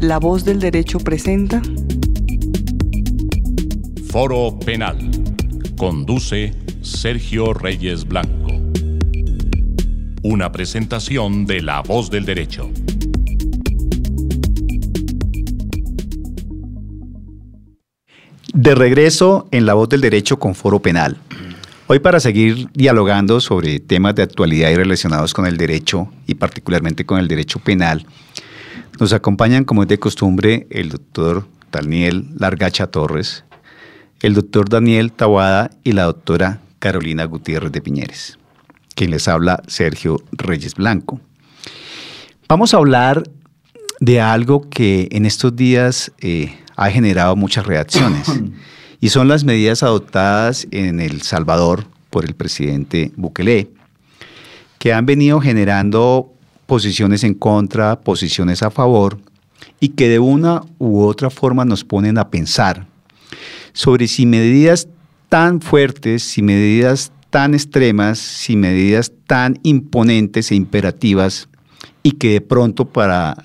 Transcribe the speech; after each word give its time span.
La 0.00 0.18
voz 0.18 0.44
del 0.44 0.58
derecho 0.58 0.98
presenta 0.98 1.60
Foro 4.08 4.58
Penal. 4.58 4.98
Conduce 5.76 6.54
Sergio 6.80 7.52
Reyes 7.52 8.08
Blanco. 8.08 8.48
Una 10.22 10.50
presentación 10.50 11.46
de 11.46 11.62
La 11.62 11.82
voz 11.82 12.10
del 12.10 12.24
derecho. 12.24 12.70
De 18.52 18.74
regreso 18.74 19.48
en 19.50 19.66
La 19.66 19.74
voz 19.74 19.88
del 19.90 20.00
derecho 20.00 20.38
con 20.38 20.54
Foro 20.54 20.80
Penal. 20.80 21.16
Hoy 21.92 21.98
para 21.98 22.20
seguir 22.20 22.68
dialogando 22.72 23.40
sobre 23.40 23.80
temas 23.80 24.14
de 24.14 24.22
actualidad 24.22 24.70
y 24.70 24.76
relacionados 24.76 25.34
con 25.34 25.44
el 25.44 25.56
derecho 25.56 26.08
y 26.28 26.36
particularmente 26.36 27.04
con 27.04 27.18
el 27.18 27.26
derecho 27.26 27.58
penal, 27.58 28.06
nos 29.00 29.12
acompañan 29.12 29.64
como 29.64 29.82
es 29.82 29.88
de 29.88 29.98
costumbre 29.98 30.68
el 30.70 30.90
doctor 30.90 31.48
Daniel 31.72 32.28
Largacha 32.38 32.86
Torres, 32.86 33.42
el 34.20 34.34
doctor 34.34 34.68
Daniel 34.68 35.10
Tawada 35.10 35.72
y 35.82 35.90
la 35.90 36.04
doctora 36.04 36.60
Carolina 36.78 37.24
Gutiérrez 37.24 37.72
de 37.72 37.80
Piñeres. 37.80 38.38
Quien 38.94 39.10
les 39.10 39.26
habla, 39.26 39.60
Sergio 39.66 40.22
Reyes 40.30 40.76
Blanco. 40.76 41.20
Vamos 42.46 42.72
a 42.72 42.76
hablar 42.76 43.24
de 43.98 44.20
algo 44.20 44.70
que 44.70 45.08
en 45.10 45.26
estos 45.26 45.56
días 45.56 46.12
eh, 46.20 46.56
ha 46.76 46.88
generado 46.88 47.34
muchas 47.34 47.66
reacciones 47.66 48.28
y 49.00 49.08
son 49.08 49.28
las 49.28 49.44
medidas 49.44 49.82
adoptadas 49.82 50.66
en 50.70 51.00
El 51.00 51.22
Salvador 51.22 51.86
por 52.10 52.24
el 52.24 52.34
presidente 52.34 53.12
Bukele, 53.16 53.70
que 54.78 54.92
han 54.92 55.06
venido 55.06 55.40
generando 55.40 56.32
posiciones 56.66 57.24
en 57.24 57.34
contra, 57.34 58.00
posiciones 58.00 58.62
a 58.62 58.70
favor, 58.70 59.18
y 59.78 59.90
que 59.90 60.08
de 60.08 60.18
una 60.18 60.62
u 60.78 61.02
otra 61.02 61.30
forma 61.30 61.64
nos 61.64 61.84
ponen 61.84 62.18
a 62.18 62.28
pensar 62.28 62.86
sobre 63.72 64.08
si 64.08 64.26
medidas 64.26 64.88
tan 65.28 65.60
fuertes, 65.60 66.22
si 66.22 66.42
medidas 66.42 67.12
tan 67.30 67.54
extremas, 67.54 68.18
si 68.18 68.56
medidas 68.56 69.12
tan 69.26 69.58
imponentes 69.62 70.50
e 70.50 70.56
imperativas, 70.56 71.48
y 72.02 72.12
que 72.12 72.30
de 72.30 72.40
pronto 72.40 72.86
para, 72.86 73.36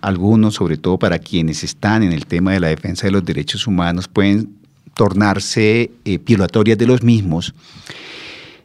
algunos, 0.00 0.54
sobre 0.54 0.76
todo 0.78 0.98
para 0.98 1.18
quienes 1.18 1.62
están 1.62 2.02
en 2.02 2.12
el 2.12 2.26
tema 2.26 2.52
de 2.52 2.60
la 2.60 2.68
defensa 2.68 3.06
de 3.06 3.12
los 3.12 3.24
derechos 3.24 3.66
humanos, 3.66 4.08
pueden 4.08 4.61
tornarse 4.94 5.90
eh, 6.04 6.18
violatorias 6.18 6.78
de 6.78 6.86
los 6.86 7.02
mismos, 7.02 7.54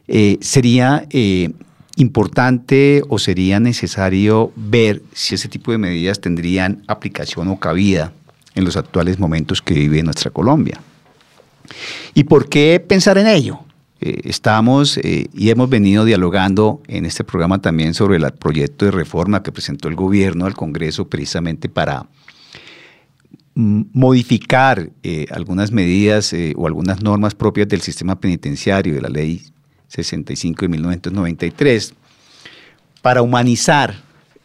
eh, 0.06 0.38
sería 0.40 1.06
eh, 1.10 1.50
importante 1.96 3.02
o 3.08 3.18
sería 3.18 3.60
necesario 3.60 4.52
ver 4.56 5.02
si 5.12 5.34
ese 5.34 5.48
tipo 5.48 5.72
de 5.72 5.78
medidas 5.78 6.20
tendrían 6.20 6.82
aplicación 6.86 7.48
o 7.48 7.58
cabida 7.58 8.12
en 8.54 8.64
los 8.64 8.76
actuales 8.76 9.18
momentos 9.18 9.60
que 9.62 9.74
vive 9.74 10.02
nuestra 10.02 10.30
Colombia. 10.30 10.80
¿Y 12.14 12.24
por 12.24 12.48
qué 12.48 12.82
pensar 12.86 13.18
en 13.18 13.26
ello? 13.26 13.60
estamos 14.00 14.96
y 15.02 15.50
hemos 15.50 15.68
venido 15.68 16.04
dialogando 16.04 16.80
en 16.86 17.04
este 17.04 17.24
programa 17.24 17.60
también 17.60 17.94
sobre 17.94 18.18
el 18.18 18.30
proyecto 18.30 18.84
de 18.84 18.92
reforma 18.92 19.42
que 19.42 19.50
presentó 19.50 19.88
el 19.88 19.96
gobierno 19.96 20.46
al 20.46 20.54
Congreso 20.54 21.08
precisamente 21.08 21.68
para 21.68 22.06
modificar 23.58 24.88
eh, 25.02 25.26
algunas 25.32 25.72
medidas 25.72 26.32
eh, 26.32 26.54
o 26.56 26.68
algunas 26.68 27.02
normas 27.02 27.34
propias 27.34 27.66
del 27.66 27.80
sistema 27.80 28.20
penitenciario 28.20 28.94
de 28.94 29.00
la 29.00 29.08
ley 29.08 29.42
65 29.88 30.60
de 30.60 30.68
1993 30.68 31.92
para 33.02 33.20
humanizar, 33.20 33.96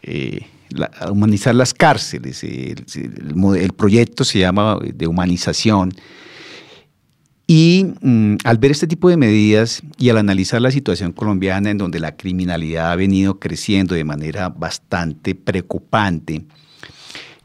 eh, 0.01 0.47
humanizar 1.11 1.53
las 1.53 1.75
cárceles. 1.75 2.43
El, 2.43 3.73
proyecto 3.77 4.23
se 4.23 4.39
llama 4.39 4.79
de 4.81 5.05
humanización. 5.05 5.93
Y 7.45 7.93
mm, 8.01 8.37
al 8.45 8.57
ver 8.57 8.71
este 8.71 8.87
tipo 8.87 9.09
de 9.09 9.17
medidas 9.17 9.83
y 9.99 10.09
al 10.09 10.17
analizar 10.17 10.59
la 10.59 10.71
situación 10.71 11.11
colombiana 11.11 11.69
en 11.69 11.77
donde 11.77 11.99
la 11.99 12.15
criminalidad 12.15 12.91
ha 12.91 12.95
venido 12.95 13.39
creciendo 13.39 13.93
de 13.93 14.05
manera 14.05 14.49
bastante 14.49 15.35
preocupante, 15.35 16.45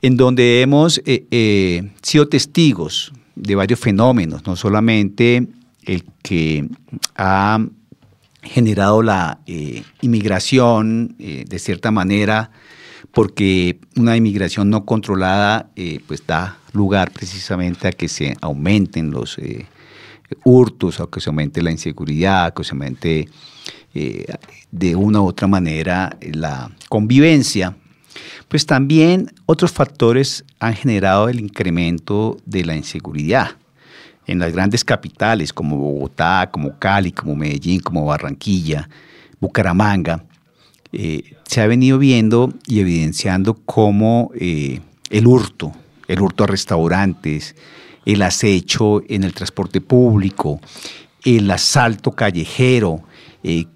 en 0.03 0.17
donde 0.17 0.63
hemos 0.63 0.99
eh, 1.05 1.27
eh, 1.31 1.91
sido 2.03 2.29
testigos 2.29 3.13
de 3.35 3.55
varios 3.55 3.81
fenómenos, 3.81 4.47
no 4.47 4.57
solamente 4.57 5.47
el 5.85 6.05
que 6.23 6.69
ha 7.17 7.65
generado 8.43 9.03
la 9.03 9.41
eh, 9.47 9.83
inmigración 10.01 11.17
de 11.19 11.59
cierta 11.59 11.91
manera, 11.91 12.51
porque 13.13 13.79
una 13.97 14.17
inmigración 14.17 14.71
no 14.71 14.85
controlada 14.85 15.71
pues 16.07 16.27
da 16.27 16.59
lugar 16.73 17.11
precisamente 17.11 17.89
a 17.89 17.93
que 17.93 18.09
se 18.09 18.37
aumenten 18.41 19.11
los 19.11 19.37
hurtos, 20.45 21.01
a 21.01 21.07
que 21.07 21.21
se 21.21 21.31
aumente 21.31 21.63
la 21.63 21.71
inseguridad, 21.71 22.47
a 22.47 22.51
que 22.55 22.65
se 22.65 22.73
aumente 22.73 23.29
de 24.71 24.97
una 24.97 25.21
u 25.21 25.27
otra 25.27 25.49
manera 25.49 26.17
la 26.21 26.71
convivencia 26.89 27.75
pues 28.49 28.67
también 28.67 29.33
otros 29.47 29.73
factores 29.73 30.45
han 30.59 30.75
generado 30.75 31.29
el 31.29 31.39
incremento 31.41 32.39
de 32.47 32.65
la 32.65 32.75
inseguridad 32.75 33.51
en 34.27 34.39
las 34.39 34.53
grandes 34.53 34.85
capitales 34.85 35.53
como 35.53 35.77
Bogotá, 35.77 36.49
como 36.51 36.79
Cali, 36.79 37.13
como 37.13 37.35
Medellín, 37.35 37.81
como 37.81 38.05
Barranquilla, 38.05 38.89
Bucaramanga. 39.41 40.25
Eh, 40.93 41.35
se 41.47 41.61
ha 41.61 41.67
venido 41.67 41.99
viendo 41.99 42.53
y 42.67 42.81
evidenciando 42.81 43.55
cómo 43.55 44.31
eh, 44.35 44.81
el 45.11 45.27
hurto, 45.27 45.73
el 46.09 46.21
hurto 46.21 46.45
a 46.45 46.47
restaurantes, 46.47 47.55
el 48.05 48.23
acecho 48.23 49.03
en 49.09 49.25
el 49.25 49.35
transporte 49.35 49.81
público, 49.81 50.61
el 51.25 51.51
asalto 51.51 52.13
callejero, 52.13 53.03
eh, 53.43 53.66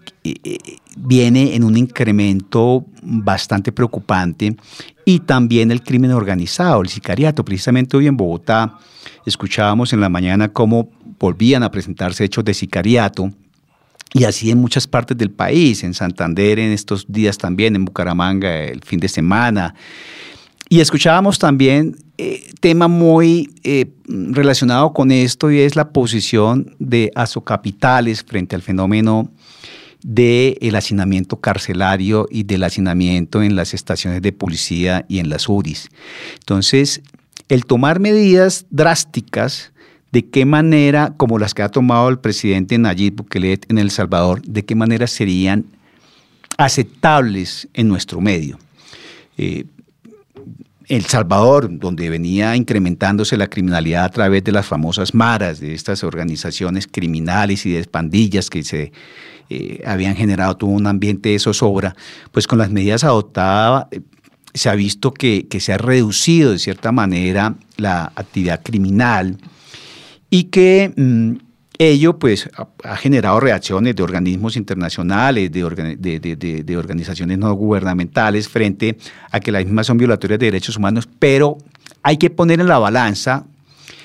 viene 0.97 1.55
en 1.55 1.65
un 1.65 1.77
incremento 1.77 2.85
bastante 3.03 3.73
preocupante 3.73 4.57
y 5.05 5.21
también 5.21 5.71
el 5.71 5.83
crimen 5.83 6.13
organizado, 6.13 6.83
el 6.83 6.89
sicariato. 6.89 7.45
Precisamente 7.45 7.97
hoy 7.97 8.07
en 8.07 8.17
Bogotá 8.17 8.79
escuchábamos 9.27 9.93
en 9.93 10.01
la 10.01 10.09
mañana 10.09 10.49
cómo 10.49 10.91
volvían 11.19 11.63
a 11.63 11.71
presentarse 11.71 12.25
hechos 12.25 12.45
de 12.45 12.55
sicariato 12.55 13.33
y 14.15 14.25
así 14.25 14.51
en 14.51 14.59
muchas 14.59 14.87
partes 14.87 15.17
del 15.17 15.31
país, 15.31 15.83
en 15.85 15.95
Santander 15.95 16.59
en 16.59 16.73
estos 16.73 17.07
días 17.09 17.39
también, 17.39 17.77
en 17.77 17.85
Bucaramanga 17.85 18.65
el 18.65 18.83
fin 18.83 19.01
de 19.01 19.09
semana. 19.09 19.75
Y 20.69 20.81
escuchábamos 20.81 21.39
también 21.39 21.97
eh, 22.19 22.51
tema 22.61 22.89
muy 22.89 23.51
eh, 23.63 23.91
relacionado 24.07 24.93
con 24.93 25.11
esto 25.11 25.51
y 25.51 25.61
es 25.61 25.77
la 25.77 25.91
posición 25.91 26.77
de 26.79 27.11
Azocapitales 27.15 28.23
frente 28.23 28.55
al 28.55 28.63
fenómeno 28.63 29.31
del 30.03 30.75
hacinamiento 30.75 31.41
carcelario 31.41 32.27
y 32.31 32.43
del 32.43 32.65
hacinamiento 32.65 33.43
en 33.43 33.57
las 33.57 33.75
estaciones 33.75 34.23
de 34.23 34.33
policía 34.33 35.05
y 35.09 35.19
en 35.19 35.29
las 35.29 35.49
URIs. 35.49 35.91
Entonces, 36.35 37.03
el 37.49 37.67
tomar 37.67 38.01
medidas 38.01 38.67
drásticas, 38.71 39.73
de 40.11 40.27
qué 40.27 40.45
manera, 40.45 41.15
como 41.17 41.39
las 41.39 41.55
que 41.55 41.63
ha 41.63 41.69
tomado 41.69 42.09
el 42.09 42.19
presidente 42.19 42.77
Nayib 42.79 43.17
Bukele 43.17 43.61
en 43.69 43.79
El 43.79 43.91
Salvador, 43.91 44.43
de 44.43 44.65
qué 44.65 44.75
manera 44.75 45.07
serían 45.07 45.65
aceptables 46.59 47.69
en 47.73 47.89
nuestro 47.89 48.21
medio. 48.21 48.59
Eh, 49.39 49.65
el 50.89 51.07
Salvador, 51.07 51.69
donde 51.71 52.11
venía 52.11 52.55
incrementándose 52.57 53.37
la 53.37 53.47
criminalidad 53.47 54.05
a 54.05 54.09
través 54.11 54.45
de 54.45 54.53
las 54.53 54.67
famosas 54.67 55.15
maras, 55.15 55.61
de 55.61 55.73
estas 55.73 56.05
organizaciones 56.05 56.87
criminales 56.87 57.65
y 57.65 57.73
de 57.73 57.85
pandillas 57.85 58.51
que 58.51 58.63
se 58.63 58.93
eh, 59.55 59.83
habían 59.85 60.17
generado 60.17 60.57
todo 60.57 60.71
un 60.71 60.87
ambiente 60.87 61.29
de 61.29 61.39
zozobra, 61.39 61.95
pues 62.31 62.47
con 62.47 62.59
las 62.59 62.71
medidas 62.71 63.05
adoptadas 63.05 63.87
eh, 63.91 64.01
se 64.55 64.71
ha 64.71 64.75
visto 64.75 65.13
que, 65.13 65.47
se 65.61 65.73
ha 65.75 65.79
reducido 65.79 66.53
de 66.53 66.59
cierta 66.59 66.91
manera 66.91 67.55
la 67.77 68.13
actividad 68.17 68.63
criminal 68.63 69.37
y 70.31 70.45
que 70.45 70.95
mm, 70.97 71.33
ello 71.77 72.19
pues 72.19 72.49
ha, 72.83 72.97
generado 72.97 73.41
reacciones 73.41 73.95
de 73.95 74.03
organismos 74.03 74.57
internacionales, 74.57 75.53
de, 75.53 76.65
de, 76.65 76.77
organizaciones 76.79 77.37
no 77.37 77.53
gubernamentales 77.53 78.49
frente 78.49 78.97
a 79.31 79.41
que 79.41 79.53
las 79.53 79.67
mismas 79.67 79.87
son 79.87 79.99
violatorias 79.99 80.41
de 80.41 80.47
derechos 80.47 80.79
humanos, 80.79 81.07
pero 81.19 81.59
hay 82.03 82.17
que 82.17 82.31
poner 82.31 82.61
en 82.61 82.69
la 82.69 82.79
balanza 82.79 83.45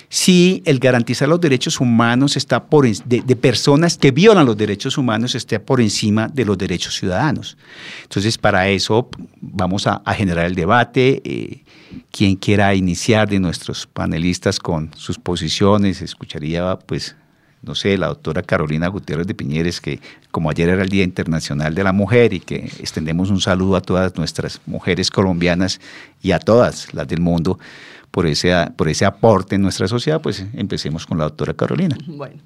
si 0.09 0.61
el 0.65 0.79
garantizar 0.79 1.27
los 1.27 1.41
derechos 1.41 1.79
humanos 1.81 2.37
está 2.37 2.63
por 2.63 2.87
de, 2.87 3.35
personas 3.35 3.97
que 3.97 4.11
violan 4.11 4.45
los 4.45 4.55
derechos 4.55 4.97
humanos 4.97 5.35
esté 5.35 5.59
por 5.59 5.81
encima 5.81 6.27
de 6.27 6.45
los 6.45 6.57
derechos 6.57 6.95
ciudadanos. 6.95 7.57
Entonces, 8.03 8.37
para 8.37 8.69
eso 8.69 9.09
vamos 9.41 9.85
a, 9.87 10.01
generar 10.13 10.45
el 10.45 10.55
debate. 10.55 11.21
Eh, 11.25 11.63
quien 12.11 12.35
quiera 12.35 12.73
iniciar 12.73 13.29
de 13.29 13.39
nuestros 13.39 13.85
panelistas 13.87 14.59
con 14.59 14.91
sus 14.95 15.17
posiciones, 15.17 16.01
escucharía 16.01 16.77
pues 16.85 17.15
no 17.63 17.75
sé, 17.75 17.97
la 17.97 18.07
doctora 18.07 18.43
Carolina 18.43 18.87
Gutiérrez 18.87 19.27
de 19.27 19.33
Piñeres, 19.33 19.81
que 19.81 19.99
como 20.31 20.49
ayer 20.49 20.69
era 20.69 20.83
el 20.83 20.89
Día 20.89 21.03
Internacional 21.03 21.73
de 21.75 21.83
la 21.83 21.91
Mujer 21.91 22.33
y 22.33 22.39
que 22.39 22.71
extendemos 22.79 23.29
un 23.29 23.41
saludo 23.41 23.75
a 23.75 23.81
todas 23.81 24.15
nuestras 24.15 24.61
mujeres 24.65 25.11
colombianas 25.11 25.81
y 26.21 26.31
a 26.31 26.39
todas 26.39 26.93
las 26.93 27.07
del 27.07 27.19
mundo 27.19 27.59
por 28.17 28.25
ese, 28.25 28.51
por 28.75 28.89
ese 28.89 29.05
aporte 29.05 29.53
en 29.57 29.61
nuestra 29.61 29.87
sociedad, 29.87 30.19
pues 30.19 30.43
empecemos 30.53 31.05
con 31.05 31.19
la 31.19 31.25
doctora 31.25 31.53
Carolina. 31.53 31.95
Bueno. 32.07 32.37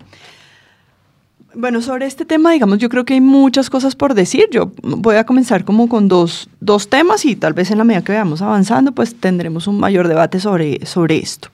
Bueno, 1.56 1.82
sobre 1.82 2.08
este 2.08 2.26
tema, 2.26 2.52
digamos, 2.52 2.78
yo 2.80 2.90
creo 2.90 3.06
que 3.06 3.14
hay 3.14 3.22
muchas 3.22 3.70
cosas 3.70 3.96
por 3.96 4.14
decir. 4.14 4.50
Yo 4.52 4.74
voy 4.84 5.16
a 5.16 5.26
comenzar 5.26 5.64
como 5.64 5.88
con 5.88 6.10
dos, 6.10 6.50
dos 6.60 6.90
temas 6.90 7.24
y 7.24 7.38
tal 7.38 7.54
vez 7.54 7.72
en 7.72 7.78
la 7.78 7.86
medida 7.86 8.04
que 8.04 8.12
vayamos 8.12 8.42
avanzando, 8.42 8.92
pues 8.92 9.16
tendremos 9.16 9.66
un 9.66 9.80
mayor 9.80 10.10
debate 10.10 10.42
sobre, 10.42 10.86
sobre 10.86 11.20
esto. 11.20 11.48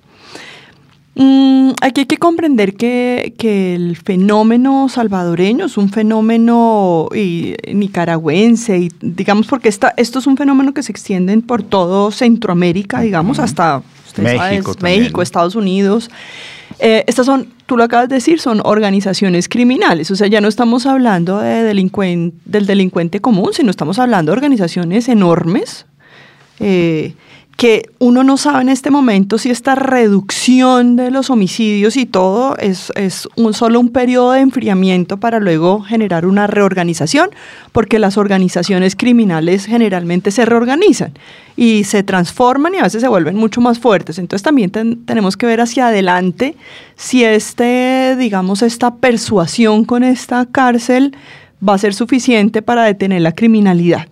Mm, 1.14 1.74
aquí 1.82 2.02
hay 2.02 2.06
que 2.08 2.18
comprender 2.18 2.76
que, 2.76 3.36
que, 3.38 3.76
el 3.76 3.98
fenómeno 3.98 4.88
salvadoreño 4.90 5.66
es 5.66 5.78
un 5.78 5.90
fenómeno 5.90 7.10
y, 7.16 7.56
nicaragüense, 7.72 8.78
y 8.78 8.92
digamos 9.02 9.48
porque 9.48 9.70
esta, 9.70 9.94
esto 9.98 10.20
es 10.20 10.28
un 10.28 10.38
fenómeno 10.38 10.76
que 10.76 10.84
se 10.84 10.92
extiende 10.92 11.36
por 11.40 11.64
todo 11.64 12.12
Centroamérica, 12.12 13.02
digamos, 13.02 13.40
hasta 13.40 13.82
México, 14.22 14.74
México 14.82 15.22
Estados 15.22 15.56
Unidos. 15.56 16.10
Eh, 16.80 17.04
estas 17.08 17.26
son, 17.26 17.54
tú 17.66 17.78
lo 17.78 17.84
acabas 17.84 18.10
de 18.10 18.16
decir, 18.16 18.40
son 18.40 18.62
organizaciones 18.64 19.50
criminales. 19.50 20.12
O 20.12 20.16
sea, 20.16 20.28
ya 20.28 20.42
no 20.42 20.48
estamos 20.48 20.86
hablando 20.86 21.40
de 21.40 21.64
del 21.64 22.66
delincuente 22.66 23.20
común, 23.20 23.50
sino 23.54 23.72
estamos 23.72 24.00
hablando 24.00 24.32
de 24.32 24.38
organizaciones 24.38 25.10
enormes. 25.10 25.86
Eh, 26.60 27.14
que 27.58 27.90
uno 27.98 28.24
no 28.24 28.38
sabe 28.38 28.62
en 28.62 28.70
este 28.70 28.92
momento 28.92 29.40
si 29.40 29.50
esta 29.50 29.74
reducción 29.74 30.96
de 30.96 31.10
los 31.10 31.32
homicidios 31.32 31.98
y 31.98 32.06
todo 32.06 32.56
es, 32.58 32.92
es 32.94 33.28
un, 33.36 33.56
solo 33.56 33.80
un 33.80 33.90
periodo 33.90 34.34
de 34.34 34.42
enfriamiento 34.42 35.18
para 35.18 35.40
luego 35.40 35.82
generar 35.82 36.28
una 36.28 36.46
reorganización, 36.46 37.32
porque 37.72 37.98
las 37.98 38.16
organizaciones 38.16 38.96
criminales 38.96 39.66
generalmente 39.66 40.30
se 40.30 40.46
reorganizan 40.46 41.14
y 41.56 41.84
se 41.86 42.04
transforman 42.04 42.76
y 42.76 42.78
a 42.78 42.84
veces 42.84 43.02
se 43.02 43.08
vuelven 43.08 43.36
mucho 43.36 43.60
más 43.60 43.80
fuertes. 43.80 44.20
Entonces 44.20 44.44
también 44.44 44.70
tenemos 45.06 45.36
que 45.36 45.48
ver 45.48 45.60
hacia 45.60 45.88
adelante 45.88 46.56
si 46.96 47.24
este, 47.24 48.16
digamos, 48.20 48.62
esta 48.62 48.98
persuasión 48.98 49.84
con 49.84 50.04
esta 50.04 50.46
cárcel 50.46 51.16
va 51.68 51.74
a 51.74 51.80
ser 51.80 51.96
suficiente 51.96 52.62
para 52.62 52.84
detener 52.84 53.24
la 53.24 53.32
criminalidad. 53.32 54.08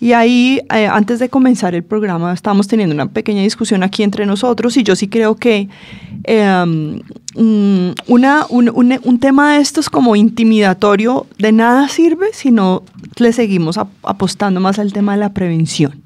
Y 0.00 0.14
ahí, 0.14 0.62
eh, 0.74 0.86
antes 0.86 1.18
de 1.18 1.28
comenzar 1.28 1.74
el 1.74 1.84
programa, 1.84 2.32
estábamos 2.32 2.66
teniendo 2.68 2.94
una 2.94 3.06
pequeña 3.06 3.42
discusión 3.42 3.82
aquí 3.82 4.02
entre 4.02 4.24
nosotros 4.24 4.78
y 4.78 4.82
yo 4.82 4.96
sí 4.96 5.08
creo 5.08 5.36
que 5.36 5.68
em, 6.24 7.02
mm, 7.36 7.90
una, 8.06 8.46
un, 8.48 8.70
un, 8.70 9.18
tema 9.20 9.54
de 9.54 9.60
estos 9.60 9.90
como 9.90 10.16
intimidatorio 10.16 11.26
de 11.38 11.52
nada 11.52 11.88
sirve 11.88 12.28
si 12.32 12.50
no 12.50 12.82
le 13.16 13.34
seguimos 13.34 13.76
apostando 13.76 14.58
más 14.60 14.78
al 14.78 14.94
tema 14.94 15.12
de 15.12 15.18
la 15.18 15.34
prevención. 15.34 16.00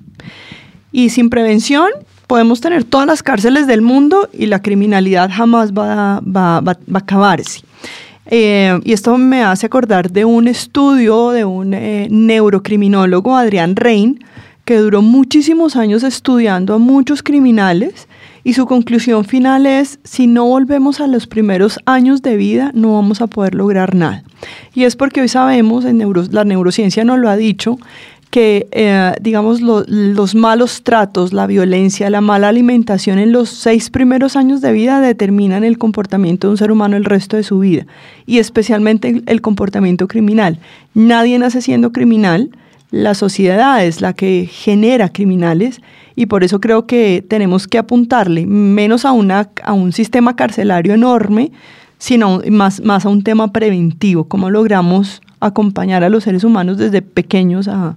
Y 0.90 1.10
sin 1.10 1.30
prevención 1.30 1.88
podemos 2.26 2.60
tener 2.60 2.82
todas 2.82 3.06
las 3.06 3.22
cárceles 3.22 3.68
del 3.68 3.80
mundo 3.80 4.28
y 4.32 4.46
la 4.46 4.60
criminalidad 4.60 5.30
jamás 5.32 5.72
va 5.72 6.20
a 6.34 6.62
acabarse. 6.94 7.62
Eh, 8.26 8.80
y 8.84 8.92
esto 8.92 9.16
me 9.18 9.42
hace 9.42 9.66
acordar 9.66 10.10
de 10.10 10.24
un 10.24 10.48
estudio 10.48 11.30
de 11.30 11.44
un 11.44 11.74
eh, 11.74 12.08
neurocriminólogo, 12.10 13.36
Adrián 13.36 13.76
Rein, 13.76 14.24
que 14.64 14.78
duró 14.78 15.02
muchísimos 15.02 15.76
años 15.76 16.02
estudiando 16.02 16.74
a 16.74 16.78
muchos 16.78 17.22
criminales 17.22 18.08
y 18.44 18.52
su 18.52 18.66
conclusión 18.66 19.24
final 19.24 19.64
es, 19.64 19.98
si 20.04 20.26
no 20.26 20.44
volvemos 20.44 21.00
a 21.00 21.06
los 21.06 21.26
primeros 21.26 21.78
años 21.86 22.20
de 22.20 22.36
vida, 22.36 22.70
no 22.74 22.92
vamos 22.94 23.22
a 23.22 23.26
poder 23.26 23.54
lograr 23.54 23.94
nada. 23.94 24.22
Y 24.74 24.84
es 24.84 24.96
porque 24.96 25.22
hoy 25.22 25.28
sabemos, 25.28 25.86
en 25.86 25.98
la 26.30 26.44
neurociencia 26.44 27.04
nos 27.04 27.18
lo 27.18 27.30
ha 27.30 27.36
dicho, 27.36 27.78
que, 28.34 28.66
eh, 28.72 29.12
digamos, 29.20 29.60
los 29.60 30.34
malos 30.34 30.82
tratos, 30.82 31.32
la 31.32 31.46
violencia, 31.46 32.10
la 32.10 32.20
mala 32.20 32.48
alimentación 32.48 33.20
en 33.20 33.30
los 33.30 33.48
seis 33.48 33.90
primeros 33.90 34.34
años 34.34 34.60
de 34.60 34.72
vida 34.72 35.00
determinan 35.00 35.62
el 35.62 35.78
comportamiento 35.78 36.48
de 36.48 36.50
un 36.50 36.56
ser 36.56 36.72
humano 36.72 36.96
el 36.96 37.04
resto 37.04 37.36
de 37.36 37.44
su 37.44 37.60
vida, 37.60 37.86
y 38.26 38.40
especialmente 38.40 39.22
el 39.26 39.40
comportamiento 39.40 40.08
criminal. 40.08 40.58
Nadie 40.94 41.38
nace 41.38 41.62
siendo 41.62 41.92
criminal, 41.92 42.50
la 42.90 43.14
sociedad 43.14 43.84
es 43.84 44.00
la 44.00 44.14
que 44.14 44.48
genera 44.50 45.10
criminales, 45.10 45.80
y 46.16 46.26
por 46.26 46.42
eso 46.42 46.60
creo 46.60 46.88
que 46.88 47.24
tenemos 47.28 47.68
que 47.68 47.78
apuntarle 47.78 48.46
menos 48.46 49.04
a, 49.04 49.12
una, 49.12 49.48
a 49.62 49.74
un 49.74 49.92
sistema 49.92 50.34
carcelario 50.34 50.92
enorme, 50.92 51.52
sino 51.98 52.40
más, 52.50 52.80
más 52.80 53.06
a 53.06 53.10
un 53.10 53.22
tema 53.22 53.52
preventivo, 53.52 54.24
cómo 54.24 54.50
logramos 54.50 55.22
acompañar 55.38 56.02
a 56.02 56.08
los 56.08 56.24
seres 56.24 56.42
humanos 56.42 56.78
desde 56.78 57.00
pequeños 57.00 57.68
a, 57.68 57.96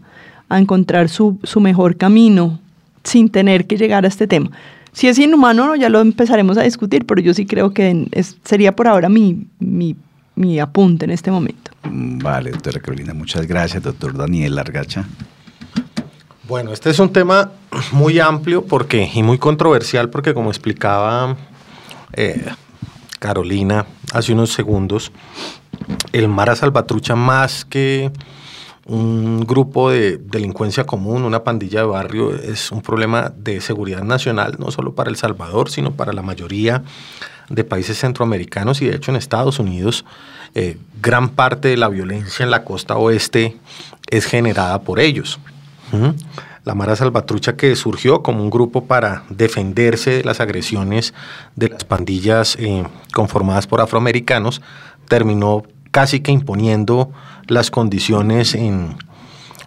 a 0.49 0.59
encontrar 0.59 1.09
su, 1.09 1.39
su 1.43 1.59
mejor 1.59 1.97
camino 1.97 2.59
sin 3.03 3.29
tener 3.29 3.67
que 3.67 3.77
llegar 3.77 4.05
a 4.05 4.07
este 4.07 4.27
tema. 4.27 4.51
Si 4.91 5.07
es 5.07 5.19
inhumano, 5.19 5.75
ya 5.75 5.89
lo 5.89 6.01
empezaremos 6.01 6.57
a 6.57 6.63
discutir, 6.63 7.05
pero 7.05 7.21
yo 7.21 7.33
sí 7.33 7.45
creo 7.45 7.71
que 7.71 8.07
sería 8.43 8.75
por 8.75 8.87
ahora 8.87 9.09
mi, 9.09 9.45
mi, 9.59 9.95
mi, 10.35 10.59
apunte 10.59 11.05
en 11.05 11.11
este 11.11 11.29
momento. 11.29 11.71
Mm, 11.83 12.17
vale, 12.17 12.51
doctora 12.51 12.79
Carolina, 12.79 13.13
muchas 13.13 13.45
gracias, 13.45 13.83
doctor 13.83 14.17
Daniel 14.17 14.55
Largacha. 14.55 15.05
Bueno, 16.47 16.71
este 16.71 16.89
es 16.89 16.99
un 16.99 17.11
tema 17.11 17.51
muy 17.91 18.19
amplio 18.19 18.65
porque, 18.65 19.09
y 19.13 19.21
muy 19.21 19.37
controversial 19.37 20.09
porque 20.09 20.33
como 20.33 20.49
explicaba 20.49 21.35
eh, 22.13 22.45
Carolina 23.19 23.85
hace 24.13 24.33
unos 24.33 24.51
segundos, 24.51 25.11
el 26.11 26.27
Mara 26.27 26.55
Salvatrucha 26.55 27.15
más 27.15 27.65
que 27.65 28.11
un 28.87 29.41
grupo 29.45 29.91
de 29.91 30.17
delincuencia 30.17 30.85
común, 30.85 31.23
una 31.23 31.43
pandilla 31.43 31.81
de 31.81 31.87
barrio, 31.87 32.33
es 32.33 32.71
un 32.71 32.81
problema 32.81 33.33
de 33.37 33.59
seguridad 33.59 34.03
nacional, 34.03 34.55
no 34.59 34.71
solo 34.71 34.95
para 34.95 35.09
El 35.09 35.17
Salvador, 35.17 35.69
sino 35.69 35.91
para 35.91 36.13
la 36.13 36.21
mayoría 36.21 36.83
de 37.49 37.63
países 37.63 37.99
centroamericanos 37.99 38.81
y 38.81 38.87
de 38.87 38.95
hecho 38.95 39.11
en 39.11 39.17
Estados 39.17 39.59
Unidos 39.59 40.05
eh, 40.53 40.77
gran 41.01 41.29
parte 41.29 41.69
de 41.69 41.77
la 41.77 41.87
violencia 41.87 42.43
en 42.43 42.51
la 42.51 42.63
costa 42.63 42.97
oeste 42.97 43.57
es 44.09 44.25
generada 44.25 44.81
por 44.81 44.99
ellos. 44.99 45.39
La 46.65 46.75
Mara 46.75 46.97
Salvatrucha 46.97 47.55
que 47.55 47.75
surgió 47.77 48.21
como 48.21 48.43
un 48.43 48.49
grupo 48.49 48.85
para 48.85 49.23
defenderse 49.29 50.17
de 50.17 50.23
las 50.23 50.41
agresiones 50.41 51.13
de 51.55 51.69
las 51.69 51.85
pandillas 51.85 52.57
eh, 52.59 52.83
conformadas 53.13 53.67
por 53.67 53.79
afroamericanos, 53.79 54.61
terminó 55.07 55.63
casi 55.91 56.19
que 56.19 56.31
imponiendo 56.31 57.11
las 57.47 57.71
condiciones 57.71 58.55
en, 58.55 58.97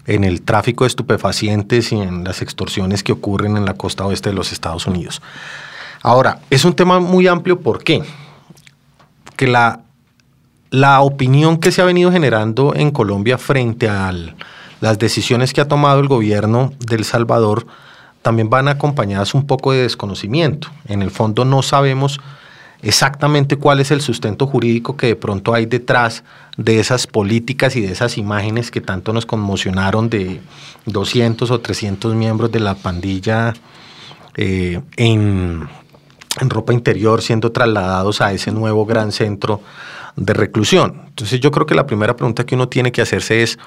el 0.06 0.42
tráfico 0.42 0.84
de 0.84 0.88
estupefacientes 0.88 1.92
y 1.92 2.00
en 2.00 2.24
las 2.24 2.42
extorsiones 2.42 3.02
que 3.02 3.12
ocurren 3.12 3.56
en 3.56 3.64
la 3.64 3.74
costa 3.74 4.04
oeste 4.04 4.30
de 4.30 4.34
los 4.34 4.52
Estados 4.52 4.86
Unidos. 4.86 5.22
Ahora, 6.02 6.40
es 6.50 6.64
un 6.64 6.74
tema 6.74 6.98
muy 6.98 7.26
amplio, 7.26 7.60
¿por 7.60 7.84
qué? 7.84 8.02
Que 9.36 9.46
la, 9.46 9.80
la 10.70 11.00
opinión 11.02 11.58
que 11.58 11.70
se 11.70 11.82
ha 11.82 11.84
venido 11.84 12.10
generando 12.10 12.74
en 12.74 12.90
Colombia 12.90 13.38
frente 13.38 13.88
a 13.88 14.12
las 14.80 14.98
decisiones 14.98 15.52
que 15.52 15.60
ha 15.60 15.68
tomado 15.68 16.00
el 16.00 16.08
gobierno 16.08 16.72
de 16.80 16.96
El 16.96 17.04
Salvador 17.04 17.66
también 18.22 18.50
van 18.50 18.68
acompañadas 18.68 19.34
un 19.34 19.46
poco 19.46 19.72
de 19.72 19.82
desconocimiento. 19.82 20.68
En 20.86 21.02
el 21.02 21.10
fondo 21.10 21.44
no 21.44 21.62
sabemos 21.62 22.20
exactamente 22.82 23.56
cuál 23.56 23.80
es 23.80 23.90
el 23.90 24.00
sustento 24.00 24.46
jurídico 24.46 24.96
que 24.96 25.08
de 25.08 25.16
pronto 25.16 25.54
hay 25.54 25.66
detrás 25.66 26.24
de 26.56 26.80
esas 26.80 27.06
políticas 27.06 27.76
y 27.76 27.80
de 27.80 27.92
esas 27.92 28.18
imágenes 28.18 28.70
que 28.70 28.80
tanto 28.80 29.12
nos 29.12 29.26
conmocionaron 29.26 30.08
de 30.08 30.40
200 30.86 31.50
o 31.50 31.60
300 31.60 32.14
miembros 32.14 32.50
de 32.50 32.60
la 32.60 32.74
pandilla 32.74 33.54
eh, 34.36 34.80
en, 34.96 35.68
en 36.40 36.50
ropa 36.50 36.72
interior 36.72 37.22
siendo 37.22 37.52
trasladados 37.52 38.20
a 38.20 38.32
ese 38.32 38.52
nuevo 38.52 38.86
gran 38.86 39.12
centro 39.12 39.60
de 40.16 40.34
reclusión. 40.34 41.02
Entonces 41.08 41.40
yo 41.40 41.50
creo 41.50 41.66
que 41.66 41.74
la 41.74 41.86
primera 41.86 42.16
pregunta 42.16 42.44
que 42.44 42.54
uno 42.54 42.68
tiene 42.68 42.92
que 42.92 43.02
hacerse 43.02 43.42
es, 43.42 43.58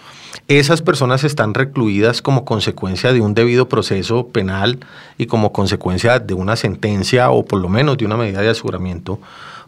¿esas 0.47 0.81
personas 0.81 1.23
están 1.23 1.53
recluidas 1.53 2.21
como 2.21 2.45
consecuencia 2.45 3.13
de 3.13 3.21
un 3.21 3.33
debido 3.33 3.69
proceso 3.69 4.27
penal 4.27 4.79
y 5.17 5.27
como 5.27 5.51
consecuencia 5.53 6.19
de 6.19 6.33
una 6.33 6.55
sentencia 6.55 7.29
o 7.31 7.45
por 7.45 7.59
lo 7.59 7.69
menos 7.69 7.97
de 7.97 8.05
una 8.05 8.17
medida 8.17 8.41
de 8.41 8.49
aseguramiento 8.49 9.19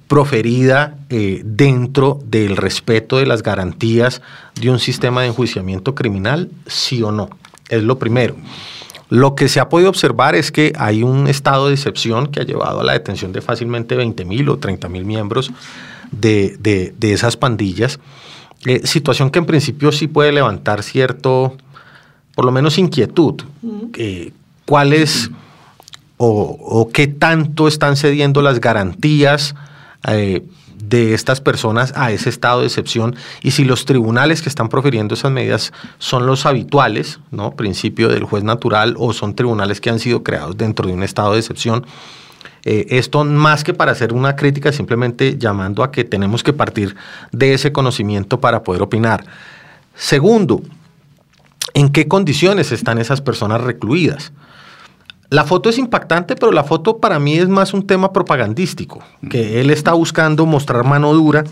proferida 0.07 0.97
eh, 1.09 1.41
dentro 1.43 2.19
del 2.25 2.57
respeto 2.57 3.17
de 3.17 3.25
las 3.25 3.41
garantías 3.41 4.21
de 4.59 4.69
un 4.69 4.79
sistema 4.79 5.21
de 5.21 5.27
enjuiciamiento 5.27 5.95
criminal, 5.95 6.49
sí 6.67 7.01
o 7.01 7.11
no? 7.11 7.29
Es 7.69 7.81
lo 7.81 7.97
primero. 7.97 8.35
Lo 9.09 9.35
que 9.35 9.49
se 9.49 9.59
ha 9.59 9.69
podido 9.69 9.89
observar 9.89 10.35
es 10.35 10.51
que 10.51 10.73
hay 10.77 11.03
un 11.03 11.27
estado 11.27 11.67
de 11.67 11.73
excepción 11.73 12.27
que 12.27 12.39
ha 12.39 12.43
llevado 12.43 12.81
a 12.81 12.83
la 12.83 12.93
detención 12.93 13.31
de 13.31 13.41
fácilmente 13.41 13.95
20 13.95 14.25
mil 14.25 14.49
o 14.49 14.57
30 14.57 14.89
mil 14.89 15.05
miembros 15.05 15.51
de, 16.19 16.93
esas 17.01 17.37
pandillas. 17.37 17.99
Eh, 18.65 18.81
situación 18.85 19.29
que 19.29 19.39
en 19.39 19.45
principio 19.45 19.91
sí 19.91 20.07
puede 20.07 20.31
levantar 20.31 20.83
cierto, 20.83 21.55
por 22.35 22.45
lo 22.45 22.51
menos 22.51 22.77
inquietud. 22.77 23.43
Eh, 23.97 24.31
¿Cuáles 24.65 25.29
o, 26.17 26.89
qué 26.93 27.07
tanto 27.07 27.67
están 27.67 27.97
cediendo 27.97 28.41
las 28.41 28.59
garantías 28.59 29.55
eh, 30.07 30.43
de 30.77 31.13
estas 31.13 31.41
personas 31.41 31.93
a 31.95 32.11
ese 32.11 32.29
estado 32.29 32.61
de 32.61 32.67
excepción 32.67 33.15
y 33.41 33.51
si 33.51 33.65
los 33.65 33.85
tribunales 33.85 34.41
que 34.41 34.49
están 34.49 34.69
profiriendo 34.69 35.15
esas 35.15 35.31
medidas 35.31 35.73
son 35.97 36.25
los 36.25 36.45
habituales, 36.45 37.19
¿no? 37.31 37.51
Principio 37.55 38.07
del 38.07 38.23
juez 38.23 38.43
natural 38.43 38.95
o 38.97 39.13
son 39.13 39.35
tribunales 39.35 39.81
que 39.81 39.89
han 39.89 39.99
sido 39.99 40.23
creados 40.23 40.57
dentro 40.57 40.87
de 40.87 40.93
un 40.93 41.03
estado 41.03 41.33
de 41.33 41.39
excepción. 41.39 41.85
Eh, 42.67 42.97
esto 42.97 43.23
más 43.23 43.63
que 43.63 43.75
para 43.75 43.91
hacer 43.91 44.11
una 44.11 44.35
crítica, 44.35 44.71
simplemente 44.71 45.37
llamando 45.37 45.83
a 45.83 45.91
que 45.91 46.03
tenemos 46.03 46.43
que 46.43 46.51
partir 46.51 46.95
de 47.31 47.53
ese 47.53 47.71
conocimiento 47.71 48.41
para 48.41 48.63
poder 48.63 48.81
opinar. 48.81 49.23
Segundo, 49.93 50.63
¿en 51.75 51.89
qué 51.89 52.07
condiciones 52.07 52.71
están 52.71 52.97
esas 52.97 53.21
personas 53.21 53.61
recluidas? 53.61 54.33
La 55.29 55.43
foto 55.43 55.69
es 55.69 55.77
impactante, 55.77 56.35
pero 56.35 56.51
la 56.51 56.63
foto 56.63 56.97
para 56.97 57.19
mí 57.19 57.37
es 57.37 57.47
más 57.47 57.73
un 57.73 57.85
tema 57.85 58.11
propagandístico, 58.11 59.03
que 59.29 59.61
él 59.61 59.69
está 59.69 59.93
buscando 59.93 60.47
mostrar 60.47 60.83
mano 60.85 61.13
dura, 61.13 61.43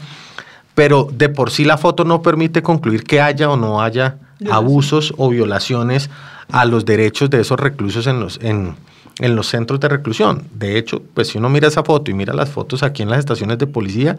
pero 0.73 1.07
de 1.11 1.29
por 1.29 1.51
sí 1.51 1.63
la 1.63 1.77
foto 1.77 2.05
no 2.05 2.23
permite 2.23 2.63
concluir 2.63 3.03
que 3.03 3.21
haya 3.21 3.51
o 3.51 3.57
no 3.57 3.83
haya 3.83 4.17
abusos 4.49 5.13
o 5.17 5.29
violaciones 5.29 6.09
a 6.51 6.65
los 6.65 6.85
derechos 6.85 7.29
de 7.29 7.41
esos 7.41 7.59
reclusos 7.59 8.07
en 8.07 8.19
los, 8.19 8.39
en, 8.41 8.75
en 9.19 9.35
los 9.35 9.47
centros 9.47 9.79
de 9.79 9.89
reclusión. 9.89 10.47
De 10.53 10.77
hecho, 10.77 11.01
pues 11.13 11.29
si 11.29 11.37
uno 11.37 11.49
mira 11.49 11.67
esa 11.67 11.83
foto 11.83 12.11
y 12.11 12.13
mira 12.13 12.33
las 12.33 12.49
fotos 12.49 12.83
aquí 12.83 13.03
en 13.03 13.09
las 13.09 13.19
estaciones 13.19 13.57
de 13.57 13.67
policía, 13.67 14.17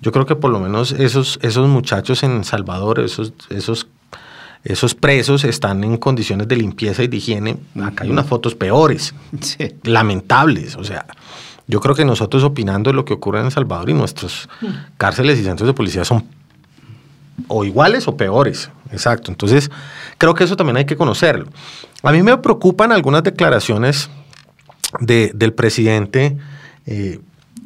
yo 0.00 0.12
creo 0.12 0.26
que 0.26 0.36
por 0.36 0.50
lo 0.50 0.60
menos 0.60 0.92
esos, 0.92 1.38
esos 1.42 1.68
muchachos 1.68 2.22
en 2.22 2.44
Salvador, 2.44 3.00
esos, 3.00 3.32
esos 3.50 3.86
esos 4.64 4.94
presos 4.94 5.42
están 5.42 5.82
en 5.82 5.96
condiciones 5.96 6.46
de 6.46 6.56
limpieza 6.56 7.02
y 7.02 7.08
de 7.08 7.16
higiene. 7.16 7.56
Acá 7.82 8.04
hay 8.04 8.10
unas 8.10 8.26
fotos 8.26 8.54
peores, 8.54 9.12
lamentables. 9.82 10.76
O 10.76 10.84
sea, 10.84 11.04
yo 11.66 11.80
creo 11.80 11.94
que 11.94 12.04
nosotros 12.04 12.44
opinando 12.44 12.90
de 12.90 12.94
lo 12.94 13.04
que 13.04 13.14
ocurre 13.14 13.40
en 13.40 13.46
El 13.46 13.52
Salvador 13.52 13.90
y 13.90 13.94
nuestros 13.94 14.48
cárceles 14.98 15.40
y 15.40 15.44
centros 15.44 15.66
de 15.66 15.74
policía 15.74 16.04
son 16.04 16.26
o 17.48 17.64
iguales 17.64 18.06
o 18.06 18.16
peores. 18.16 18.70
Exacto. 18.92 19.32
Entonces, 19.32 19.70
creo 20.18 20.34
que 20.34 20.44
eso 20.44 20.54
también 20.54 20.76
hay 20.76 20.84
que 20.84 20.96
conocerlo. 20.96 21.46
A 22.02 22.12
mí 22.12 22.22
me 22.22 22.36
preocupan 22.38 22.92
algunas 22.92 23.24
declaraciones 23.24 24.10
del 25.00 25.52
presidente 25.54 26.36
eh, 26.86 27.20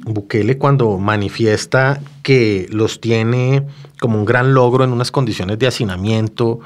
Bukele 0.05 0.57
cuando 0.59 0.99
manifiesta 0.99 2.01
que 2.23 2.69
los 2.71 3.01
tiene 3.01 3.67
como 3.99 4.19
un 4.19 4.25
gran 4.25 4.55
logro 4.55 4.85
en 4.85 4.93
unas 4.93 5.11
condiciones 5.11 5.59
de 5.59 5.67
hacinamiento, 5.67 6.61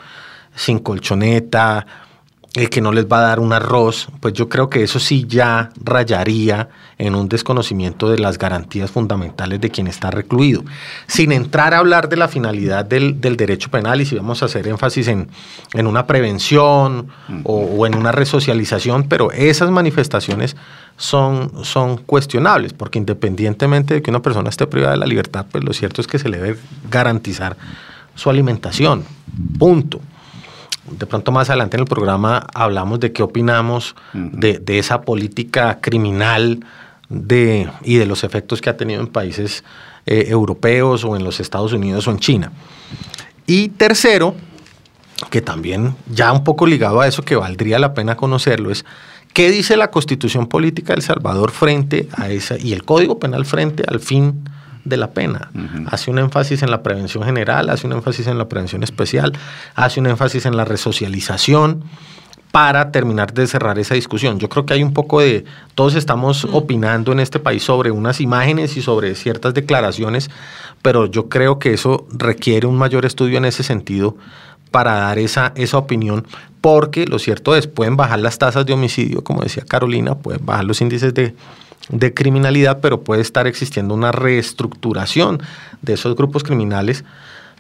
sin 0.54 0.78
colchoneta, 0.78 1.86
el 2.54 2.68
que 2.68 2.80
no 2.80 2.90
les 2.90 3.06
va 3.06 3.18
a 3.18 3.22
dar 3.22 3.38
un 3.38 3.52
arroz, 3.52 4.08
pues 4.18 4.34
yo 4.34 4.48
creo 4.48 4.68
que 4.68 4.82
eso 4.82 4.98
sí 4.98 5.24
ya 5.28 5.70
rayaría 5.84 6.68
en 6.98 7.14
un 7.14 7.28
desconocimiento 7.28 8.10
de 8.10 8.18
las 8.18 8.38
garantías 8.38 8.90
fundamentales 8.90 9.60
de 9.60 9.70
quien 9.70 9.86
está 9.86 10.10
recluido. 10.10 10.64
Sin 11.06 11.30
entrar 11.30 11.74
a 11.74 11.78
hablar 11.78 12.08
de 12.08 12.16
la 12.16 12.26
finalidad 12.26 12.84
del, 12.84 13.20
derecho 13.20 13.70
penal 13.70 14.00
y 14.00 14.06
si 14.06 14.16
vamos 14.16 14.42
a 14.42 14.46
hacer 14.46 14.66
énfasis 14.66 15.06
en, 15.06 15.28
una 15.74 16.06
prevención 16.06 17.08
o, 17.44 17.54
o, 17.54 17.86
en 17.86 17.94
una 17.94 18.10
resocialización, 18.10 19.04
pero 19.04 19.30
esas 19.30 19.70
manifestaciones 19.70 20.56
son, 20.96 21.64
son 21.64 21.98
cuestionables, 21.98 22.72
porque 22.72 22.98
independientemente 22.98 23.94
de 23.94 24.02
que 24.02 24.10
una 24.10 24.22
persona 24.22 24.50
esté 24.50 24.66
privada 24.66 24.92
de 24.92 24.98
la 24.98 25.06
libertad, 25.06 25.46
pues 25.50 25.62
lo 25.62 25.72
cierto 25.72 26.00
es 26.00 26.08
que 26.08 26.18
se 26.18 26.28
le 26.28 26.40
debe 26.40 26.58
garantizar 26.90 27.56
su 28.16 28.28
alimentación. 28.28 29.04
Punto 29.56 30.00
de 30.90 31.06
pronto 31.06 31.32
más 31.32 31.48
adelante 31.50 31.76
en 31.76 31.82
el 31.82 31.86
programa 31.86 32.46
hablamos 32.54 33.00
de 33.00 33.12
qué 33.12 33.22
opinamos 33.22 33.94
de, 34.12 34.60
esa 34.66 35.02
política 35.02 35.78
criminal 35.80 36.64
de, 37.08 37.70
y 37.82 37.96
de 37.96 38.06
los 38.06 38.24
efectos 38.24 38.60
que 38.60 38.70
ha 38.70 38.76
tenido 38.76 39.00
en 39.00 39.06
países 39.06 39.64
eh, 40.06 40.26
europeos 40.28 41.04
o 41.04 41.16
en 41.16 41.24
los 41.24 41.40
Estados 41.40 41.72
Unidos 41.72 42.06
o 42.08 42.10
en 42.10 42.18
China. 42.18 42.52
Y 43.46 43.68
tercero, 43.68 44.34
que 45.30 45.42
también 45.42 45.94
ya 46.10 46.32
un 46.32 46.44
poco 46.44 46.66
ligado 46.66 47.00
a 47.00 47.06
eso 47.06 47.22
que 47.22 47.36
valdría 47.36 47.78
la 47.78 47.94
pena 47.94 48.16
conocerlo, 48.16 48.70
es 48.70 48.84
qué 49.32 49.50
dice 49.50 49.76
la 49.76 49.90
constitución 49.90 50.46
política 50.46 50.92
de 50.92 50.98
El 50.98 51.02
Salvador 51.02 51.50
frente 51.50 52.08
a 52.16 52.30
esa 52.30 52.58
y 52.58 52.72
el 52.72 52.84
código 52.84 53.18
penal 53.18 53.44
frente 53.44 53.84
al 53.86 54.00
fin 54.00 54.44
de 54.84 54.96
la 54.96 55.10
pena. 55.10 55.50
Hace 55.86 56.10
un 56.10 56.18
énfasis 56.18 56.62
en 56.62 56.70
la 56.70 56.82
prevención 56.82 57.24
general, 57.24 57.70
hace 57.70 57.86
un 57.86 57.92
énfasis 57.92 58.26
en 58.26 58.38
la 58.38 58.48
prevención 58.48 58.82
especial, 58.82 59.32
hace 59.74 60.00
un 60.00 60.06
énfasis 60.06 60.46
en 60.46 60.56
la 60.56 60.64
resocialización 60.64 61.84
para 62.50 62.90
terminar 62.90 63.32
de 63.32 63.46
cerrar 63.46 63.78
esa 63.78 63.94
discusión. 63.94 64.38
Yo 64.38 64.48
creo 64.48 64.66
que 64.66 64.74
hay 64.74 64.82
un 64.82 64.92
poco 64.92 65.20
de, 65.20 65.44
todos 65.74 65.94
estamos 65.94 66.44
opinando 66.52 67.12
en 67.12 67.20
este 67.20 67.38
país 67.38 67.62
sobre 67.62 67.90
unas 67.90 68.20
imágenes 68.20 68.76
y 68.76 68.82
sobre 68.82 69.14
ciertas 69.14 69.54
declaraciones, 69.54 70.30
pero 70.82 71.06
yo 71.06 71.28
creo 71.28 71.58
que 71.58 71.72
eso 71.72 72.06
requiere 72.12 72.66
un 72.66 72.76
mayor 72.76 73.04
estudio 73.04 73.38
en 73.38 73.44
ese 73.44 73.62
sentido 73.62 74.16
para 74.70 74.94
dar 74.94 75.18
esa, 75.18 75.52
esa 75.56 75.78
opinión, 75.78 76.26
porque 76.60 77.06
lo 77.06 77.18
cierto 77.18 77.54
es, 77.56 77.66
pueden 77.66 77.96
bajar 77.96 78.20
las 78.20 78.38
tasas 78.38 78.66
de 78.66 78.72
homicidio, 78.72 79.22
como 79.22 79.42
decía 79.42 79.64
Carolina, 79.66 80.16
pueden 80.16 80.44
bajar 80.44 80.64
los 80.64 80.80
índices 80.80 81.14
de 81.14 81.34
de 81.90 82.14
criminalidad, 82.14 82.80
pero 82.80 83.02
puede 83.02 83.22
estar 83.22 83.46
existiendo 83.46 83.94
una 83.94 84.12
reestructuración 84.12 85.42
de 85.82 85.94
esos 85.94 86.16
grupos 86.16 86.42
criminales. 86.42 87.04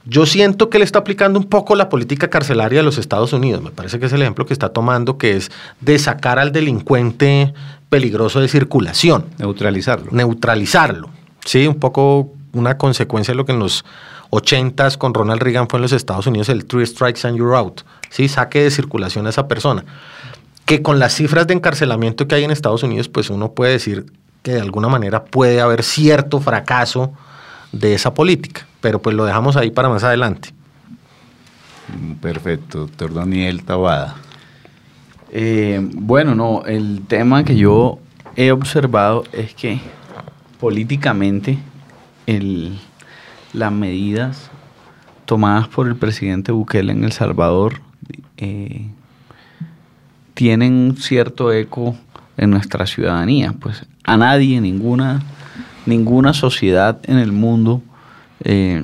Yo 0.06 0.24
siento 0.24 0.70
que 0.70 0.78
le 0.78 0.84
está 0.84 1.00
aplicando 1.00 1.38
un 1.38 1.46
poco 1.46 1.74
la 1.74 1.88
política 1.88 2.30
carcelaria 2.30 2.78
de 2.78 2.84
los 2.84 2.96
Estados 2.96 3.32
Unidos. 3.32 3.62
Me 3.62 3.70
parece 3.70 3.98
que 3.98 4.06
es 4.06 4.12
el 4.12 4.22
ejemplo 4.22 4.46
que 4.46 4.54
está 4.54 4.70
tomando, 4.70 5.18
que 5.18 5.36
es 5.36 5.50
de 5.80 5.98
sacar 5.98 6.38
al 6.38 6.52
delincuente 6.52 7.52
peligroso 7.90 8.40
de 8.40 8.48
circulación. 8.48 9.26
Neutralizarlo. 9.38 10.10
Neutralizarlo. 10.12 11.10
Sí, 11.44 11.66
un 11.66 11.74
poco 11.74 12.30
una 12.52 12.78
consecuencia 12.78 13.32
de 13.32 13.36
lo 13.36 13.44
que 13.44 13.52
en 13.52 13.58
los 13.58 13.84
80s 14.30 14.96
con 14.96 15.12
Ronald 15.12 15.42
Reagan 15.42 15.68
fue 15.68 15.78
en 15.78 15.82
los 15.82 15.92
Estados 15.92 16.26
Unidos 16.26 16.48
el 16.48 16.64
Three 16.64 16.86
Strikes 16.86 17.26
and 17.26 17.36
You're 17.36 17.56
Out. 17.56 17.82
Sí, 18.08 18.28
saque 18.28 18.62
de 18.62 18.70
circulación 18.70 19.26
a 19.26 19.30
esa 19.30 19.48
persona. 19.48 19.84
Que 20.64 20.82
con 20.82 20.98
las 20.98 21.14
cifras 21.14 21.46
de 21.46 21.54
encarcelamiento 21.54 22.26
que 22.28 22.36
hay 22.36 22.44
en 22.44 22.50
Estados 22.50 22.82
Unidos, 22.82 23.08
pues 23.08 23.28
uno 23.28 23.52
puede 23.52 23.72
decir 23.72 24.06
que 24.42 24.52
de 24.52 24.60
alguna 24.60 24.88
manera 24.88 25.24
puede 25.24 25.60
haber 25.60 25.82
cierto 25.82 26.40
fracaso 26.40 27.12
de 27.72 27.94
esa 27.94 28.14
política, 28.14 28.66
pero 28.80 29.00
pues 29.00 29.14
lo 29.14 29.24
dejamos 29.24 29.56
ahí 29.56 29.70
para 29.70 29.88
más 29.88 30.04
adelante. 30.04 30.50
Perfecto, 32.20 32.80
doctor 32.80 33.14
Daniel 33.14 33.64
Tabada. 33.64 34.16
Eh, 35.32 35.80
bueno, 35.92 36.34
no, 36.34 36.64
el 36.64 37.02
tema 37.06 37.44
que 37.44 37.56
yo 37.56 37.98
he 38.36 38.50
observado 38.52 39.24
es 39.32 39.54
que 39.54 39.80
políticamente 40.58 41.58
las 43.52 43.72
medidas 43.72 44.50
tomadas 45.24 45.68
por 45.68 45.88
el 45.88 45.96
presidente 45.96 46.52
Bukele 46.52 46.92
en 46.92 47.04
El 47.04 47.12
Salvador 47.12 47.80
eh, 48.36 48.88
tienen 50.34 50.72
un 50.72 50.96
cierto 50.96 51.52
eco 51.52 51.96
en 52.36 52.50
nuestra 52.50 52.86
ciudadanía. 52.86 53.54
Pues 53.58 53.86
a 54.04 54.16
nadie, 54.16 54.60
ninguna, 54.60 55.22
ninguna 55.86 56.32
sociedad 56.32 56.98
en 57.04 57.18
el 57.18 57.32
mundo 57.32 57.82
eh, 58.44 58.82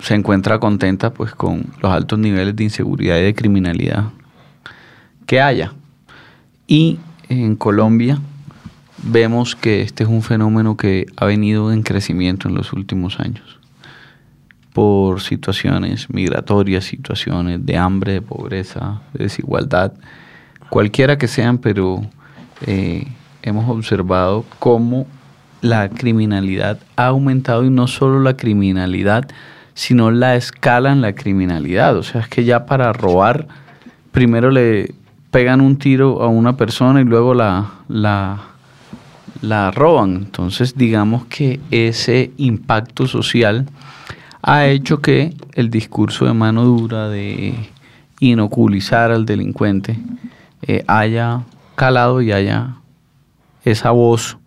se 0.00 0.14
encuentra 0.14 0.58
contenta 0.58 1.12
pues 1.12 1.34
con 1.34 1.66
los 1.80 1.92
altos 1.92 2.18
niveles 2.18 2.56
de 2.56 2.64
inseguridad 2.64 3.18
y 3.18 3.22
de 3.22 3.34
criminalidad 3.34 4.10
que 5.26 5.40
haya. 5.40 5.72
Y 6.66 6.98
en 7.28 7.56
Colombia 7.56 8.18
vemos 9.02 9.56
que 9.56 9.82
este 9.82 10.04
es 10.04 10.08
un 10.08 10.22
fenómeno 10.22 10.76
que 10.76 11.06
ha 11.16 11.26
venido 11.26 11.72
en 11.72 11.82
crecimiento 11.82 12.48
en 12.48 12.54
los 12.54 12.72
últimos 12.72 13.20
años 13.20 13.58
por 14.72 15.20
situaciones 15.20 16.08
migratorias, 16.08 16.84
situaciones 16.84 17.64
de 17.64 17.76
hambre, 17.76 18.14
de 18.14 18.22
pobreza, 18.22 19.02
de 19.12 19.24
desigualdad, 19.24 19.92
cualquiera 20.72 21.18
que 21.18 21.28
sean, 21.28 21.58
pero 21.58 22.00
eh, 22.66 23.06
hemos 23.42 23.68
observado 23.68 24.46
cómo 24.58 25.06
la 25.60 25.90
criminalidad 25.90 26.78
ha 26.96 27.08
aumentado 27.08 27.66
y 27.66 27.68
no 27.68 27.86
solo 27.88 28.20
la 28.20 28.38
criminalidad, 28.38 29.28
sino 29.74 30.10
la 30.10 30.34
escala 30.34 30.90
en 30.90 31.02
la 31.02 31.14
criminalidad. 31.14 31.94
O 31.98 32.02
sea, 32.02 32.22
es 32.22 32.28
que 32.28 32.44
ya 32.44 32.64
para 32.64 32.90
robar, 32.94 33.48
primero 34.12 34.50
le 34.50 34.94
pegan 35.30 35.60
un 35.60 35.76
tiro 35.76 36.22
a 36.22 36.28
una 36.28 36.56
persona 36.56 37.02
y 37.02 37.04
luego 37.04 37.34
la, 37.34 37.72
la, 37.88 38.40
la 39.42 39.72
roban. 39.72 40.14
Entonces, 40.14 40.74
digamos 40.74 41.26
que 41.26 41.60
ese 41.70 42.30
impacto 42.38 43.06
social 43.06 43.66
ha 44.40 44.64
hecho 44.68 45.02
que 45.02 45.34
el 45.52 45.68
discurso 45.68 46.24
de 46.24 46.32
mano 46.32 46.64
dura, 46.64 47.10
de 47.10 47.54
inoculizar 48.20 49.10
al 49.10 49.26
delincuente, 49.26 49.98
eh, 50.62 50.84
haya 50.86 51.42
calado 51.74 52.22
y 52.22 52.32
haya 52.32 52.76
esa 53.64 53.90
voz 53.90 54.38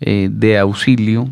eh, 0.00 0.28
de 0.30 0.58
auxilio 0.58 1.28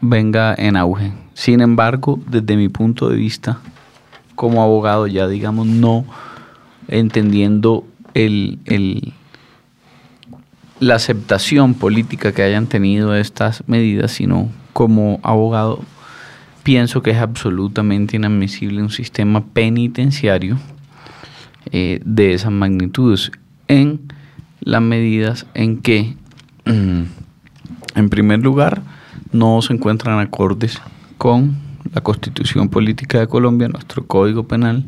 venga 0.00 0.54
en 0.56 0.76
auge. 0.76 1.12
Sin 1.34 1.60
embargo, 1.60 2.18
desde 2.26 2.56
mi 2.56 2.68
punto 2.68 3.08
de 3.08 3.16
vista, 3.16 3.58
como 4.34 4.62
abogado, 4.62 5.06
ya 5.06 5.28
digamos, 5.28 5.66
no 5.66 6.04
entendiendo 6.88 7.84
el, 8.14 9.12
la 10.80 10.94
aceptación 10.94 11.74
política 11.74 12.32
que 12.32 12.42
hayan 12.42 12.66
tenido 12.66 13.14
estas 13.14 13.62
medidas, 13.68 14.12
sino 14.12 14.48
como 14.72 15.20
abogado, 15.22 15.80
pienso 16.62 17.02
que 17.02 17.10
es 17.10 17.18
absolutamente 17.18 18.16
inadmisible 18.16 18.82
un 18.82 18.90
sistema 18.90 19.44
penitenciario 19.44 20.58
eh, 21.72 22.00
de 22.04 22.34
esas 22.34 22.52
magnitudes 22.52 23.30
en 23.68 24.00
las 24.60 24.82
medidas 24.82 25.46
en 25.54 25.80
que, 25.80 26.16
mm, 26.66 27.02
en 27.94 28.10
primer 28.10 28.40
lugar, 28.40 28.82
no 29.32 29.62
se 29.62 29.72
encuentran 29.72 30.18
acordes 30.18 30.80
con 31.18 31.56
la 31.94 32.00
constitución 32.00 32.68
política 32.68 33.20
de 33.20 33.26
Colombia, 33.26 33.68
nuestro 33.68 34.06
código 34.06 34.46
penal 34.46 34.86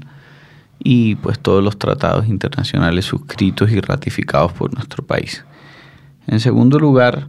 y 0.78 1.14
pues 1.16 1.38
todos 1.38 1.62
los 1.62 1.78
tratados 1.78 2.26
internacionales 2.26 3.04
suscritos 3.04 3.70
y 3.70 3.80
ratificados 3.80 4.52
por 4.52 4.74
nuestro 4.74 5.04
país. 5.04 5.44
En 6.26 6.40
segundo 6.40 6.78
lugar, 6.78 7.28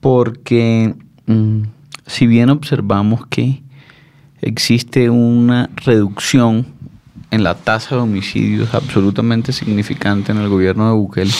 porque 0.00 0.94
mm, 1.26 1.62
si 2.06 2.26
bien 2.26 2.50
observamos 2.50 3.26
que 3.26 3.62
existe 4.40 5.10
una 5.10 5.70
reducción 5.76 6.66
en 7.30 7.44
la 7.44 7.54
tasa 7.54 7.96
de 7.96 8.02
homicidios 8.02 8.74
absolutamente 8.74 9.52
significante 9.52 10.32
en 10.32 10.38
el 10.38 10.48
gobierno 10.48 10.88
de 10.88 10.94
Bukele, 10.94 11.32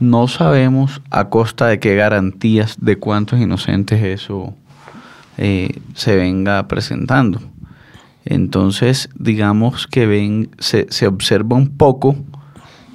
no 0.00 0.28
sabemos 0.28 1.00
a 1.10 1.28
costa 1.28 1.66
de 1.66 1.78
qué 1.78 1.94
garantías 1.94 2.76
de 2.80 2.98
cuántos 2.98 3.40
inocentes 3.40 4.02
eso 4.02 4.54
eh, 5.38 5.80
se 5.94 6.16
venga 6.16 6.66
presentando. 6.68 7.40
Entonces, 8.24 9.10
digamos 9.14 9.86
que 9.86 10.06
ven, 10.06 10.50
se, 10.58 10.86
se 10.90 11.06
observa 11.06 11.56
un 11.56 11.76
poco 11.76 12.16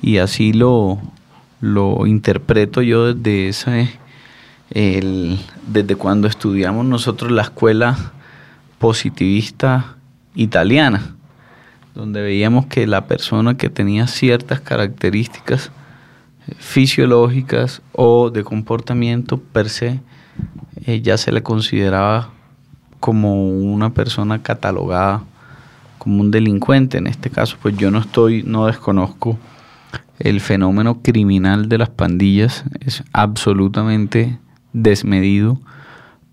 y 0.01 0.17
así 0.17 0.53
lo, 0.53 0.99
interpreto 2.05 2.81
yo 2.81 3.13
desde 3.13 3.49
ese, 3.49 3.89
desde 4.71 5.95
cuando 5.95 6.27
estudiamos 6.27 6.85
nosotros 6.85 7.31
la 7.31 7.43
escuela 7.43 8.13
positivista 8.77 9.97
italiana, 10.35 11.15
donde 11.95 12.21
veíamos 12.21 12.65
que 12.67 12.87
la 12.87 13.07
persona 13.07 13.57
que 13.57 13.69
tenía 13.69 14.07
ciertas 14.07 14.61
características 14.61 15.71
fisiológicas 16.57 17.81
o 17.93 18.29
de 18.29 18.43
comportamiento 18.43 19.37
per 19.37 19.69
se, 19.69 19.99
eh, 20.85 21.01
ya 21.01 21.17
se 21.17 21.31
le 21.31 21.43
consideraba 21.43 22.29
como 22.99 23.49
una 23.49 23.93
persona 23.93 24.41
catalogada 24.41 25.23
como 25.97 26.21
un 26.21 26.31
delincuente. 26.31 26.97
En 26.97 27.07
este 27.07 27.29
caso, 27.29 27.57
pues 27.61 27.77
yo 27.77 27.91
no 27.91 27.99
estoy, 27.99 28.43
no 28.43 28.65
desconozco 28.65 29.37
el 30.19 30.41
fenómeno 30.41 31.01
criminal 31.01 31.69
de 31.69 31.77
las 31.77 31.89
pandillas, 31.89 32.65
es 32.81 33.03
absolutamente 33.13 34.37
desmedido, 34.73 35.59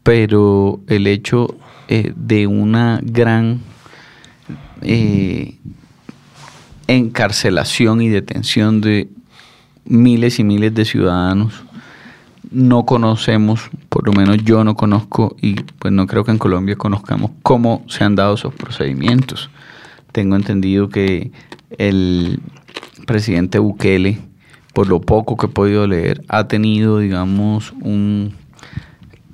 pero 0.02 0.80
el 0.88 1.06
hecho 1.06 1.56
eh, 1.88 2.12
de 2.16 2.46
una 2.46 3.00
gran 3.02 3.60
eh, 4.82 5.56
encarcelación 6.86 8.00
y 8.00 8.08
detención 8.08 8.80
de 8.80 9.08
miles 9.84 10.38
y 10.38 10.44
miles 10.44 10.74
de 10.74 10.84
ciudadanos 10.84 11.66
no 12.50 12.86
conocemos, 12.86 13.70
por 13.88 14.06
lo 14.06 14.12
menos 14.12 14.38
yo 14.44 14.64
no 14.64 14.76
conozco 14.76 15.36
y 15.40 15.54
pues 15.54 15.92
no 15.92 16.06
creo 16.06 16.24
que 16.24 16.30
en 16.30 16.38
Colombia 16.38 16.76
conozcamos 16.76 17.32
cómo 17.42 17.84
se 17.88 18.04
han 18.04 18.14
dado 18.14 18.34
esos 18.34 18.54
procedimientos. 18.54 19.50
Tengo 20.12 20.36
entendido 20.36 20.88
que 20.88 21.32
el 21.76 22.40
presidente 23.06 23.58
Bukele, 23.58 24.18
por 24.72 24.88
lo 24.88 25.00
poco 25.00 25.36
que 25.36 25.46
he 25.46 25.50
podido 25.50 25.86
leer, 25.86 26.22
ha 26.28 26.48
tenido, 26.48 26.98
digamos, 26.98 27.72
un 27.80 28.34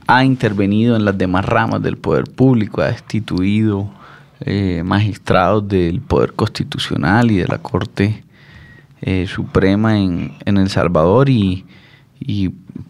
ha 0.07 0.25
intervenido 0.25 0.97
en 0.97 1.05
las 1.05 1.17
demás 1.17 1.45
ramas 1.45 1.81
del 1.81 1.97
poder 1.97 2.25
público, 2.25 2.83
ha 2.83 2.89
destituido 2.89 3.89
eh, 4.45 4.83
magistrados 4.85 5.69
del 5.69 6.01
poder 6.01 6.33
constitucional 6.33 7.31
y 7.31 7.37
de 7.37 7.47
la 7.47 7.59
Corte 7.59 8.25
eh, 9.01 9.27
Suprema 9.27 9.99
en, 9.99 10.33
El 10.45 10.69
Salvador 10.69 11.29
y, 11.29 11.65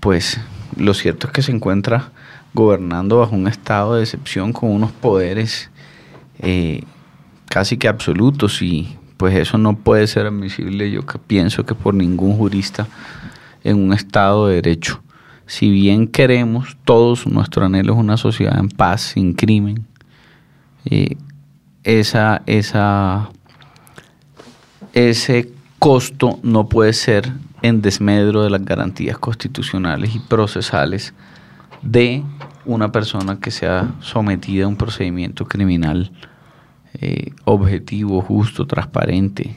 pues 0.00 0.40
lo 0.76 0.94
cierto 0.94 1.26
es 1.26 1.32
que 1.32 1.42
se 1.42 1.52
encuentra 1.52 2.12
gobernando 2.54 3.18
bajo 3.18 3.34
un 3.34 3.48
estado 3.48 3.94
de 3.94 4.02
excepción 4.02 4.52
con 4.52 4.70
unos 4.70 4.92
poderes 4.92 5.70
eh, 6.38 6.82
casi 7.48 7.76
que 7.76 7.88
absolutos 7.88 8.60
y 8.62 8.96
pues 9.16 9.34
eso 9.34 9.58
no 9.58 9.76
puede 9.76 10.06
ser 10.06 10.26
admisible 10.26 10.90
yo 10.90 11.06
que 11.06 11.18
pienso 11.18 11.64
que 11.64 11.74
por 11.74 11.94
ningún 11.94 12.36
jurista 12.36 12.86
en 13.64 13.78
un 13.78 13.92
estado 13.92 14.48
de 14.48 14.56
derecho. 14.56 15.02
Si 15.46 15.70
bien 15.70 16.08
queremos 16.08 16.76
todos 16.84 17.26
nuestro 17.26 17.64
anhelo 17.64 17.92
es 17.94 17.98
una 17.98 18.16
sociedad 18.16 18.58
en 18.58 18.68
paz 18.68 19.02
sin 19.02 19.34
crimen 19.34 19.86
eh, 20.84 21.16
esa 21.84 22.42
esa 22.46 23.30
ese 24.92 25.50
costo 25.78 26.38
no 26.42 26.68
puede 26.68 26.92
ser 26.92 27.32
en 27.62 27.82
desmedro 27.82 28.42
de 28.42 28.50
las 28.50 28.64
garantías 28.64 29.18
constitucionales 29.18 30.14
y 30.14 30.18
procesales 30.18 31.14
de 31.82 32.22
una 32.64 32.92
persona 32.92 33.40
que 33.40 33.50
sea 33.50 33.94
sometida 34.00 34.64
a 34.64 34.68
un 34.68 34.76
procedimiento 34.76 35.46
criminal 35.46 36.12
eh, 36.94 37.32
objetivo, 37.44 38.20
justo, 38.20 38.66
transparente. 38.66 39.56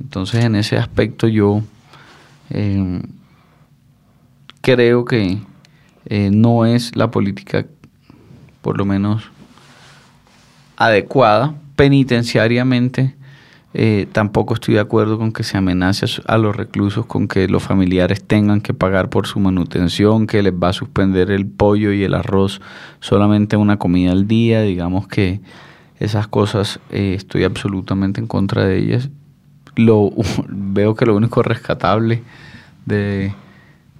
Entonces 0.00 0.44
en 0.44 0.56
ese 0.56 0.76
aspecto 0.76 1.28
yo 1.28 1.62
em, 2.50 3.02
creo 4.60 5.04
que 5.04 5.38
eh, 6.06 6.30
no 6.32 6.66
es 6.66 6.96
la 6.96 7.10
política, 7.10 7.66
por 8.62 8.76
lo 8.76 8.84
menos, 8.84 9.30
adecuada 10.80 11.54
penitenciariamente 11.76 13.14
eh, 13.72 14.08
tampoco 14.10 14.54
estoy 14.54 14.74
de 14.74 14.80
acuerdo 14.80 15.16
con 15.16 15.30
que 15.32 15.44
se 15.44 15.56
amenace 15.56 16.06
a 16.26 16.38
los 16.38 16.56
reclusos 16.56 17.06
con 17.06 17.28
que 17.28 17.46
los 17.48 17.62
familiares 17.62 18.24
tengan 18.24 18.60
que 18.60 18.74
pagar 18.74 19.10
por 19.10 19.28
su 19.28 19.38
manutención, 19.38 20.26
que 20.26 20.42
les 20.42 20.52
va 20.52 20.70
a 20.70 20.72
suspender 20.72 21.30
el 21.30 21.46
pollo 21.46 21.92
y 21.92 22.02
el 22.02 22.14
arroz 22.14 22.60
solamente 22.98 23.56
una 23.56 23.76
comida 23.76 24.10
al 24.10 24.26
día. 24.26 24.62
Digamos 24.62 25.06
que 25.06 25.40
esas 26.00 26.26
cosas 26.26 26.80
eh, 26.90 27.14
estoy 27.16 27.44
absolutamente 27.44 28.20
en 28.20 28.26
contra 28.26 28.64
de 28.64 28.78
ellas. 28.78 29.08
Lo, 29.76 30.10
veo 30.48 30.96
que 30.96 31.06
lo 31.06 31.14
único 31.14 31.42
rescatable 31.44 32.24
de, 32.86 33.32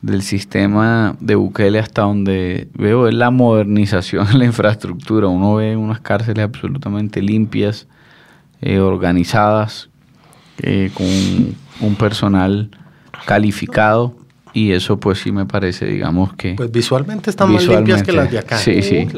del 0.02 0.22
sistema 0.22 1.16
de 1.20 1.34
Bukele 1.34 1.78
hasta 1.78 2.02
donde 2.02 2.68
veo 2.74 3.08
es 3.08 3.14
la 3.14 3.30
modernización 3.30 4.26
de 4.28 4.38
la 4.38 4.44
infraestructura. 4.44 5.28
Uno 5.28 5.56
ve 5.56 5.76
unas 5.76 6.00
cárceles 6.00 6.44
absolutamente 6.44 7.20
limpias 7.20 7.86
eh, 8.62 8.78
organizadas, 8.78 9.88
eh, 10.58 10.90
con 10.94 11.06
un, 11.06 11.94
personal 11.96 12.70
calificado 13.24 14.14
y 14.52 14.72
eso 14.72 14.98
pues 14.98 15.18
sí 15.20 15.32
me 15.32 15.46
parece, 15.46 15.86
digamos 15.86 16.34
que... 16.34 16.54
Pues 16.54 16.70
visualmente 16.70 17.30
están 17.30 17.52
más 17.52 17.66
limpias 17.66 18.02
que 18.02 18.12
las 18.12 18.30
de 18.30 18.38
acá. 18.38 18.58
Sí, 18.58 18.82
sí. 18.82 19.08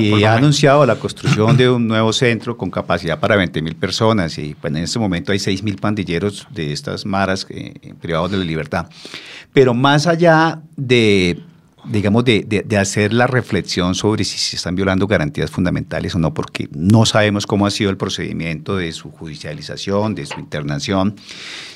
y, 0.00 0.24
ha 0.24 0.34
anunciado 0.34 0.84
la 0.86 0.96
construcción 0.96 1.56
de 1.56 1.68
un 1.68 1.86
nuevo 1.88 2.12
centro 2.12 2.56
con 2.56 2.70
capacidad 2.70 3.18
para 3.18 3.36
20 3.36 3.62
mil 3.62 3.76
personas 3.76 4.38
y 4.38 4.54
pues, 4.54 4.72
en 4.72 4.82
este 4.82 4.98
momento 4.98 5.32
hay 5.32 5.38
6 5.38 5.62
mil 5.62 5.76
pandilleros 5.76 6.46
de 6.50 6.72
estas 6.72 7.06
maras 7.06 7.46
eh, 7.50 7.74
privados 8.00 8.30
de 8.30 8.38
la 8.38 8.44
libertad. 8.44 8.86
Pero 9.52 9.74
más 9.74 10.06
allá 10.06 10.60
de 10.76 11.40
digamos, 11.84 12.24
de, 12.24 12.44
de, 12.44 12.76
hacer 12.76 13.12
la 13.12 13.26
reflexión 13.26 13.94
sobre 13.94 14.24
si 14.24 14.38
se 14.38 14.56
están 14.56 14.74
violando 14.74 15.06
garantías 15.06 15.50
fundamentales 15.50 16.14
o 16.14 16.18
no, 16.18 16.34
porque 16.34 16.68
no 16.72 17.06
sabemos 17.06 17.46
cómo 17.46 17.66
ha 17.66 17.70
sido 17.70 17.90
el 17.90 17.96
procedimiento 17.96 18.76
de 18.76 18.92
su 18.92 19.10
judicialización, 19.10 20.14
de 20.14 20.26
su 20.26 20.38
internación, 20.40 21.16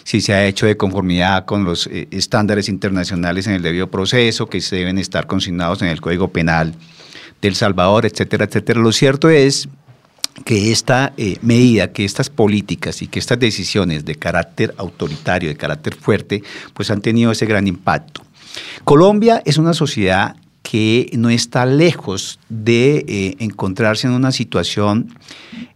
si 0.05 0.21
se 0.21 0.35
ha 0.35 0.47
hecho 0.47 0.67
de 0.67 0.77
conformidad 0.77 1.45
con 1.45 1.65
los 1.65 1.87
eh, 1.87 2.09
estándares 2.11 2.69
internacionales 2.69 3.47
en 3.47 3.55
el 3.55 3.63
debido 3.63 3.91
proceso, 3.91 4.47
que 4.47 4.61
se 4.61 4.77
deben 4.77 4.99
estar 4.99 5.27
consignados 5.27 5.83
en 5.83 5.89
el 5.89 6.01
Código 6.01 6.29
Penal 6.29 6.75
del 7.41 7.55
Salvador, 7.55 8.07
etcétera, 8.07 8.45
etcétera. 8.45 8.81
Lo 8.81 8.93
cierto 8.93 9.31
es 9.31 9.69
que 10.45 10.73
esta 10.73 11.13
eh, 11.17 11.37
medida, 11.43 11.93
que 11.93 12.05
estas 12.05 12.31
políticas 12.31 13.03
y 13.03 13.07
que 13.07 13.19
estas 13.19 13.39
decisiones 13.39 14.05
de 14.05 14.15
carácter 14.15 14.75
autoritario, 14.79 15.49
de 15.49 15.57
carácter 15.57 15.95
fuerte, 15.95 16.43
pues 16.75 16.91
han 16.91 17.01
tenido 17.01 17.33
ese 17.33 17.47
gran 17.47 17.67
impacto. 17.67 18.23
Colombia 18.85 19.43
es 19.45 19.59
una 19.59 19.75
sociedad 19.75 20.37
que 20.63 21.11
no 21.15 21.29
está 21.29 21.67
lejos 21.67 22.39
de 22.49 23.05
eh, 23.09 23.37
encontrarse 23.41 24.07
en 24.07 24.13
una 24.13 24.33
situación 24.33 25.15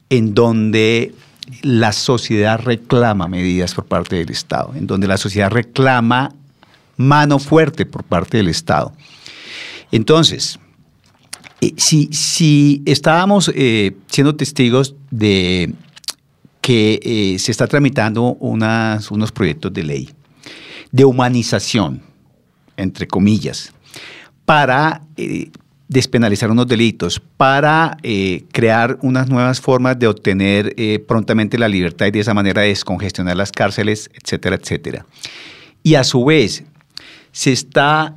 en 0.08 0.34
donde 0.34 1.14
la 1.62 1.92
sociedad 1.92 2.60
reclama 2.60 3.28
medidas 3.28 3.74
por 3.74 3.84
parte 3.84 4.16
del 4.16 4.30
Estado, 4.30 4.72
en 4.74 4.86
donde 4.86 5.06
la 5.06 5.16
sociedad 5.16 5.50
reclama 5.50 6.32
mano 6.96 7.38
fuerte 7.38 7.84
por 7.84 8.04
parte 8.04 8.38
del 8.38 8.48
Estado. 8.48 8.92
Entonces, 9.92 10.58
eh, 11.60 11.74
si, 11.76 12.82
estábamos 12.86 13.50
eh, 13.54 13.96
siendo 14.06 14.34
testigos 14.36 14.94
de 15.10 15.72
que 16.60 17.36
se 17.38 17.52
está 17.52 17.68
tramitando 17.68 18.22
unos 18.40 19.30
proyectos 19.30 19.72
de 19.72 19.84
ley 19.84 20.10
de 20.90 21.04
humanización 21.04 22.02
entre 22.76 23.06
comillas, 23.06 23.72
para 24.44 25.02
eh, 25.16 25.50
despenalizar 25.88 26.50
unos 26.50 26.66
delitos, 26.66 27.20
para 27.36 27.96
eh, 28.02 28.44
crear 28.52 28.98
unas 29.02 29.28
nuevas 29.28 29.60
formas 29.60 29.98
de 29.98 30.06
obtener 30.06 30.74
eh, 30.76 30.98
prontamente 30.98 31.58
la 31.58 31.68
libertad 31.68 32.06
y 32.06 32.10
de 32.12 32.20
esa 32.20 32.34
manera 32.34 32.62
descongestionar 32.62 33.36
las 33.36 33.52
cárceles, 33.52 34.10
etcétera, 34.14 34.56
etcétera. 34.56 35.06
Y 35.82 35.94
a 35.94 36.04
su 36.04 36.24
vez, 36.24 36.64
se 37.30 37.52
está 37.52 38.16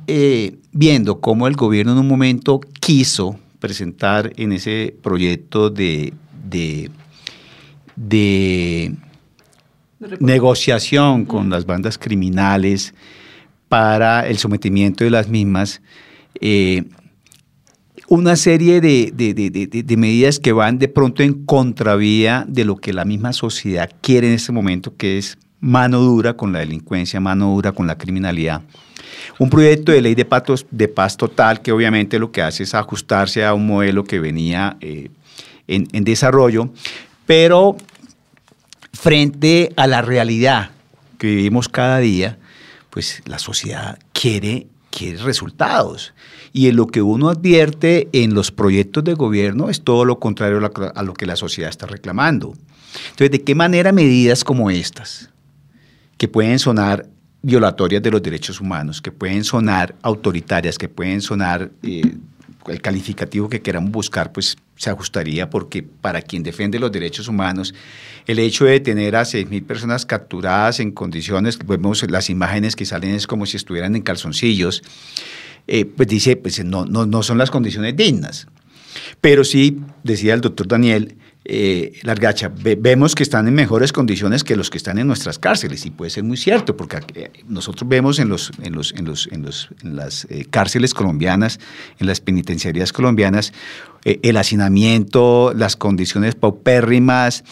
viendo 0.72 1.20
cómo 1.20 1.46
el 1.46 1.54
gobierno 1.54 1.92
en 1.92 1.98
un 1.98 2.08
momento 2.08 2.58
quiso 2.80 3.38
presentar 3.58 4.32
en 4.36 4.52
ese 4.52 4.94
proyecto 5.02 5.68
de, 5.68 6.14
de, 6.48 6.90
de 7.96 8.94
negociación 10.18 11.26
con 11.26 11.50
las 11.50 11.66
bandas 11.66 11.98
criminales 11.98 12.94
para 13.70 14.26
el 14.26 14.36
sometimiento 14.36 15.04
de 15.04 15.10
las 15.10 15.28
mismas, 15.28 15.80
eh, 16.40 16.82
una 18.08 18.34
serie 18.34 18.80
de, 18.80 19.12
de, 19.14 19.96
medidas 19.96 20.40
que 20.40 20.50
van 20.50 20.80
de 20.80 20.88
pronto 20.88 21.22
en 21.22 21.44
contravía 21.46 22.44
de 22.48 22.64
lo 22.64 22.74
que 22.74 22.92
la 22.92 23.04
misma 23.04 23.32
sociedad 23.32 23.88
quiere 24.00 24.26
en 24.26 24.34
este 24.34 24.50
momento, 24.50 24.96
que 24.96 25.18
es 25.18 25.38
mano 25.60 26.00
dura 26.00 26.36
con 26.36 26.52
la 26.52 26.58
delincuencia, 26.58 27.20
mano 27.20 27.54
dura 27.54 27.70
con 27.70 27.86
la 27.86 27.96
criminalidad. 27.96 28.62
Un 29.38 29.48
proyecto 29.48 29.92
de 29.92 30.00
ley 30.00 30.16
de, 30.16 30.26
de 30.72 30.88
paz 30.88 31.16
total 31.16 31.62
que 31.62 31.70
obviamente 31.70 32.18
lo 32.18 32.32
que 32.32 32.42
hace 32.42 32.64
es 32.64 32.74
ajustarse 32.74 33.44
a 33.44 33.54
un 33.54 33.68
modelo 33.68 34.02
que 34.02 34.18
venía 34.18 34.78
eh, 34.80 35.10
en, 35.68 35.86
en 35.92 36.02
desarrollo, 36.02 36.72
pero 37.24 37.76
frente 38.92 39.72
a 39.76 39.86
la 39.86 40.02
realidad 40.02 40.72
que 41.18 41.28
vivimos 41.28 41.68
cada 41.68 41.98
día, 41.98 42.36
pues 42.90 43.22
la 43.26 43.38
sociedad 43.38 43.98
quiere, 44.12 44.66
quiere 44.90 45.18
resultados. 45.18 46.12
Y 46.52 46.68
en 46.68 46.76
lo 46.76 46.86
que 46.86 47.02
uno 47.02 47.30
advierte 47.30 48.08
en 48.12 48.34
los 48.34 48.50
proyectos 48.50 49.04
de 49.04 49.14
gobierno 49.14 49.70
es 49.70 49.82
todo 49.82 50.04
lo 50.04 50.18
contrario 50.18 50.60
a 50.94 51.02
lo 51.02 51.14
que 51.14 51.26
la 51.26 51.36
sociedad 51.36 51.70
está 51.70 51.86
reclamando. 51.86 52.54
Entonces, 53.10 53.30
¿de 53.30 53.42
qué 53.42 53.54
manera 53.54 53.92
medidas 53.92 54.42
como 54.42 54.70
estas, 54.70 55.30
que 56.18 56.28
pueden 56.28 56.58
sonar 56.58 57.06
violatorias 57.42 58.02
de 58.02 58.10
los 58.10 58.22
derechos 58.22 58.60
humanos, 58.60 59.00
que 59.00 59.12
pueden 59.12 59.44
sonar 59.44 59.94
autoritarias, 60.02 60.76
que 60.76 60.88
pueden 60.88 61.20
sonar 61.20 61.70
eh, 61.82 62.16
el 62.68 62.80
calificativo 62.80 63.48
que 63.48 63.62
queramos 63.62 63.90
buscar, 63.90 64.32
pues 64.32 64.56
se 64.76 64.90
ajustaría 64.90 65.50
porque 65.50 65.82
para 65.82 66.22
quien 66.22 66.42
defiende 66.42 66.78
los 66.78 66.92
derechos 66.92 67.28
humanos, 67.28 67.74
el 68.26 68.38
hecho 68.38 68.64
de 68.64 68.80
tener 68.80 69.16
a 69.16 69.22
6.000 69.22 69.64
personas 69.64 70.06
capturadas 70.06 70.80
en 70.80 70.92
condiciones, 70.92 71.58
vemos 71.58 72.08
las 72.10 72.30
imágenes 72.30 72.76
que 72.76 72.84
salen 72.84 73.14
es 73.14 73.26
como 73.26 73.46
si 73.46 73.56
estuvieran 73.56 73.96
en 73.96 74.02
calzoncillos, 74.02 74.82
eh, 75.66 75.84
pues 75.84 76.08
dice, 76.08 76.36
pues 76.36 76.64
no, 76.64 76.84
no, 76.84 77.06
no 77.06 77.22
son 77.22 77.38
las 77.38 77.50
condiciones 77.50 77.96
dignas. 77.96 78.46
Pero 79.20 79.44
sí, 79.44 79.80
decía 80.02 80.34
el 80.34 80.40
doctor 80.40 80.66
Daniel, 80.66 81.16
eh, 81.44 81.98
Largacha, 82.02 82.52
vemos 82.54 83.14
que 83.14 83.22
están 83.22 83.48
en 83.48 83.54
mejores 83.54 83.92
condiciones 83.92 84.44
que 84.44 84.56
los 84.56 84.68
que 84.68 84.76
están 84.76 84.98
en 84.98 85.06
nuestras 85.06 85.38
cárceles, 85.38 85.86
y 85.86 85.90
puede 85.90 86.10
ser 86.10 86.22
muy 86.22 86.36
cierto, 86.36 86.76
porque 86.76 87.00
eh, 87.14 87.30
nosotros 87.48 87.88
vemos 87.88 88.18
en, 88.18 88.28
los, 88.28 88.52
en, 88.62 88.74
los, 88.74 88.92
en, 88.92 89.06
los, 89.06 89.26
en, 89.32 89.42
los, 89.42 89.68
en 89.82 89.96
las 89.96 90.26
eh, 90.28 90.44
cárceles 90.50 90.92
colombianas, 90.92 91.58
en 91.98 92.06
las 92.06 92.20
penitenciarías 92.20 92.92
colombianas, 92.92 93.52
el 94.04 94.38
hacinamiento, 94.38 95.52
las 95.54 95.76
condiciones 95.76 96.34
paupérrimas, 96.34 97.44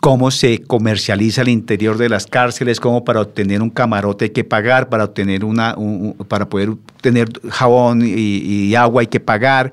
cómo 0.00 0.30
se 0.30 0.62
comercializa 0.62 1.42
el 1.42 1.48
interior 1.48 1.96
de 1.96 2.08
las 2.10 2.26
cárceles, 2.26 2.80
cómo 2.80 3.02
para 3.04 3.22
obtener 3.22 3.62
un 3.62 3.70
camarote 3.70 4.26
hay 4.26 4.30
que 4.30 4.44
pagar, 4.44 4.90
para 4.90 5.04
obtener 5.04 5.44
una, 5.44 5.74
para 6.28 6.48
poder 6.48 6.74
tener 7.00 7.30
jabón 7.48 8.02
y 8.04 8.74
agua 8.74 9.00
hay 9.00 9.06
que 9.06 9.20
pagar. 9.20 9.72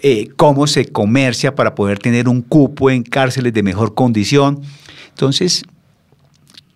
Eh, 0.00 0.30
cómo 0.36 0.66
se 0.66 0.86
comercia 0.86 1.54
para 1.54 1.74
poder 1.74 1.98
tener 1.98 2.28
un 2.28 2.40
cupo 2.40 2.90
en 2.90 3.02
cárceles 3.02 3.52
de 3.52 3.62
mejor 3.62 3.94
condición. 3.94 4.62
Entonces, 5.10 5.64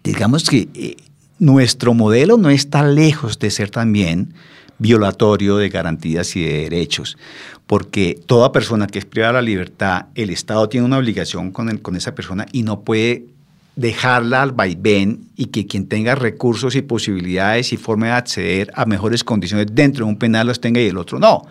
digamos 0.04 0.48
que 0.48 0.68
eh, 0.74 0.96
nuestro 1.38 1.94
modelo 1.94 2.36
no 2.36 2.50
está 2.50 2.84
lejos 2.84 3.38
de 3.38 3.50
ser 3.50 3.70
también 3.70 4.34
violatorio 4.78 5.56
de 5.56 5.70
garantías 5.70 6.36
y 6.36 6.44
de 6.44 6.52
derechos, 6.64 7.16
porque 7.66 8.18
toda 8.26 8.52
persona 8.52 8.86
que 8.86 8.98
es 8.98 9.04
privada 9.04 9.34
de 9.34 9.38
la 9.38 9.42
libertad, 9.42 10.06
el 10.14 10.30
Estado 10.30 10.68
tiene 10.68 10.86
una 10.86 10.98
obligación 10.98 11.50
con, 11.50 11.78
con 11.78 11.96
esa 11.96 12.14
persona 12.14 12.46
y 12.52 12.62
no 12.62 12.80
puede 12.80 13.24
dejarla 13.76 14.42
al 14.42 14.52
vaivén 14.52 15.28
y 15.36 15.46
que 15.46 15.66
quien 15.66 15.86
tenga 15.86 16.14
recursos 16.14 16.74
y 16.74 16.82
posibilidades 16.82 17.72
y 17.72 17.76
forma 17.76 18.06
de 18.06 18.12
acceder 18.12 18.72
a 18.74 18.86
mejores 18.86 19.22
condiciones 19.22 19.66
dentro 19.70 20.06
de 20.06 20.12
un 20.12 20.18
penal 20.18 20.46
los 20.46 20.60
tenga 20.60 20.80
y 20.80 20.86
el 20.86 20.96
otro 20.96 21.18
no. 21.18 21.42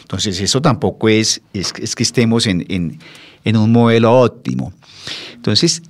Entonces, 0.00 0.40
eso 0.40 0.60
tampoco 0.60 1.08
es, 1.08 1.40
es, 1.52 1.72
que 1.72 2.02
estemos 2.02 2.48
en, 2.48 2.98
un 3.44 3.72
modelo 3.72 4.12
óptimo. 4.12 4.72
Entonces, 5.36 5.82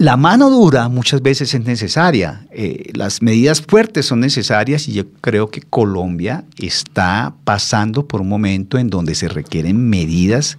la 0.00 0.16
mano 0.16 0.48
dura 0.48 0.88
muchas 0.88 1.20
veces 1.20 1.52
es 1.52 1.62
necesaria, 1.62 2.46
eh, 2.52 2.90
las 2.94 3.20
medidas 3.20 3.60
fuertes 3.60 4.06
son 4.06 4.20
necesarias 4.20 4.88
y 4.88 4.94
yo 4.94 5.04
creo 5.20 5.50
que 5.50 5.60
Colombia 5.60 6.44
está 6.56 7.34
pasando 7.44 8.08
por 8.08 8.22
un 8.22 8.30
momento 8.30 8.78
en 8.78 8.88
donde 8.88 9.14
se 9.14 9.28
requieren 9.28 9.90
medidas 9.90 10.56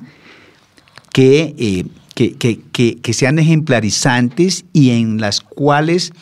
que, 1.12 1.56
eh, 1.58 1.86
que, 2.13 3.13
sean 3.13 3.39
ejemplarizantes 3.39 4.65
y 4.73 4.91
en 4.91 5.19
las 5.19 5.41
cuales 5.41 6.13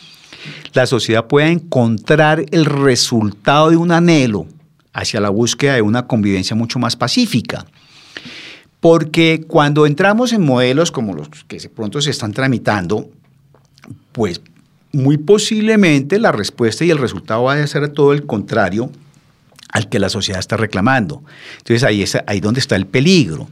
la 0.72 0.86
sociedad 0.86 1.26
pueda 1.26 1.48
encontrar 1.48 2.46
el 2.52 2.64
resultado 2.64 3.68
de 3.68 3.76
un 3.76 3.92
anhelo 3.92 4.46
hacia 4.94 5.20
la 5.20 5.28
búsqueda 5.28 5.74
de 5.74 5.82
una 5.82 6.06
convivencia 6.06 6.56
mucho 6.56 6.78
más 6.78 6.96
pacífica. 6.96 7.66
Porque 8.80 9.44
cuando 9.46 9.86
entramos 9.86 10.32
en 10.32 10.42
modelos 10.42 10.90
como 10.90 11.14
los 11.14 11.28
que 11.46 11.60
pronto 11.68 12.00
se 12.00 12.10
están 12.10 12.32
tramitando, 12.32 13.10
pues 14.12 14.40
muy 14.92 15.18
posiblemente 15.18 16.18
la 16.18 16.32
respuesta 16.32 16.84
y 16.84 16.90
el 16.90 16.98
resultado 16.98 17.44
va 17.44 17.54
a 17.54 17.66
ser 17.66 17.88
todo 17.90 18.12
el 18.12 18.26
contrario 18.26 18.90
al 19.72 19.88
que 19.88 19.98
la 19.98 20.08
sociedad 20.08 20.40
está 20.40 20.56
reclamando. 20.56 21.22
Entonces 21.58 21.84
ahí 21.84 22.02
es 22.02 22.16
ahí 22.26 22.40
donde 22.40 22.60
está 22.60 22.76
el 22.76 22.86
peligro. 22.86 23.48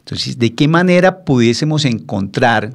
Entonces, 0.00 0.38
¿de 0.38 0.54
qué 0.54 0.66
manera 0.66 1.24
pudiésemos 1.24 1.84
encontrar 1.84 2.74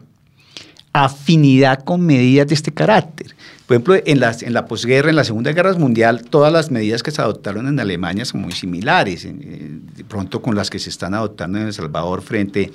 afinidad 0.94 1.84
con 1.84 2.02
medidas 2.02 2.48
de 2.48 2.56
este 2.56 2.74
carácter? 2.74 3.35
Por 3.68 3.76
ejemplo, 3.76 3.96
en, 4.06 4.20
la 4.20 4.66
posguerra, 4.66 5.10
en 5.10 5.16
la 5.16 5.24
Segunda 5.24 5.52
Guerra 5.52 5.74
Mundial, 5.74 6.24
todas 6.30 6.54
las 6.54 6.70
medidas 6.70 7.02
que 7.02 7.10
se 7.10 7.20
adoptaron 7.22 7.68
en 7.68 7.80
Alemania 7.80 8.24
son 8.24 8.42
muy 8.42 8.52
similares, 8.52 9.24
de 9.24 10.04
pronto 10.04 10.40
con 10.40 10.56
las 10.56 10.70
que 10.70 10.78
se 10.78 10.92
están 10.92 11.16
adoptando 11.16 11.58
en 11.58 11.66
El 11.66 11.74
Salvador 11.74 12.22
frente 12.22 12.72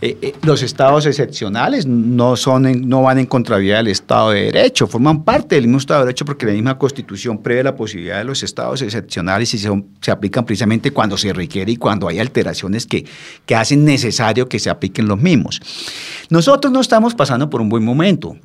eh, 0.00 0.18
eh, 0.20 0.34
los 0.42 0.62
estados 0.62 1.06
excepcionales 1.06 1.86
no, 1.86 2.34
son 2.34 2.88
no 2.88 3.02
van 3.02 3.18
en 3.18 3.26
contravía 3.26 3.76
del 3.76 3.88
Estado 3.88 4.30
de 4.30 4.50
Derecho, 4.50 4.88
forman 4.88 5.22
parte 5.22 5.54
del 5.54 5.66
mismo 5.66 5.78
Estado 5.78 6.00
de 6.00 6.06
Derecho 6.06 6.24
porque 6.24 6.46
la 6.46 6.52
misma 6.52 6.78
Constitución 6.78 7.38
prevé 7.38 7.62
la 7.62 7.76
posibilidad 7.76 8.18
de 8.18 8.24
los 8.24 8.42
estados 8.42 8.82
excepcionales 8.82 9.54
y 9.54 9.58
se, 9.58 9.70
se 10.00 10.10
aplican 10.10 10.44
precisamente 10.44 10.90
cuando 10.90 11.16
se 11.16 11.32
requiere 11.32 11.70
y 11.70 11.76
cuando 11.76 12.08
hay 12.08 12.18
alteraciones 12.18 12.86
que, 12.86 13.04
que 13.46 13.54
hacen 13.54 13.84
necesario 13.84 14.48
que 14.48 14.58
se 14.58 14.68
apliquen 14.68 15.06
los 15.06 15.20
mismos. 15.20 15.60
Nosotros 16.28 16.72
no 16.72 16.80
estamos 16.80 17.14
pasando 17.14 17.48
por 17.48 17.60
un 17.60 17.68
buen 17.68 17.84
momento. 17.84 18.36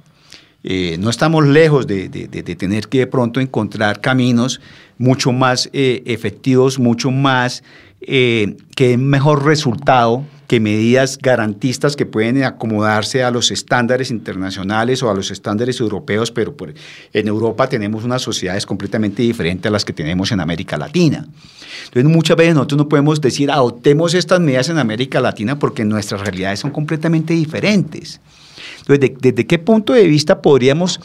Eh, 0.64 0.98
no 1.00 1.10
estamos 1.10 1.48
lejos 1.48 1.88
de, 1.88 2.10
tener 2.10 2.88
que 2.88 3.00
de 3.00 3.08
pronto 3.08 3.40
encontrar 3.40 4.02
caminos 4.02 4.60
mucho 4.98 5.32
más 5.32 5.70
eh, 5.72 6.04
efectivos, 6.06 6.80
mucho 6.80 7.12
más 7.12 7.64
eh, 8.02 8.58
que 8.76 8.90
den 8.90 9.08
mejor 9.08 9.46
resultado 9.46 10.26
que 10.50 10.60
medidas 10.60 11.20
garantistas 11.20 11.96
que 11.96 12.08
pueden 12.08 12.44
acomodarse 12.44 13.24
a 13.24 13.30
los 13.30 13.52
estándares 13.52 14.10
internacionales 14.10 15.04
o 15.04 15.12
a 15.12 15.14
los 15.14 15.30
estándares 15.30 15.80
europeos, 15.80 16.32
pero 16.32 16.56
en 17.14 17.28
Europa 17.28 17.70
tenemos 17.70 18.04
unas 18.04 18.24
sociedades 18.24 18.66
completamente 18.66 19.22
diferentes 19.22 19.70
a 19.70 19.72
las 19.72 19.86
que 19.86 19.94
tenemos 19.94 20.32
en 20.32 20.40
América 20.40 20.76
Latina. 20.76 21.28
Entonces 21.86 22.12
muchas 22.12 22.36
veces 22.36 22.56
nosotros 22.56 22.80
no 22.80 22.90
podemos 22.90 23.22
decir 23.22 23.52
adoptemos 23.52 24.16
estas 24.16 24.40
medidas 24.40 24.70
en 24.70 24.80
América 24.80 25.22
Latina 25.22 25.60
porque 25.60 25.86
nuestras 25.86 26.22
realidades 26.22 26.62
son 26.62 26.72
completamente 26.72 27.36
diferentes. 27.36 28.20
Entonces, 28.80 29.12
¿desde 29.22 29.46
qué 29.46 29.60
punto 29.60 29.94
de 29.94 30.08
vista 30.08 30.42
podríamos 30.42 31.00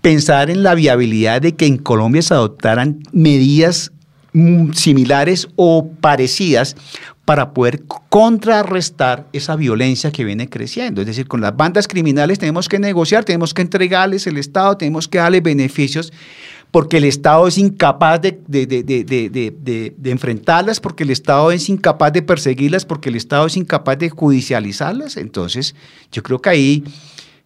pensar 0.00 0.50
en 0.50 0.64
la 0.64 0.74
viabilidad 0.74 1.40
de 1.40 1.54
que 1.54 1.66
en 1.66 1.78
Colombia 1.78 2.22
se 2.22 2.34
adoptaran 2.34 2.98
medidas 3.12 3.92
mm, 4.32 4.72
similares 4.72 5.46
o 5.54 5.88
parecidas 6.00 6.74
para 7.24 7.52
poder 7.52 7.84
contrarrestar 8.08 9.28
esa 9.32 9.54
violencia 9.54 10.10
que 10.10 10.24
viene 10.24 10.48
creciendo. 10.48 11.00
Es 11.00 11.06
decir, 11.06 11.28
con 11.28 11.40
las 11.40 11.56
bandas 11.56 11.86
criminales 11.86 12.38
tenemos 12.38 12.68
que 12.68 12.78
negociar, 12.80 13.24
tenemos 13.24 13.54
que 13.54 13.62
entregarles 13.62 14.26
el 14.26 14.38
Estado, 14.38 14.76
tenemos 14.76 15.06
que 15.06 15.18
darles 15.18 15.42
beneficios, 15.42 16.12
porque 16.72 16.96
el 16.96 17.04
Estado 17.04 17.46
es 17.46 17.58
incapaz 17.58 18.20
de, 18.22 18.40
de, 18.48 20.10
enfrentarlas, 20.10 20.80
porque 20.80 21.04
el 21.04 21.10
Estado 21.10 21.52
es 21.52 21.68
incapaz 21.68 22.12
de 22.12 22.22
perseguirlas, 22.22 22.84
porque 22.84 23.10
el 23.10 23.16
Estado 23.16 23.46
es 23.46 23.56
incapaz 23.56 23.98
de 23.98 24.10
judicializarlas. 24.10 25.16
Entonces, 25.16 25.76
yo 26.10 26.22
creo 26.22 26.40
que 26.40 26.50
ahí 26.50 26.84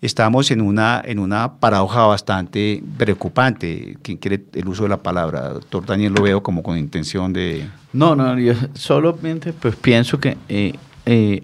estamos 0.01 0.51
en 0.51 0.61
una, 0.61 1.03
en 1.05 1.19
una 1.19 1.55
paradoja 1.55 2.07
bastante 2.07 2.83
preocupante. 2.97 3.97
¿Quién 4.03 4.19
quiere 4.19 4.45
el 4.53 4.69
uso 4.69 4.85
de 4.85 4.91
la 4.91 5.03
palabra? 5.03 5.51
Doctor 5.51 5.87
Daniel 5.87 6.13
lo 6.15 6.23
veo 6.23 6.43
como 6.43 6.63
con 6.63 6.79
intención 6.79 7.33
de... 7.33 7.67
No, 7.93 8.15
no, 8.15 8.39
yo 8.39 8.55
solamente 8.75 9.53
pues 9.53 9.77
pienso 9.77 10.21
que 10.21 10.37
eh, 10.49 10.75
eh, 11.07 11.43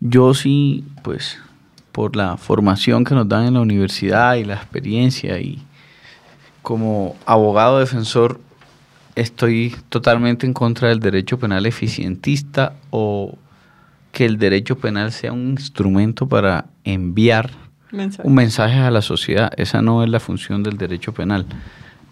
yo 0.00 0.34
sí, 0.34 0.84
pues 1.02 1.38
por 1.92 2.16
la 2.16 2.36
formación 2.36 3.04
que 3.04 3.14
nos 3.14 3.28
dan 3.28 3.46
en 3.46 3.54
la 3.54 3.60
universidad 3.60 4.36
y 4.36 4.44
la 4.44 4.54
experiencia 4.54 5.40
y 5.40 5.62
como 6.62 7.16
abogado 7.26 7.80
defensor 7.80 8.40
estoy 9.16 9.74
totalmente 9.88 10.46
en 10.46 10.52
contra 10.52 10.88
del 10.88 11.00
derecho 11.00 11.38
penal 11.38 11.66
eficientista 11.66 12.74
o 12.90 13.36
que 14.12 14.24
el 14.24 14.38
derecho 14.38 14.78
penal 14.78 15.12
sea 15.12 15.32
un 15.32 15.50
instrumento 15.50 16.28
para 16.28 16.66
enviar 16.84 17.50
un 18.22 18.34
mensaje 18.34 18.78
a 18.78 18.90
la 18.90 19.02
sociedad. 19.02 19.52
Esa 19.56 19.82
no 19.82 20.02
es 20.04 20.10
la 20.10 20.20
función 20.20 20.62
del 20.62 20.76
derecho 20.76 21.12
penal. 21.12 21.46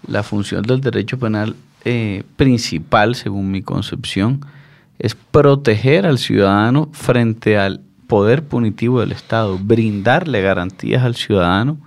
La 0.06 0.22
función 0.22 0.62
del 0.62 0.80
derecho 0.80 1.18
penal 1.18 1.54
eh, 1.84 2.24
principal, 2.36 3.14
según 3.14 3.50
mi 3.50 3.62
concepción, 3.62 4.44
es 4.98 5.14
proteger 5.14 6.06
al 6.06 6.18
ciudadano 6.18 6.88
frente 6.92 7.58
al 7.58 7.82
poder 8.06 8.42
punitivo 8.42 9.00
del 9.00 9.12
Estado, 9.12 9.58
brindarle 9.58 10.40
garantías 10.42 11.04
al 11.04 11.14
ciudadano 11.14 11.78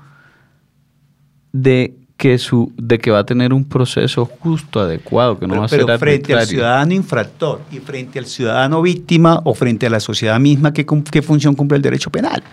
de 1.51 1.97
que 2.21 2.37
su 2.37 2.71
de 2.77 2.99
que 2.99 3.09
va 3.09 3.17
a 3.17 3.25
tener 3.25 3.51
un 3.51 3.63
proceso 3.63 4.27
justo, 4.27 4.79
adecuado, 4.79 5.39
que 5.39 5.47
no 5.47 5.57
va 5.57 5.65
a 5.65 5.67
ser 5.67 5.83
Pero 5.87 5.97
frente 5.97 6.35
al 6.35 6.45
ciudadano 6.45 6.93
infractor 6.93 7.61
y 7.71 7.79
frente 7.79 8.19
al 8.19 8.27
ciudadano 8.27 8.79
víctima 8.83 9.41
o 9.43 9.55
frente 9.55 9.87
a 9.87 9.89
la 9.89 9.99
sociedad 9.99 10.39
misma, 10.39 10.71
¿qué, 10.71 10.85
qué 10.85 11.23
función 11.23 11.55
cumple 11.55 11.77
el 11.77 11.81
derecho 11.81 12.11
penal? 12.11 12.43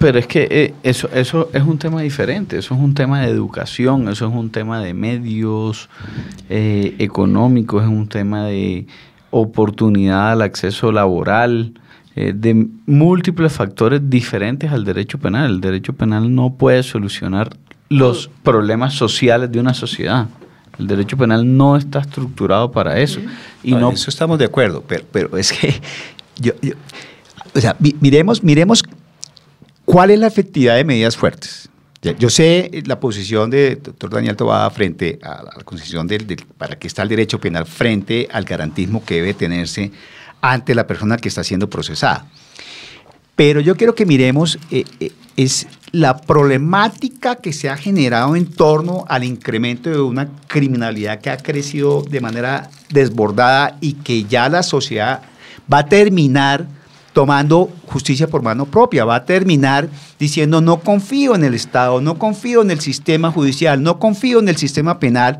Pero 0.00 0.18
es 0.18 0.26
que 0.26 0.48
eh, 0.50 0.74
eso, 0.82 1.08
eso 1.14 1.48
es 1.52 1.62
un 1.62 1.78
tema 1.78 2.02
diferente, 2.02 2.58
eso 2.58 2.74
es 2.74 2.80
un 2.80 2.92
tema 2.92 3.20
de 3.20 3.28
educación, 3.28 4.08
eso 4.08 4.26
es 4.26 4.34
un 4.34 4.50
tema 4.50 4.80
de 4.80 4.94
medios 4.94 5.88
eh, 6.48 6.96
económicos, 6.98 7.84
es 7.84 7.88
un 7.88 8.08
tema 8.08 8.46
de 8.46 8.84
oportunidad 9.30 10.32
al 10.32 10.42
acceso 10.42 10.90
laboral, 10.90 11.74
eh, 12.16 12.32
de 12.34 12.66
múltiples 12.86 13.52
factores 13.52 14.00
diferentes 14.10 14.72
al 14.72 14.84
derecho 14.84 15.18
penal. 15.18 15.48
El 15.52 15.60
derecho 15.60 15.92
penal 15.92 16.34
no 16.34 16.54
puede 16.54 16.82
solucionar 16.82 17.50
los 17.90 18.30
problemas 18.42 18.94
sociales 18.94 19.52
de 19.52 19.60
una 19.60 19.74
sociedad. 19.74 20.28
El 20.78 20.86
derecho 20.86 21.18
penal 21.18 21.56
no 21.56 21.76
está 21.76 21.98
estructurado 21.98 22.70
para 22.72 22.98
eso. 22.98 23.20
Y 23.62 23.74
no, 23.74 23.90
eso 23.90 24.08
estamos 24.08 24.38
de 24.38 24.46
acuerdo, 24.46 24.82
pero, 24.86 25.04
pero 25.12 25.36
es 25.36 25.52
que 25.52 25.74
yo, 26.40 26.52
o 27.54 27.60
sea, 27.60 27.76
miremos, 28.00 28.42
miremos 28.42 28.82
cuál 29.84 30.10
es 30.10 30.18
la 30.18 30.28
efectividad 30.28 30.76
de 30.76 30.84
medidas 30.84 31.16
fuertes. 31.16 31.68
Yo 32.18 32.30
sé 32.30 32.82
la 32.86 32.98
posición 32.98 33.50
de 33.50 33.76
doctor 33.76 34.08
Daniel 34.08 34.34
Tobada 34.34 34.70
frente 34.70 35.18
a 35.22 35.42
la 35.42 35.64
concesión 35.64 36.06
del, 36.06 36.24
para 36.56 36.78
qué 36.78 36.86
está 36.86 37.02
el 37.02 37.10
derecho 37.10 37.38
penal 37.38 37.66
frente 37.66 38.26
al 38.32 38.44
garantismo 38.44 39.04
que 39.04 39.16
debe 39.16 39.34
tenerse 39.34 39.90
ante 40.40 40.74
la 40.74 40.86
persona 40.86 41.18
que 41.18 41.28
está 41.28 41.44
siendo 41.44 41.68
procesada. 41.68 42.24
Pero 43.40 43.60
yo 43.62 43.74
quiero 43.74 43.94
que 43.94 44.04
miremos 44.04 44.58
eh, 44.70 44.84
eh, 45.00 45.12
es 45.34 45.66
la 45.92 46.18
problemática 46.18 47.36
que 47.36 47.54
se 47.54 47.70
ha 47.70 47.76
generado 47.78 48.36
en 48.36 48.44
torno 48.44 49.06
al 49.08 49.24
incremento 49.24 49.88
de 49.88 49.98
una 49.98 50.28
criminalidad 50.46 51.22
que 51.22 51.30
ha 51.30 51.38
crecido 51.38 52.02
de 52.02 52.20
manera 52.20 52.68
desbordada 52.90 53.78
y 53.80 53.94
que 53.94 54.24
ya 54.24 54.50
la 54.50 54.62
sociedad 54.62 55.22
va 55.72 55.78
a 55.78 55.86
terminar 55.86 56.66
tomando 57.14 57.72
justicia 57.86 58.28
por 58.28 58.42
mano 58.42 58.66
propia, 58.66 59.06
va 59.06 59.14
a 59.14 59.24
terminar 59.24 59.88
diciendo 60.18 60.60
no 60.60 60.80
confío 60.80 61.34
en 61.34 61.42
el 61.42 61.54
Estado, 61.54 62.02
no 62.02 62.18
confío 62.18 62.60
en 62.60 62.70
el 62.70 62.80
sistema 62.80 63.32
judicial, 63.32 63.82
no 63.82 63.98
confío 63.98 64.40
en 64.40 64.50
el 64.50 64.58
sistema 64.58 64.98
penal. 64.98 65.38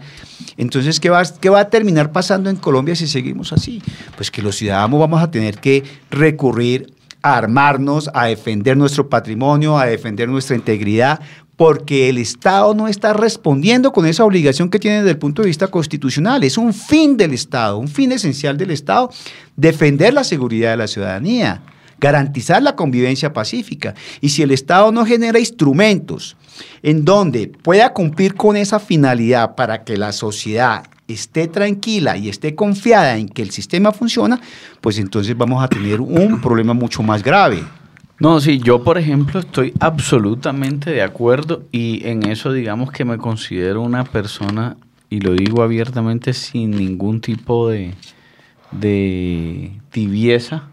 Entonces, 0.57 1.01
¿qué 1.01 1.11
va, 1.11 1.23
¿qué 1.39 1.51
va 1.51 1.61
a 1.61 1.69
terminar 1.69 2.13
pasando 2.13 2.49
en 2.49 2.57
Colombia 2.57 2.97
si 2.97 3.07
seguimos 3.07 3.53
así? 3.53 3.83
Pues 4.17 4.31
que 4.31 4.41
los 4.41 4.57
ciudadanos 4.57 4.99
vamos 4.99 5.23
a 5.23 5.31
tener 5.31 5.59
que 5.59 5.85
recurrir 6.11 6.99
a 7.23 7.37
armarnos, 7.37 8.11
a 8.15 8.27
defender 8.27 8.77
nuestro 8.77 9.09
patrimonio, 9.09 9.79
a 9.79 9.87
defender 9.87 10.29
nuestra 10.29 10.57
integridad, 10.57 11.21
porque 11.57 12.09
el 12.09 12.17
Estado 12.17 12.73
no 12.75 12.89
está 12.89 13.13
respondiendo 13.13 13.93
con 13.93 14.07
esa 14.07 14.25
obligación 14.25 14.71
que 14.71 14.79
tiene 14.79 14.99
desde 14.99 15.11
el 15.11 15.19
punto 15.19 15.43
de 15.43 15.49
vista 15.49 15.69
constitucional. 15.69 16.43
Es 16.43 16.57
un 16.57 16.73
fin 16.73 17.19
del 17.19 17.35
Estado, 17.35 17.77
un 17.77 17.89
fin 17.89 18.13
esencial 18.13 18.57
del 18.57 18.71
Estado, 18.71 19.11
defender 19.57 20.15
la 20.15 20.25
seguridad 20.25 20.71
de 20.71 20.79
la 20.79 20.89
ciudadanía, 20.89 21.61
garantizar 21.99 22.63
la 22.63 22.77
convivencia 22.77 23.35
pacífica. 23.35 23.95
Y 24.23 24.31
si 24.31 24.43
el 24.43 24.53
Estado 24.53 24.91
no 24.91 25.05
genera 25.05 25.39
instrumentos 25.39 26.37
en 26.83 27.05
donde 27.05 27.49
pueda 27.49 27.93
cumplir 27.93 28.35
con 28.37 28.57
esa 28.57 28.81
finalidad 28.81 29.55
para 29.55 29.85
que 29.85 29.99
la 29.99 30.13
sociedad 30.13 30.85
esté 31.13 31.49
tranquila 31.49 32.17
y 32.17 32.29
esté 32.29 32.55
confiada 32.55 33.17
en 33.17 33.29
que 33.29 33.43
el 33.43 33.51
sistema 33.51 33.93
funciona, 33.93 34.41
pues 34.81 34.99
entonces 34.99 35.37
vamos 35.37 35.63
a 35.63 35.69
tener 35.69 36.01
un 36.01 36.41
problema 36.41 36.75
mucho 36.75 37.03
más 37.03 37.23
grave. 37.23 37.63
No, 38.19 38.39
sí, 38.39 38.59
yo 38.59 38.85
por 38.85 38.99
ejemplo 38.99 39.41
estoy 39.41 39.73
absolutamente 39.81 40.91
de 40.91 41.03
acuerdo 41.03 41.63
y 41.73 42.07
en 42.07 42.27
eso 42.27 42.53
digamos 42.53 42.91
que 42.93 43.05
me 43.05 43.17
considero 43.17 43.81
una 43.81 44.05
persona, 44.05 44.77
y 45.09 45.21
lo 45.21 45.33
digo 45.33 45.63
abiertamente 45.63 46.35
sin 46.35 46.73
ningún 46.73 47.21
tipo 47.21 47.69
de, 47.69 47.95
de 48.73 49.73
tibieza, 49.91 50.65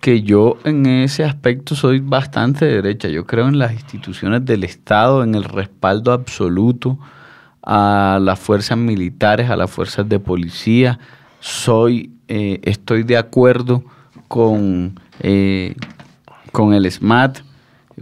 que 0.00 0.22
yo 0.22 0.58
en 0.64 0.84
ese 0.84 1.24
aspecto 1.24 1.74
soy 1.74 2.00
bastante 2.00 2.66
derecha. 2.66 3.08
Yo 3.08 3.24
creo 3.24 3.48
en 3.48 3.58
las 3.58 3.72
instituciones 3.72 4.44
del 4.44 4.64
Estado, 4.64 5.22
en 5.22 5.34
el 5.34 5.44
respaldo 5.44 6.12
absoluto 6.12 6.98
a 7.64 8.18
las 8.20 8.38
fuerzas 8.38 8.76
militares, 8.76 9.50
a 9.50 9.56
las 9.56 9.70
fuerzas 9.70 10.08
de 10.08 10.18
policía. 10.18 10.98
Soy, 11.40 12.12
eh, 12.28 12.60
estoy 12.62 13.02
de 13.02 13.16
acuerdo 13.16 13.84
con, 14.28 14.98
eh, 15.20 15.74
con 16.52 16.74
el 16.74 16.90
SMAT, 16.90 17.38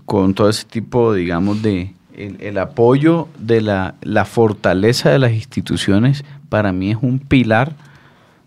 con 0.05 0.35
todo 0.35 0.49
ese 0.49 0.65
tipo, 0.65 1.15
digamos, 1.15 1.63
de 1.63 1.95
el, 2.15 2.59
apoyo 2.59 3.29
de 3.39 3.61
la, 3.61 3.95
la, 4.03 4.25
fortaleza 4.25 5.11
de 5.11 5.19
las 5.19 5.33
instituciones 5.33 6.25
para 6.49 6.73
mí 6.73 6.91
es 6.91 6.99
un 7.01 7.19
pilar 7.19 7.73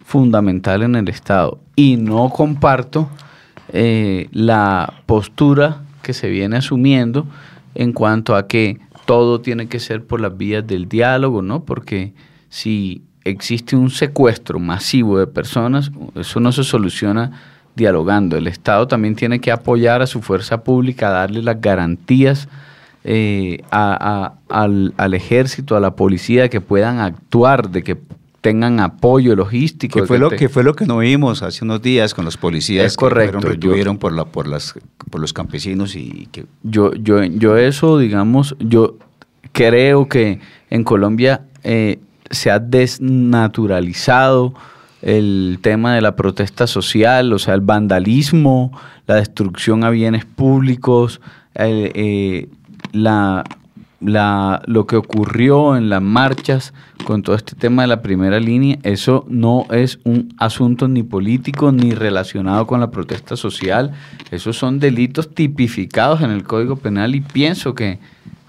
fundamental 0.05 0.83
en 0.83 0.95
el 0.95 1.09
Estado. 1.09 1.59
Y 1.75 1.97
no 1.97 2.29
comparto 2.29 3.09
eh, 3.69 4.29
la 4.31 4.93
postura 5.05 5.81
que 6.03 6.13
se 6.13 6.29
viene 6.29 6.57
asumiendo 6.57 7.25
en 7.73 7.93
cuanto 7.93 8.35
a 8.35 8.47
que 8.47 8.79
todo 9.05 9.41
tiene 9.41 9.67
que 9.67 9.79
ser 9.79 10.05
por 10.05 10.19
las 10.19 10.35
vías 10.37 10.65
del 10.65 10.89
diálogo, 10.89 11.41
¿no? 11.41 11.63
Porque 11.63 12.13
si 12.49 13.03
existe 13.23 13.75
un 13.75 13.89
secuestro 13.89 14.59
masivo 14.59 15.19
de 15.19 15.27
personas, 15.27 15.91
eso 16.15 16.39
no 16.39 16.51
se 16.51 16.63
soluciona 16.63 17.31
dialogando. 17.75 18.37
El 18.37 18.47
Estado 18.47 18.87
también 18.87 19.15
tiene 19.15 19.39
que 19.39 19.51
apoyar 19.51 20.01
a 20.01 20.07
su 20.07 20.21
fuerza 20.21 20.63
pública, 20.63 21.09
darle 21.09 21.41
las 21.41 21.59
garantías 21.59 22.47
eh, 23.03 23.61
al, 23.69 24.93
al, 24.97 25.13
ejército, 25.13 25.75
a 25.75 25.79
la 25.79 25.95
policía, 25.95 26.49
que 26.49 26.61
puedan 26.61 26.99
actuar, 26.99 27.69
de 27.69 27.83
que 27.83 27.97
tengan 28.45 28.79
apoyo 28.79 29.35
logístico. 29.35 30.01
Que 30.01 30.05
fue, 30.05 30.19
lo, 30.19 30.29
que 30.29 30.49
fue 30.49 30.63
lo 30.63 30.75
que 30.75 30.85
no 30.85 30.99
vimos 30.99 31.41
hace 31.41 31.65
unos 31.65 31.81
días 31.81 32.13
con 32.13 32.25
los 32.25 32.37
policías 32.37 32.85
es 32.85 32.95
correcto, 32.95 33.39
que 33.39 33.57
fueron 33.67 33.97
por, 33.97 34.13
la, 34.13 34.25
por, 34.25 34.45
las, 34.45 34.75
por 35.09 35.19
los 35.19 35.33
campesinos 35.33 35.95
y 35.95 36.29
que... 36.31 36.45
Yo, 36.61 36.93
yo, 36.93 37.23
yo 37.23 37.57
eso, 37.57 37.97
digamos, 37.97 38.55
yo 38.59 38.97
creo 39.51 40.07
que 40.07 40.41
en 40.69 40.83
Colombia 40.83 41.47
eh, 41.63 41.97
se 42.29 42.51
ha 42.51 42.59
desnaturalizado 42.59 44.53
el 45.01 45.57
tema 45.63 45.95
de 45.95 46.01
la 46.01 46.15
protesta 46.15 46.67
social, 46.67 47.33
o 47.33 47.39
sea, 47.39 47.55
el 47.55 47.61
vandalismo, 47.61 48.79
la 49.07 49.15
destrucción 49.15 49.83
a 49.83 49.89
bienes 49.89 50.23
públicos, 50.25 51.19
eh, 51.55 52.47
la 52.91 53.43
la, 54.05 54.61
lo 54.65 54.85
que 54.87 54.95
ocurrió 54.95 55.75
en 55.75 55.89
las 55.89 56.01
marchas 56.01 56.73
con 57.05 57.23
todo 57.23 57.35
este 57.35 57.55
tema 57.55 57.83
de 57.83 57.87
la 57.87 58.01
primera 58.01 58.39
línea, 58.39 58.77
eso 58.83 59.25
no 59.27 59.65
es 59.71 59.99
un 60.03 60.33
asunto 60.37 60.87
ni 60.87 61.03
político 61.03 61.71
ni 61.71 61.93
relacionado 61.93 62.67
con 62.67 62.79
la 62.79 62.91
protesta 62.91 63.35
social. 63.35 63.91
Esos 64.31 64.57
son 64.57 64.79
delitos 64.79 65.33
tipificados 65.33 66.21
en 66.21 66.31
el 66.31 66.43
Código 66.43 66.75
Penal 66.75 67.15
y 67.15 67.21
pienso 67.21 67.75
que 67.75 67.99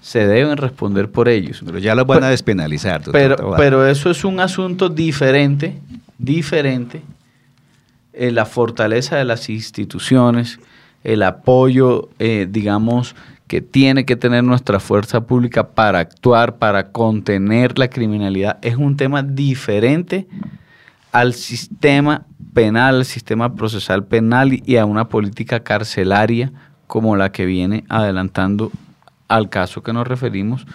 se 0.01 0.25
deben 0.25 0.57
responder 0.57 1.11
por 1.11 1.27
ellos. 1.27 1.61
Pero 1.65 1.79
ya 1.79 1.95
los 1.95 2.07
van 2.07 2.23
a 2.23 2.29
despenalizar. 2.29 3.01
Pero, 3.11 3.53
pero 3.57 3.85
eso 3.87 4.09
es 4.09 4.23
un 4.23 4.39
asunto 4.39 4.89
diferente, 4.89 5.77
diferente. 6.17 7.01
Eh, 8.13 8.31
la 8.31 8.45
fortaleza 8.45 9.17
de 9.17 9.25
las 9.25 9.49
instituciones, 9.49 10.59
el 11.03 11.23
apoyo, 11.23 12.09
eh, 12.19 12.47
digamos, 12.49 13.15
que 13.47 13.61
tiene 13.61 14.05
que 14.05 14.15
tener 14.15 14.43
nuestra 14.43 14.79
fuerza 14.79 15.21
pública 15.21 15.69
para 15.69 15.99
actuar, 15.99 16.57
para 16.57 16.91
contener 16.91 17.79
la 17.79 17.89
criminalidad, 17.89 18.59
es 18.61 18.75
un 18.75 18.97
tema 18.97 19.23
diferente 19.23 20.27
al 21.11 21.33
sistema 21.33 22.25
penal, 22.53 22.95
al 22.95 23.05
sistema 23.05 23.55
procesal 23.55 24.05
penal 24.05 24.61
y 24.65 24.77
a 24.77 24.85
una 24.85 25.07
política 25.09 25.61
carcelaria 25.61 26.51
como 26.87 27.15
la 27.15 27.31
que 27.31 27.45
viene 27.45 27.85
adelantando 27.89 28.71
al 29.27 29.49
caso 29.49 29.83
que 29.83 29.93
nos 29.93 30.07
referimos 30.07 30.65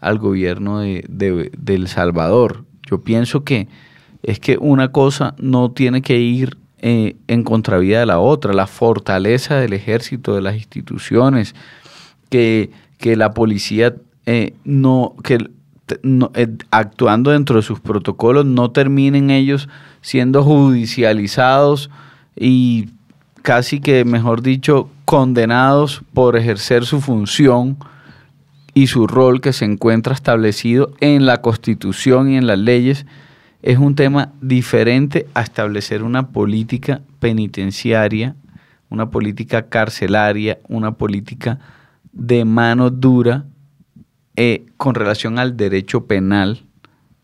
al 0.00 0.18
gobierno 0.18 0.80
de, 0.80 1.04
de, 1.08 1.74
El 1.74 1.88
Salvador. 1.88 2.64
Yo 2.90 3.02
pienso 3.02 3.44
que 3.44 3.68
es 4.22 4.38
que 4.38 4.58
una 4.58 4.92
cosa 4.92 5.34
no 5.38 5.70
tiene 5.70 6.02
que 6.02 6.18
ir 6.18 6.58
eh, 6.78 7.16
en 7.28 7.42
contravía 7.42 8.00
de 8.00 8.06
la 8.06 8.18
otra. 8.18 8.52
La 8.52 8.66
fortaleza 8.66 9.56
del 9.56 9.72
ejército, 9.72 10.34
de 10.34 10.42
las 10.42 10.56
instituciones, 10.56 11.54
que, 12.34 12.72
que 12.98 13.14
la 13.14 13.32
policía 13.32 13.94
eh, 14.26 14.54
no, 14.64 15.14
que 15.22 15.38
eh, 16.34 16.48
actuando 16.72 17.30
dentro 17.30 17.54
de 17.54 17.62
sus 17.62 17.78
protocolos 17.78 18.44
no 18.44 18.72
terminen 18.72 19.30
ellos 19.30 19.68
siendo 20.00 20.42
judicializados 20.42 21.90
y 22.34 22.88
casi 23.42 23.78
que, 23.78 24.04
mejor 24.04 24.42
dicho, 24.42 24.90
condenados 25.04 26.02
por 26.12 26.36
ejercer 26.36 26.84
su 26.86 27.00
función 27.00 27.76
y 28.74 28.88
su 28.88 29.06
rol 29.06 29.40
que 29.40 29.52
se 29.52 29.64
encuentra 29.64 30.12
establecido 30.12 30.90
en 30.98 31.24
la 31.24 31.40
Constitución 31.40 32.32
y 32.32 32.36
en 32.36 32.48
las 32.48 32.58
leyes, 32.58 33.06
es 33.62 33.78
un 33.78 33.94
tema 33.94 34.32
diferente 34.40 35.28
a 35.34 35.42
establecer 35.42 36.02
una 36.02 36.30
política 36.30 37.00
penitenciaria, 37.20 38.34
una 38.90 39.08
política 39.10 39.68
carcelaria, 39.68 40.58
una 40.66 40.94
política 40.94 41.60
de 42.14 42.44
mano 42.44 42.90
dura 42.90 43.44
eh, 44.36 44.66
con 44.76 44.94
relación 44.94 45.38
al 45.38 45.56
derecho 45.56 46.06
penal, 46.06 46.64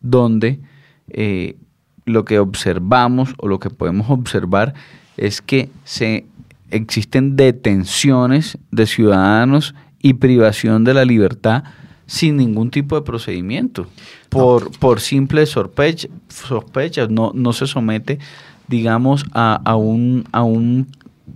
donde 0.01 0.61
eh, 1.09 1.57
lo 2.05 2.25
que 2.25 2.39
observamos 2.39 3.35
o 3.39 3.49
lo 3.49 3.59
que 3.59 3.71
podemos 3.71 4.11
observar 4.11 4.75
es 5.17 5.41
que 5.41 5.71
se 5.85 6.27
existen 6.71 7.37
detenciones 7.37 8.59
de 8.71 8.87
ciudadanos 8.87 9.75
y 10.01 10.15
privación 10.15 10.85
de 10.85 10.95
la 10.95 11.05
libertad 11.05 11.65
sin 12.07 12.37
ningún 12.37 12.71
tipo 12.71 12.97
de 12.97 13.03
procedimiento, 13.03 13.87
por, 14.31 14.77
por 14.79 15.01
simples 15.01 15.51
sospechas, 15.51 17.09
no, 17.09 17.31
no 17.35 17.53
se 17.53 17.69
somete, 17.69 18.19
digamos, 18.67 19.25
a, 19.33 19.77
un, 19.77 20.25
a, 20.33 20.43
un, 20.43 20.89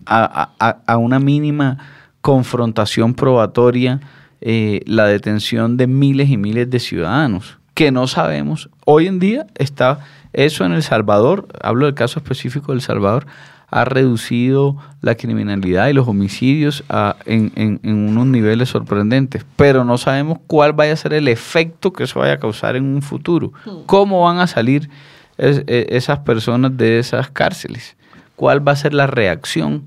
a, 0.07 0.97
una 0.99 1.21
mínima 1.21 1.79
confrontación 2.25 3.13
probatoria 3.13 4.01
eh, 4.41 4.81
la 4.87 5.05
detención 5.05 5.77
de 5.77 5.87
miles 5.87 6.31
y 6.31 6.39
miles 6.39 6.71
de 6.71 6.81
ciudadanos 6.81 7.59
que 7.75 7.91
no 7.93 8.07
sabemos. 8.07 8.71
Hoy 8.87 9.09
en 9.09 9.19
día 9.19 9.47
está 9.57 9.99
eso 10.33 10.65
en 10.65 10.73
El 10.73 10.83
Salvador, 10.83 11.47
hablo 11.63 11.85
del 11.85 11.95
caso 11.95 12.19
específico 12.19 12.73
de 12.73 12.77
El 12.77 12.81
Salvador, 12.81 13.27
ha 13.69 13.85
reducido 13.85 14.79
la 15.03 15.17
criminalidad 15.17 15.89
y 15.89 15.93
los 15.93 16.09
homicidios 16.09 16.83
en, 17.27 17.81
unos 17.85 18.27
niveles 18.27 18.71
sorprendentes, 18.71 19.45
pero 19.57 19.85
no 19.85 19.99
sabemos 19.99 20.39
cuál 20.47 20.73
vaya 20.73 20.95
a 20.95 20.97
ser 20.97 21.13
el 21.13 21.29
efecto 21.29 21.93
que 21.93 22.05
eso 22.05 22.21
vaya 22.21 22.33
a 22.33 22.39
causar 22.39 22.75
en 22.75 22.87
un 22.87 23.03
futuro. 23.03 23.53
¿Cómo 23.85 24.23
van 24.23 24.39
a 24.39 24.47
salir 24.47 24.89
e, 25.37 25.87
esas 25.91 26.21
personas 26.21 26.75
de 26.75 27.01
esas 27.01 27.29
cárceles? 27.29 27.99
¿Cuál 28.35 28.67
va 28.67 28.73
a 28.73 28.77
ser 28.77 28.95
la 28.95 29.07
reacción 29.07 29.85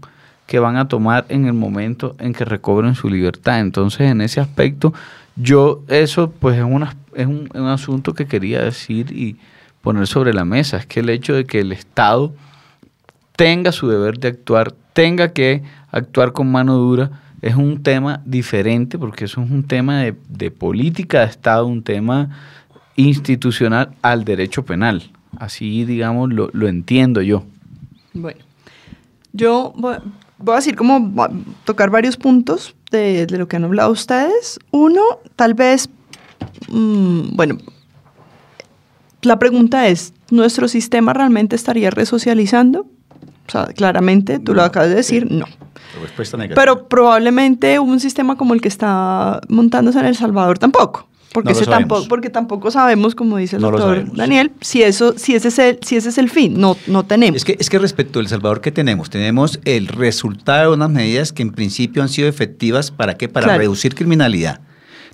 que 0.47 0.59
van 0.59 0.77
a 0.77 0.87
tomar 0.87 1.25
en 1.29 1.45
el 1.45 1.53
momento 1.53 2.15
en 2.19 2.33
que 2.33 2.45
recobren 2.45 2.95
su 2.95 3.09
libertad? 3.09 3.59
Entonces, 3.59 4.09
en 4.09 4.21
ese 4.21 4.39
aspecto, 4.39 4.93
yo 5.35 5.83
eso 5.87 6.31
pues 6.31 6.57
es, 6.57 6.63
una, 6.63 6.95
es 7.13 7.27
un, 7.27 7.49
un 7.53 7.67
asunto 7.67 8.13
que 8.13 8.25
quería 8.25 8.63
decir 8.63 9.11
y 9.11 9.37
poner 9.81 10.07
sobre 10.07 10.33
la 10.33 10.43
mesa, 10.43 10.77
es 10.77 10.85
que 10.85 11.01
el 11.01 11.09
hecho 11.09 11.33
de 11.33 11.45
que 11.45 11.59
el 11.59 11.71
Estado 11.71 12.33
tenga 13.37 13.71
su 13.71 13.87
deber 13.87 14.19
de 14.19 14.29
actuar, 14.29 14.73
tenga 14.93 15.31
que 15.31 15.63
actuar 15.91 16.33
con 16.33 16.51
mano 16.51 16.75
dura, 16.75 17.11
es 17.41 17.55
un 17.55 17.83
tema 17.83 18.21
diferente 18.25 18.97
porque 18.97 19.25
eso 19.25 19.41
es 19.41 19.49
un 19.49 19.63
tema 19.63 20.01
de, 20.01 20.51
política 20.51 21.21
de 21.21 21.27
Estado, 21.27 21.65
un 21.65 21.83
tema 21.83 22.29
institucional 22.95 23.91
al 24.01 24.25
derecho 24.25 24.65
penal. 24.65 25.03
Así, 25.37 25.85
digamos, 25.85 26.33
lo, 26.33 26.67
entiendo 26.67 27.21
yo. 27.21 27.43
Bueno, 28.13 28.39
yo 29.33 29.73
voy, 30.39 30.53
a 30.53 30.55
decir 30.57 30.75
como 30.75 31.13
tocar 31.65 31.89
varios 31.89 32.17
puntos 32.17 32.75
de, 32.91 33.27
lo 33.29 33.47
que 33.47 33.55
han 33.55 33.63
hablado 33.63 33.91
ustedes. 33.91 34.59
Uno, 34.71 35.01
tal 35.35 35.53
vez, 35.53 35.89
mm, 36.69 37.35
bueno, 37.35 37.57
la 39.21 39.39
pregunta 39.39 39.87
es, 39.87 40.13
¿nuestro 40.29 40.67
sistema 40.67 41.13
realmente 41.13 41.55
estaría 41.55 41.89
resocializando? 41.89 42.87
O 43.47 43.51
sea, 43.51 43.65
claramente, 43.67 44.39
tú 44.39 44.53
lo 44.53 44.63
acabas 44.63 44.89
de 44.89 44.95
decir, 44.95 45.31
no. 45.31 45.45
Pero 46.55 46.87
probablemente 46.87 47.79
un 47.79 47.99
sistema 47.99 48.35
como 48.35 48.53
el 48.53 48.61
que 48.61 48.67
está 48.67 49.41
montándose 49.47 49.99
en 49.99 50.05
El 50.05 50.15
Salvador 50.15 50.59
tampoco. 50.59 51.06
Porque, 51.33 51.53
tampoco, 51.53 52.07
porque 52.07 52.29
tampoco 52.29 52.71
sabemos, 52.71 53.13
como 53.13 53.37
dice 53.37 53.57
el 53.57 53.61
doctor 53.61 54.15
Daniel, 54.15 54.51
si, 54.61 54.81
eso, 54.81 55.13
si, 55.17 55.35
ese 55.35 55.49
es 55.49 55.59
el, 55.59 55.79
si 55.81 55.95
ese 55.95 56.09
es 56.09 56.17
el 56.17 56.29
fin. 56.29 56.59
No, 56.59 56.77
no 56.87 57.05
tenemos. 57.05 57.37
Es 57.37 57.45
que, 57.45 57.57
es 57.59 57.69
que 57.69 57.77
respecto 57.79 58.19
al 58.19 58.27
Salvador, 58.27 58.61
¿qué 58.61 58.71
tenemos? 58.71 59.09
Tenemos 59.09 59.59
el 59.65 59.87
resultado 59.87 60.71
de 60.71 60.77
unas 60.77 60.89
medidas 60.89 61.33
que 61.33 61.43
en 61.43 61.51
principio 61.51 62.01
han 62.01 62.09
sido 62.09 62.27
efectivas 62.27 62.91
para 62.91 63.17
qué? 63.17 63.29
Para 63.29 63.57
reducir 63.57 63.93
criminalidad. 63.93 64.61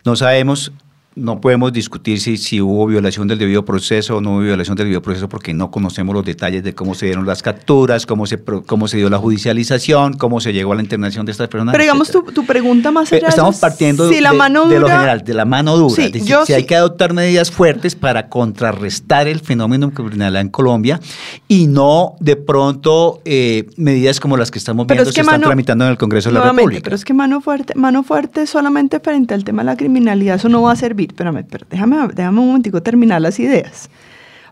No 0.06 0.16
sabemos 0.16 0.72
no 1.16 1.40
podemos 1.40 1.72
discutir 1.72 2.20
si, 2.20 2.38
si 2.38 2.60
hubo 2.60 2.88
violación 2.88 3.28
del 3.28 3.38
debido 3.38 3.64
proceso 3.64 4.18
o 4.18 4.22
no 4.22 4.32
hubo 4.32 4.40
violación 4.40 4.76
del 4.76 4.86
debido 4.86 5.02
proceso 5.02 5.30
porque 5.30 5.54
no 5.54 5.70
conocemos 5.70 6.16
los 6.16 6.26
detalles 6.26 6.64
de 6.64 6.74
cómo 6.74 6.96
se 6.96 7.06
dieron 7.06 7.26
las 7.26 7.44
capturas, 7.44 8.06
cómo 8.06 8.26
se, 8.26 8.42
cómo 8.66 8.88
se 8.88 8.98
dio 8.98 9.10
la 9.10 9.20
judicialización, 9.20 10.14
cómo 10.14 10.42
se 10.42 10.54
llegó 10.54 10.74
a 10.74 10.76
la 10.76 10.82
internación 10.82 11.26
de 11.26 11.32
estas 11.32 11.48
personas. 11.50 11.74
Pero 11.74 11.84
digamos, 11.84 12.10
tu, 12.10 12.24
tu, 12.24 12.46
pregunta 12.46 12.92
más 12.92 13.12
allá 13.12 13.28
Estamos 13.28 13.58
partiendo 13.58 14.08
de, 14.08 14.22
la 14.22 14.34
mano 14.34 14.68
de, 14.68 14.80
lo 14.80 14.88
general, 14.88 15.24
de 15.24 15.34
la 15.34 15.46
mano 15.46 15.78
dura. 15.78 16.04
si 16.46 16.54
hay 16.54 16.66
que 16.66 16.76
adoptar 16.76 17.14
medidas 17.14 17.52
fuertes 17.52 17.96
para 17.96 18.30
contrarrestar 18.30 19.28
el 19.28 19.40
fenómeno 19.40 19.92
criminal 19.92 20.36
en 20.36 20.50
Colombia 20.50 21.00
y 21.48 21.68
no 21.68 22.16
de 22.20 22.36
pronto 22.36 23.22
eh, 23.26 23.70
medidas 23.78 24.20
como 24.20 24.38
las 24.38 24.50
que 24.50 24.58
estamos 24.58 24.88
viendo 24.88 25.12
se 25.12 25.22
están 25.22 25.42
tramitando 25.42 25.86
en 25.86 25.92
el 25.92 25.98
Congreso 25.98 26.30
de 26.30 26.40
la 26.40 26.52
República. 26.52 26.82
Pero 26.84 26.96
es 26.96 27.06
que 27.06 27.14
mano 27.14 27.40
fuerte, 27.42 27.76
mano 27.76 28.04
fuerte 28.04 28.48
solamente 28.48 29.00
frente 29.00 29.34
al 29.34 29.44
tema 29.44 29.62
de 29.62 29.68
la 29.68 29.78
criminalidad, 29.78 30.36
eso 30.36 30.50
no 30.50 30.64
va 30.64 30.72
a 30.72 30.76
servir 30.76 31.03
déjame, 31.08 32.08
déjame 32.14 32.40
un 32.40 32.48
momentico 32.48 32.82
terminar 32.82 33.22
las 33.22 33.40
ideas. 33.40 33.90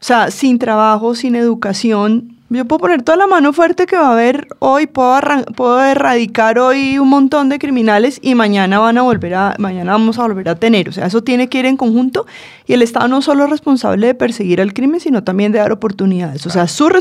O 0.01 0.03
sea, 0.03 0.31
sin 0.31 0.57
trabajo, 0.57 1.13
sin 1.15 1.35
educación, 1.35 2.35
yo 2.57 2.65
puedo 2.65 2.79
poner 2.79 3.01
toda 3.01 3.17
la 3.17 3.27
mano 3.27 3.53
fuerte 3.53 3.85
que 3.85 3.95
va 3.95 4.09
a 4.09 4.11
haber 4.11 4.47
hoy, 4.59 4.85
puedo, 4.85 5.17
puedo 5.55 5.81
erradicar 5.81 6.59
hoy 6.59 6.99
un 6.99 7.07
montón 7.07 7.47
de 7.47 7.57
criminales 7.59 8.19
y 8.21 8.35
mañana 8.35 8.77
van 8.77 8.97
a 8.97 9.03
volver 9.03 9.35
a, 9.35 9.55
mañana 9.57 9.93
vamos 9.93 10.19
a 10.19 10.23
volver 10.23 10.49
a 10.49 10.55
tener. 10.55 10.89
O 10.89 10.91
sea, 10.91 11.05
eso 11.05 11.23
tiene 11.23 11.47
que 11.47 11.59
ir 11.59 11.65
en 11.65 11.77
conjunto 11.77 12.25
y 12.67 12.73
el 12.73 12.81
Estado 12.81 13.07
no 13.07 13.21
solo 13.21 13.45
es 13.45 13.49
responsable 13.49 14.07
de 14.07 14.15
perseguir 14.15 14.59
al 14.59 14.73
crimen, 14.73 14.99
sino 14.99 15.23
también 15.23 15.53
de 15.53 15.59
dar 15.59 15.71
oportunidades. 15.71 16.45
O 16.45 16.49
sea, 16.49 16.67
su 16.67 16.91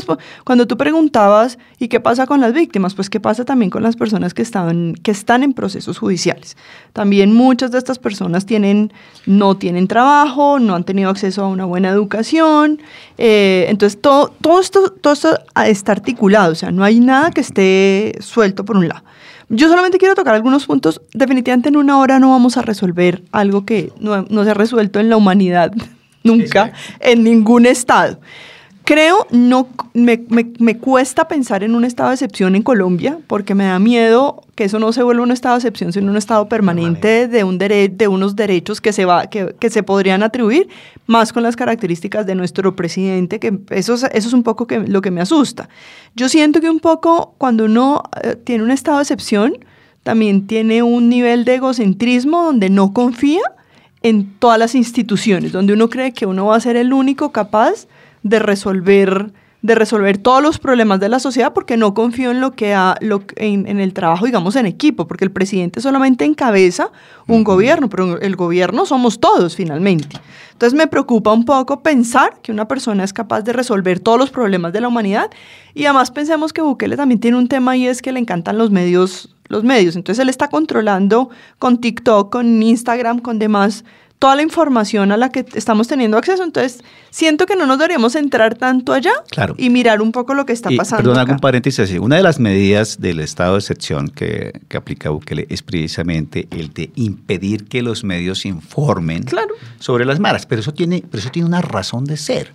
cuando 0.45 0.67
tú 0.67 0.77
preguntabas, 0.77 1.57
¿y 1.77 1.89
qué 1.89 1.99
pasa 1.99 2.25
con 2.25 2.39
las 2.39 2.53
víctimas? 2.53 2.95
Pues 2.95 3.09
qué 3.09 3.19
pasa 3.19 3.43
también 3.43 3.69
con 3.69 3.83
las 3.83 3.97
personas 3.97 4.33
que 4.33 4.41
están, 4.41 4.93
que 5.03 5.11
están 5.11 5.43
en 5.43 5.51
procesos 5.51 5.97
judiciales. 5.97 6.55
También 6.93 7.33
muchas 7.33 7.71
de 7.71 7.77
estas 7.77 7.99
personas 7.99 8.45
tienen, 8.45 8.93
no 9.25 9.57
tienen 9.57 9.87
trabajo, 9.87 10.59
no 10.59 10.75
han 10.75 10.85
tenido 10.85 11.09
acceso 11.09 11.43
a 11.43 11.47
una 11.49 11.65
buena 11.65 11.89
educación. 11.89 12.81
Eh, 13.17 13.65
entonces, 13.67 14.01
todo, 14.01 14.33
todo, 14.41 14.61
esto, 14.61 14.91
todo 14.91 15.13
esto 15.13 15.40
está 15.65 15.91
articulado, 15.91 16.51
o 16.51 16.55
sea, 16.55 16.71
no 16.71 16.83
hay 16.83 16.99
nada 16.99 17.31
que 17.31 17.41
esté 17.41 18.15
suelto 18.19 18.65
por 18.65 18.77
un 18.77 18.87
lado. 18.87 19.03
Yo 19.49 19.67
solamente 19.67 19.97
quiero 19.97 20.15
tocar 20.15 20.33
algunos 20.33 20.65
puntos. 20.65 21.01
Definitivamente 21.13 21.69
en 21.69 21.75
una 21.75 21.99
hora 21.99 22.19
no 22.19 22.29
vamos 22.29 22.55
a 22.55 22.61
resolver 22.61 23.21
algo 23.33 23.65
que 23.65 23.91
no, 23.99 24.25
no 24.29 24.45
se 24.45 24.51
ha 24.51 24.53
resuelto 24.53 24.99
en 24.99 25.09
la 25.09 25.17
humanidad 25.17 25.73
nunca, 26.23 26.71
en 26.99 27.23
ningún 27.23 27.65
estado. 27.65 28.19
Creo, 28.83 29.27
no, 29.29 29.67
me, 29.93 30.23
me, 30.29 30.77
cuesta 30.77 31.27
pensar 31.27 31.63
en 31.63 31.75
un 31.75 31.85
estado 31.85 32.09
de 32.09 32.15
excepción 32.15 32.55
en 32.55 32.63
Colombia 32.63 33.19
porque 33.27 33.53
me 33.53 33.65
da 33.65 33.77
miedo 33.77 34.41
que 34.55 34.63
eso 34.63 34.79
no 34.79 34.91
se 34.91 35.03
vuelva 35.03 35.21
un 35.23 35.31
estado 35.31 35.55
de 35.55 35.59
excepción, 35.59 35.93
sino 35.93 36.09
un 36.09 36.17
estado 36.17 36.49
permanente, 36.49 37.27
de, 37.27 37.43
un 37.43 37.59
de 37.59 38.07
unos 38.09 38.35
derechos 38.35 38.81
que 38.81 38.91
se, 38.91 39.05
va, 39.05 39.27
que, 39.27 39.55
que, 39.59 39.69
se 39.69 39.83
podrían 39.83 40.23
atribuir, 40.23 40.67
más 41.05 41.31
con 41.31 41.43
las 41.43 41.55
características 41.55 42.25
de 42.25 42.33
nuestro 42.33 42.75
presidente, 42.75 43.39
que 43.39 43.59
eso, 43.69 43.93
eso 43.93 44.09
es 44.11 44.33
un 44.33 44.41
poco 44.43 44.65
que, 44.65 44.79
lo 44.79 45.01
que 45.01 45.11
me 45.11 45.21
asusta. 45.21 45.69
Yo 46.15 46.27
siento 46.27 46.59
que 46.59 46.69
un 46.69 46.79
poco 46.79 47.35
cuando 47.37 47.65
uno 47.65 48.03
eh, 48.23 48.35
tiene 48.35 48.63
un 48.63 48.71
estado 48.71 48.97
de 48.97 49.03
excepción, 49.03 49.59
también 50.01 50.47
tiene 50.47 50.81
un 50.81 51.07
nivel 51.07 51.45
de 51.45 51.55
egocentrismo 51.55 52.43
donde 52.43 52.71
no 52.71 52.93
confía 52.93 53.41
en 54.01 54.33
todas 54.39 54.57
las 54.57 54.73
instituciones, 54.73 55.51
donde 55.51 55.73
uno 55.73 55.89
cree 55.89 56.13
que 56.13 56.25
uno 56.25 56.47
va 56.47 56.55
a 56.55 56.59
ser 56.59 56.75
el 56.75 56.91
único 56.91 57.31
capaz 57.31 57.87
de 58.23 58.39
resolver 58.39 59.31
de 59.61 59.75
resolver 59.75 60.17
todos 60.17 60.41
los 60.41 60.57
problemas 60.57 60.99
de 60.99 61.07
la 61.07 61.19
sociedad 61.19 61.53
porque 61.53 61.77
no 61.77 61.93
confío 61.93 62.31
en 62.31 62.41
lo 62.41 62.51
que 62.51 62.73
ha, 62.73 62.95
lo, 62.99 63.23
en, 63.35 63.67
en, 63.67 63.79
el 63.79 63.93
trabajo, 63.93 64.25
digamos, 64.25 64.55
en 64.55 64.65
equipo, 64.65 65.05
porque 65.05 65.23
el 65.23 65.31
presidente 65.31 65.81
solamente 65.81 66.25
encabeza 66.25 66.91
un 67.27 67.43
gobierno, 67.43 67.87
pero 67.87 68.19
el 68.19 68.35
gobierno 68.35 68.85
somos 68.87 69.19
todos 69.19 69.55
finalmente. 69.55 70.19
Entonces 70.53 70.75
me 70.75 70.87
preocupa 70.87 71.31
un 71.31 71.45
poco 71.45 71.83
pensar 71.83 72.39
que 72.41 72.51
una 72.51 72.67
persona 72.67 73.03
es 73.03 73.13
capaz 73.13 73.41
de 73.41 73.53
resolver 73.53 73.99
todos 73.99 74.17
los 74.17 74.31
problemas 74.31 74.73
de 74.73 74.81
la 74.81 74.87
humanidad 74.87 75.29
y 75.75 75.85
además 75.85 76.09
pensemos 76.09 76.53
que 76.53 76.61
Bukele 76.61 76.97
también 76.97 77.19
tiene 77.19 77.37
un 77.37 77.47
tema 77.47 77.77
y 77.77 77.87
es 77.87 78.01
que 78.01 78.11
le 78.11 78.19
encantan 78.19 78.57
los 78.57 78.71
medios 78.71 79.35
los 79.51 79.63
medios. 79.65 79.95
Entonces 79.97 80.21
él 80.21 80.29
está 80.29 80.47
controlando 80.47 81.29
con 81.59 81.79
TikTok, 81.79 82.31
con 82.31 82.63
Instagram, 82.63 83.19
con 83.19 83.37
demás 83.37 83.83
toda 84.21 84.35
la 84.35 84.43
información 84.43 85.11
a 85.11 85.17
la 85.17 85.31
que 85.31 85.43
estamos 85.55 85.87
teniendo 85.87 86.15
acceso. 86.15 86.43
Entonces, 86.43 86.83
siento 87.09 87.47
que 87.47 87.55
no 87.55 87.65
nos 87.65 87.79
deberíamos 87.79 88.13
entrar 88.13 88.53
tanto 88.55 88.93
allá 88.93 89.13
Claro. 89.31 89.55
y 89.57 89.71
mirar 89.71 89.99
un 89.99 90.11
poco 90.11 90.35
lo 90.35 90.45
que 90.45 90.53
está 90.53 90.71
Y, 90.71 90.77
pasando. 90.77 91.09
Perdón, 91.09 91.17
hago 91.23 91.31
un 91.33 91.39
paréntesis 91.39 91.79
así. 91.79 91.97
Una 91.97 92.17
de 92.17 92.21
las 92.21 92.39
medidas 92.39 93.01
del 93.01 93.19
estado 93.19 93.53
de 93.53 93.59
excepción 93.61 94.09
que, 94.09 94.61
que 94.67 94.77
aplica 94.77 95.09
Bukele 95.09 95.47
es 95.49 95.63
precisamente 95.63 96.47
el 96.51 96.71
de 96.71 96.91
impedir 96.93 97.65
que 97.65 97.81
los 97.81 98.03
medios 98.03 98.45
informen 98.45 99.23
Claro. 99.23 99.55
sobre 99.79 100.05
las 100.05 100.19
maras. 100.19 100.45
Pero 100.45 100.61
eso 100.61 100.71
tiene, 100.71 101.03
pero 101.09 101.19
eso 101.19 101.31
tiene 101.31 101.47
una 101.47 101.63
razón 101.63 102.05
de 102.05 102.15
ser. 102.17 102.53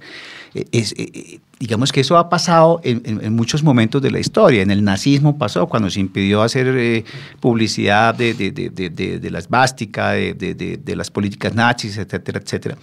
Eh, 0.57 0.69
eh, 0.73 1.41
digamos 1.59 1.93
que 1.93 2.01
eso 2.01 2.17
ha 2.17 2.31
pasado 2.31 2.81
en, 2.83 3.35
muchos 3.35 3.63
momentos 3.63 4.01
de 4.01 4.11
la 4.11 4.19
historia. 4.19 4.63
En 4.63 4.71
el 4.71 4.83
nazismo 4.83 5.37
pasó 5.37 5.67
cuando 5.67 5.91
se 5.91 6.01
impidió 6.01 6.43
hacer 6.43 6.69
eh, 6.69 7.05
publicidad 7.41 8.15
de, 8.15 8.33
de, 8.33 8.51
de, 8.51 9.19
de, 9.19 9.31
la 9.31 9.39
esvástica, 9.39 10.13
de, 10.13 10.95
las 10.97 11.11
políticas 11.11 11.55
nazis, 11.55 11.99
etcétera, 11.99 12.41
etcétera. 12.43 12.79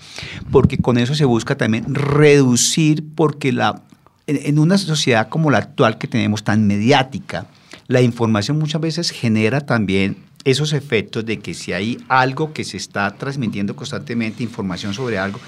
Porque 0.51 0.77
con 0.77 0.99
eso 0.99 1.15
se 1.15 1.25
busca 1.25 1.57
también 1.57 1.95
reducir, 1.95 3.03
porque 3.15 3.51
la, 3.51 3.81
en 4.27 4.59
una 4.59 4.77
sociedad 4.77 5.29
como 5.29 5.49
la 5.49 5.57
actual 5.57 5.97
que 5.97 6.07
tenemos 6.07 6.43
tan 6.43 6.67
mediática, 6.67 7.47
la 7.87 8.01
información 8.01 8.59
muchas 8.59 8.81
veces 8.81 9.09
genera 9.09 9.61
también 9.61 10.17
esos 10.45 10.73
efectos 10.73 11.25
de 11.25 11.39
que 11.39 11.53
si 11.53 11.73
hay 11.73 11.97
algo 12.09 12.53
que 12.53 12.63
se 12.63 12.77
está 12.77 13.11
transmitiendo 13.15 13.75
constantemente, 13.75 14.43
información 14.43 14.93
sobre 14.93 15.17
algo 15.17 15.39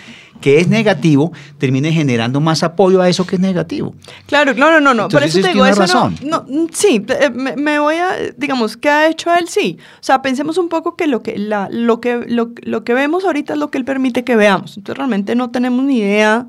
que 0.42 0.60
es 0.60 0.68
negativo, 0.68 1.32
termine 1.58 1.92
generando 1.92 2.42
más 2.42 2.64
apoyo 2.64 3.02
a 3.02 3.10
eso 3.10 3.26
que 3.26 3.36
es 3.36 3.42
negativo. 3.42 3.96
Claro, 4.26 4.54
claro, 4.54 4.82
no, 4.82 4.94
no. 4.94 5.08
Por 5.08 5.24
Entonces, 5.24 5.36
eso 5.40 5.48
te 5.48 5.54
digo, 5.54 5.66
eso 5.66 5.82
razón. 5.82 6.16
no, 6.24 6.46
no, 6.48 6.64
mm, 6.64 6.68
Sí, 6.72 7.06
eh, 7.08 7.30
me, 7.30 7.56
me 7.56 7.80
voy 7.80 7.96
a, 7.96 8.16
digamos, 8.38 8.76
¿qué 8.78 8.90
ha 8.90 9.08
hecho 9.10 9.34
él? 9.34 9.48
Sí. 9.48 9.78
O 9.96 10.04
sea, 10.04 10.22
pensemos 10.22 10.58
un 10.58 10.68
poco 10.70 10.96
que 10.96 11.08
lo 11.08 11.22
que, 11.22 11.38
la, 11.38 11.70
lo 11.72 12.02
que, 12.02 12.26
lo, 12.28 12.52
lo 12.64 12.84
que 12.84 12.94
vemos 12.94 13.24
ahorita 13.26 13.54
es 13.54 13.60
lo 13.60 13.72
que 13.72 13.78
él 13.78 13.86
permite 13.86 14.24
que 14.24 14.36
veamos. 14.36 14.78
Entonces, 14.78 14.98
realmente 14.98 15.36
no 15.36 15.52
tenemos 15.52 15.86
ni 15.86 16.00
idea 16.00 16.48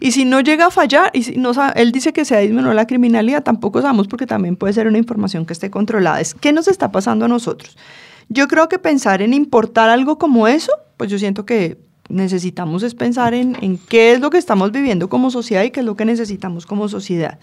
Y 0.00 0.12
si 0.12 0.24
no 0.24 0.40
llega 0.40 0.66
a 0.66 0.70
fallar, 0.70 1.10
y 1.14 1.22
si 1.22 1.36
no, 1.36 1.52
él 1.74 1.92
dice 1.92 2.12
que 2.12 2.24
se 2.24 2.36
ha 2.36 2.40
disminuido 2.40 2.74
la 2.74 2.86
criminalidad, 2.86 3.42
tampoco 3.42 3.80
sabemos 3.80 4.06
porque 4.06 4.26
también 4.26 4.56
puede 4.56 4.74
ser 4.74 4.86
una 4.86 4.98
información 4.98 5.46
que 5.46 5.52
esté 5.52 5.70
controlada. 5.70 6.20
Es, 6.20 6.34
¿Qué 6.34 6.52
nos 6.52 6.68
está 6.68 6.92
pasando 6.92 7.24
a 7.24 7.28
nosotros? 7.28 7.76
Yo 8.28 8.48
creo 8.48 8.68
que 8.68 8.78
pensar 8.78 9.22
en 9.22 9.32
importar 9.32 9.88
algo 9.88 10.18
como 10.18 10.46
eso, 10.46 10.72
pues 10.96 11.10
yo 11.10 11.18
siento 11.18 11.46
que 11.46 11.78
necesitamos 12.08 12.82
es 12.82 12.94
pensar 12.94 13.34
en, 13.34 13.56
en 13.62 13.78
qué 13.78 14.12
es 14.12 14.20
lo 14.20 14.30
que 14.30 14.38
estamos 14.38 14.72
viviendo 14.72 15.08
como 15.08 15.30
sociedad 15.30 15.64
y 15.64 15.70
qué 15.70 15.80
es 15.80 15.86
lo 15.86 15.96
que 15.96 16.04
necesitamos 16.04 16.66
como 16.66 16.88
sociedad. 16.88 17.38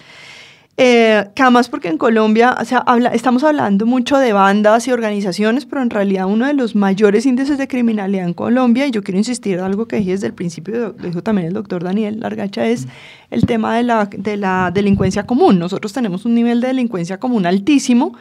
Eh, 0.76 1.28
que 1.36 1.44
además 1.44 1.70
porque 1.70 1.88
en 1.88 2.00
Colombia, 2.00 2.58
o 2.60 2.66
sea, 2.66 2.80
habla- 2.80 3.10
estamos 3.10 3.44
hablando 3.44 3.86
mucho 3.86 4.18
de 4.18 4.34
bandas 4.34 4.88
y 4.88 4.92
organizaciones, 4.92 5.68
pero 5.68 5.84
en 5.84 5.92
realidad 5.92 6.26
uno 6.26 6.48
de 6.48 6.56
los 6.56 6.76
mayores 6.76 7.28
índices 7.28 7.60
de 7.60 7.68
criminalidad 7.68 8.26
en 8.26 8.34
Colombia, 8.34 8.88
y 8.88 8.92
yo 8.92 9.04
quiero 9.04 9.20
insistir 9.20 9.60
en 9.60 9.66
algo 9.66 9.88
que 9.88 9.98
dije 9.98 10.12
desde 10.12 10.26
el 10.28 10.34
principio, 10.34 10.96
lo 10.98 11.08
dijo 11.08 11.22
también 11.22 11.48
el 11.50 11.54
doctor 11.54 11.84
Daniel 11.84 12.20
Largacha, 12.22 12.66
es 12.66 12.88
el 13.30 13.46
tema 13.46 13.76
de 13.78 13.84
la, 13.84 14.06
de 14.18 14.36
la 14.36 14.72
delincuencia 14.74 15.28
común. 15.28 15.60
Nosotros 15.60 15.94
tenemos 15.94 16.26
un 16.26 16.34
nivel 16.34 16.60
de 16.60 16.70
delincuencia 16.70 17.20
común 17.20 17.46
altísimo, 17.46 18.16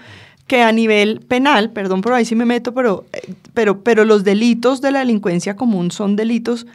que 0.47 0.61
a 0.61 0.73
nivel 0.73 1.21
penal, 1.21 1.71
perdón 1.71 2.03
por 2.03 2.13
ahí 2.13 2.27
sí 2.27 2.35
me 2.35 2.45
meto, 2.45 2.75
pero, 2.75 3.07
eh, 3.15 3.33
pero, 3.55 3.81
pero 3.83 4.05
los 4.05 4.25
delitos 4.25 4.83
de 4.83 4.91
la 4.91 4.99
delincuencia 4.99 5.57
común 5.57 5.91
son 5.91 6.17
delitos 6.17 6.67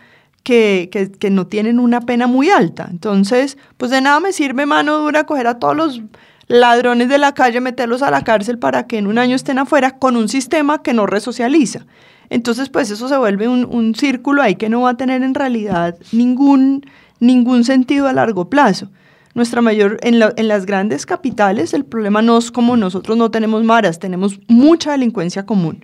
que, 0.47 1.09
que- 1.19 1.29
no 1.29 1.45
tienen 1.47 1.77
una 1.77 1.99
pena 1.99 2.25
muy 2.25 2.49
alta. 2.49 2.87
Entonces, 2.89 3.57
pues 3.75 3.91
de 3.91 3.99
nada 3.99 4.21
me 4.21 4.31
sirve 4.31 4.65
mano 4.65 4.97
dura 4.99 5.25
coger 5.25 5.45
a 5.47 5.59
todos 5.59 5.75
los 5.75 6.01
ladrones 6.47 7.09
de 7.09 7.17
la 7.17 7.33
calle, 7.33 7.59
meterlos 7.59 8.01
a 8.01 8.11
la 8.11 8.23
cárcel 8.23 8.57
para 8.57 8.87
que 8.87 8.97
en 8.97 9.07
un 9.07 9.17
año 9.17 9.35
estén 9.35 9.59
afuera 9.59 9.97
con 9.99 10.15
un 10.15 10.29
sistema 10.29 10.81
que 10.81 10.93
no 10.93 11.05
resocializa. 11.05 11.85
Entonces, 12.29 12.69
pues 12.69 12.89
eso 12.89 13.09
se 13.09 13.17
vuelve 13.17 13.49
un, 13.49 13.65
un 13.65 13.93
círculo 13.93 14.41
ahí 14.41 14.55
que 14.55 14.69
no 14.69 14.81
va 14.81 14.91
a 14.91 14.97
tener 14.97 15.21
en 15.21 15.33
realidad 15.33 15.97
ningún, 16.13 16.85
ningún 17.19 17.65
sentido 17.65 18.07
a 18.07 18.13
largo 18.13 18.49
plazo. 18.49 18.89
Nuestra 19.33 19.61
mayor, 19.61 19.97
en, 20.01 20.21
en 20.37 20.47
las 20.47 20.65
grandes 20.65 21.05
capitales, 21.05 21.73
el 21.73 21.83
problema 21.83 22.21
no 22.21 22.37
es 22.37 22.51
como 22.51 22.77
nosotros 22.77 23.17
no 23.17 23.31
tenemos 23.31 23.65
maras, 23.65 23.99
tenemos 23.99 24.39
mucha 24.47 24.93
delincuencia 24.93 25.45
común 25.45 25.83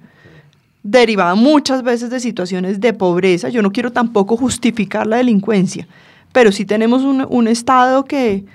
derivada 0.84 1.36
muchas 1.36 1.82
veces 1.82 2.10
de 2.10 2.20
situaciones 2.20 2.80
de 2.80 2.94
pobreza. 2.94 3.50
Yo 3.50 3.62
no 3.62 3.72
quiero 3.72 3.92
tampoco 3.92 4.38
justificar 4.38 5.08
la 5.08 5.18
delincuencia, 5.18 5.88
pero 6.32 6.52
sí 6.52 6.66
tenemos 6.66 7.04
un, 7.04 7.26
un 7.30 7.48
Estado 7.48 8.06
que 8.06 8.46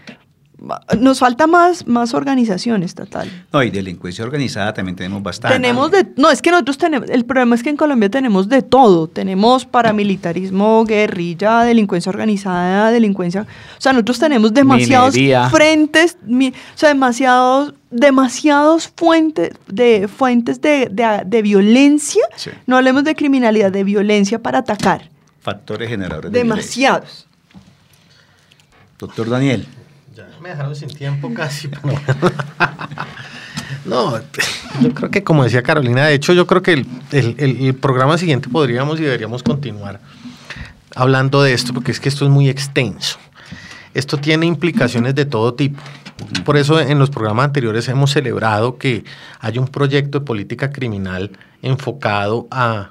nos 0.98 1.20
falta 1.20 1.46
más, 1.46 1.86
más 1.86 2.14
organización 2.14 2.82
estatal. 2.82 3.30
No, 3.52 3.62
y 3.62 3.70
delincuencia 3.70 4.24
organizada 4.24 4.74
también 4.74 4.96
tenemos 4.96 5.22
bastante. 5.22 5.54
Tenemos 5.56 5.90
de, 5.92 6.08
no, 6.16 6.30
es 6.30 6.42
que 6.42 6.50
nosotros 6.50 6.76
tenemos, 6.78 7.08
el 7.10 7.24
problema 7.24 7.54
es 7.54 7.62
que 7.62 7.70
en 7.70 7.76
Colombia 7.76 8.08
tenemos 8.10 8.48
de 8.48 8.62
todo, 8.62 9.06
tenemos 9.06 9.64
paramilitarismo, 9.66 10.84
guerrilla, 10.84 11.60
delincuencia 11.62 12.10
organizada, 12.10 12.90
delincuencia, 12.90 13.42
o 13.42 13.80
sea, 13.80 13.92
nosotros 13.92 14.18
tenemos 14.18 14.52
demasiados 14.52 15.14
Minería. 15.14 15.48
frentes, 15.48 16.18
mi- 16.26 16.48
o 16.48 16.52
sea, 16.74 16.88
demasiados, 16.88 17.74
demasiados 17.90 18.92
fuentes 18.96 19.52
de, 19.68 20.08
fuentes 20.08 20.60
de, 20.60 20.88
de- 20.90 21.22
de 21.24 21.42
violencia, 21.42 22.22
Sí. 22.34 22.50
no 22.66 22.76
hablemos 22.76 23.04
de 23.04 23.14
criminalidad, 23.14 23.70
de 23.70 23.84
violencia 23.84 24.42
para 24.42 24.58
atacar, 24.58 25.08
Factores 25.40 25.88
generadores 25.88 26.32
de 26.32 26.42
violencia. 26.42 26.90
demasiados. 26.94 27.26
Doctor 28.98 29.30
Daniel. 29.30 29.66
Me 30.40 30.50
dejaron 30.50 30.76
sin 30.76 30.88
tiempo 30.88 31.32
casi. 31.34 31.68
no, 33.84 34.18
yo 34.82 34.94
creo 34.94 35.10
que 35.10 35.24
como 35.24 35.44
decía 35.44 35.62
Carolina, 35.62 36.06
de 36.06 36.14
hecho 36.14 36.32
yo 36.32 36.46
creo 36.46 36.62
que 36.62 36.72
el, 36.74 36.86
el- 37.12 37.34
el- 37.38 37.66
el 37.66 37.74
programa 37.74 38.18
siguiente 38.18 38.48
podríamos 38.48 39.00
y 39.00 39.02
deberíamos 39.02 39.42
continuar 39.42 40.00
hablando 40.94 41.42
de 41.42 41.52
esto, 41.52 41.72
porque 41.72 41.92
es 41.92 42.00
que 42.00 42.08
esto 42.08 42.24
es 42.24 42.30
muy 42.30 42.48
extenso. 42.48 43.18
Esto 43.94 44.18
tiene 44.18 44.46
implicaciones 44.46 45.14
de 45.14 45.24
todo 45.24 45.54
tipo. 45.54 45.80
Por 46.44 46.56
eso 46.56 46.80
en 46.80 46.98
los 46.98 47.10
programas 47.10 47.46
anteriores 47.46 47.88
hemos 47.88 48.10
celebrado 48.10 48.76
que 48.78 49.04
hay 49.40 49.58
un 49.58 49.68
proyecto 49.68 50.20
de 50.20 50.24
política 50.26 50.70
criminal 50.70 51.30
enfocado 51.62 52.46
a, 52.50 52.90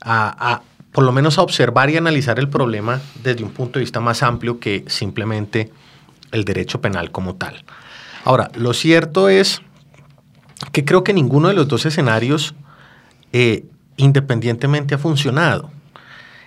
a- 0.00 0.52
a, 0.54 0.62
por 0.92 1.04
lo 1.04 1.12
menos 1.12 1.38
a 1.38 1.42
observar 1.42 1.90
y 1.90 1.96
analizar 1.96 2.38
el 2.38 2.48
problema 2.48 3.00
desde 3.22 3.44
un 3.44 3.50
punto 3.50 3.78
de 3.78 3.84
vista 3.84 4.00
más 4.00 4.22
amplio 4.22 4.58
que 4.58 4.84
simplemente 4.88 5.70
el 6.32 6.44
derecho 6.44 6.80
penal 6.80 7.10
como 7.10 7.36
tal. 7.36 7.64
Ahora, 8.24 8.50
lo 8.54 8.72
cierto 8.74 9.28
es 9.28 9.62
que 10.72 10.84
creo 10.84 11.04
que 11.04 11.12
ninguno 11.12 11.48
de 11.48 11.54
los 11.54 11.68
dos 11.68 11.86
escenarios 11.86 12.54
eh, 13.32 13.64
independientemente 13.96 14.94
ha 14.94 14.98
funcionado. 14.98 15.70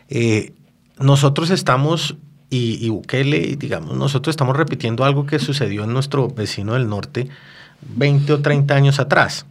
Eh, 0.10 0.54
nosotros 1.00 1.50
estamos, 1.50 2.16
y, 2.50 2.86
y 2.86 2.90
Bukele, 2.90 3.56
digamos, 3.58 3.98
nosotros 3.98 4.34
estamos 4.34 4.56
repitiendo 4.56 5.06
algo 5.06 5.26
que 5.26 5.40
sucedió 5.40 5.84
en 5.84 5.94
nuestro 5.94 6.28
vecino 6.28 6.74
del 6.74 6.88
norte 6.88 7.30
20 7.96 8.34
o 8.34 8.42
30 8.42 8.76
años 8.76 9.00
atrás. 9.00 9.46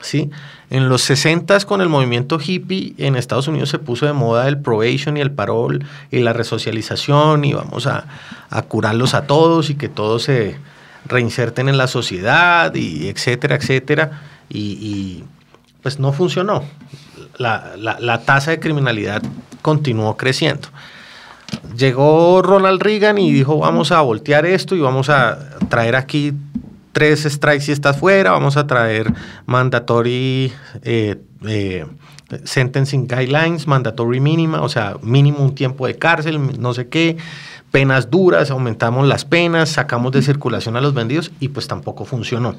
¿Sí? 0.00 0.30
En 0.70 0.88
los 0.88 1.02
60 1.02 1.58
con 1.66 1.80
el 1.80 1.88
movimiento 1.88 2.38
hippie 2.44 2.94
en 2.98 3.16
Estados 3.16 3.48
Unidos 3.48 3.68
se 3.70 3.78
puso 3.78 4.06
de 4.06 4.12
moda 4.12 4.46
el 4.48 4.58
probation 4.58 5.16
y 5.16 5.20
el 5.20 5.30
parol 5.32 5.84
y 6.10 6.20
la 6.20 6.32
resocialización 6.32 7.44
y 7.44 7.52
vamos 7.54 7.86
a, 7.86 8.04
a 8.50 8.62
curarlos 8.62 9.14
a 9.14 9.26
todos 9.26 9.68
y 9.70 9.74
que 9.74 9.88
todos 9.88 10.22
se 10.24 10.56
reinserten 11.06 11.68
en 11.68 11.76
la 11.78 11.86
sociedad 11.88 12.74
y 12.74 13.08
etcétera, 13.08 13.56
etcétera. 13.56 14.22
Y, 14.48 15.24
pues 15.82 15.98
no 15.98 16.12
funcionó. 16.12 16.62
La, 17.38 17.72
la- 17.78 17.98
la 18.00 18.20
tasa 18.22 18.50
de 18.50 18.60
criminalidad 18.60 19.22
continuó 19.62 20.16
creciendo. 20.16 20.68
Llegó 21.76 22.42
Ronald 22.42 22.82
Reagan 22.82 23.18
y 23.18 23.32
dijo, 23.32 23.58
vamos 23.58 23.92
a 23.92 24.00
voltear 24.02 24.46
esto 24.46 24.74
y 24.76 24.80
vamos 24.80 25.08
a 25.08 25.38
traer 25.68 25.96
aquí 25.96 26.32
tres 26.92 27.22
strikes 27.22 27.66
y 27.68 27.72
estás 27.72 27.98
fuera, 27.98 28.32
vamos 28.32 28.56
a 28.56 28.66
traer 28.66 29.12
mandatory 29.46 30.52
eh, 30.82 31.20
eh, 31.46 31.86
sentencing 32.44 33.06
guidelines, 33.06 33.66
mandatory 33.66 34.20
mínima, 34.20 34.62
o 34.62 34.68
sea, 34.68 34.96
mínimo 35.02 35.38
un 35.38 35.54
tiempo 35.54 35.86
de 35.86 35.96
cárcel, 35.96 36.60
no 36.60 36.74
sé 36.74 36.88
qué, 36.88 37.16
penas 37.70 38.10
duras, 38.10 38.50
aumentamos 38.50 39.06
las 39.06 39.24
penas, 39.24 39.68
sacamos 39.70 40.12
de 40.12 40.22
circulación 40.22 40.76
a 40.76 40.80
los 40.80 40.94
vendidos 40.94 41.30
y 41.40 41.48
pues 41.48 41.66
tampoco 41.68 42.04
funcionó. 42.04 42.54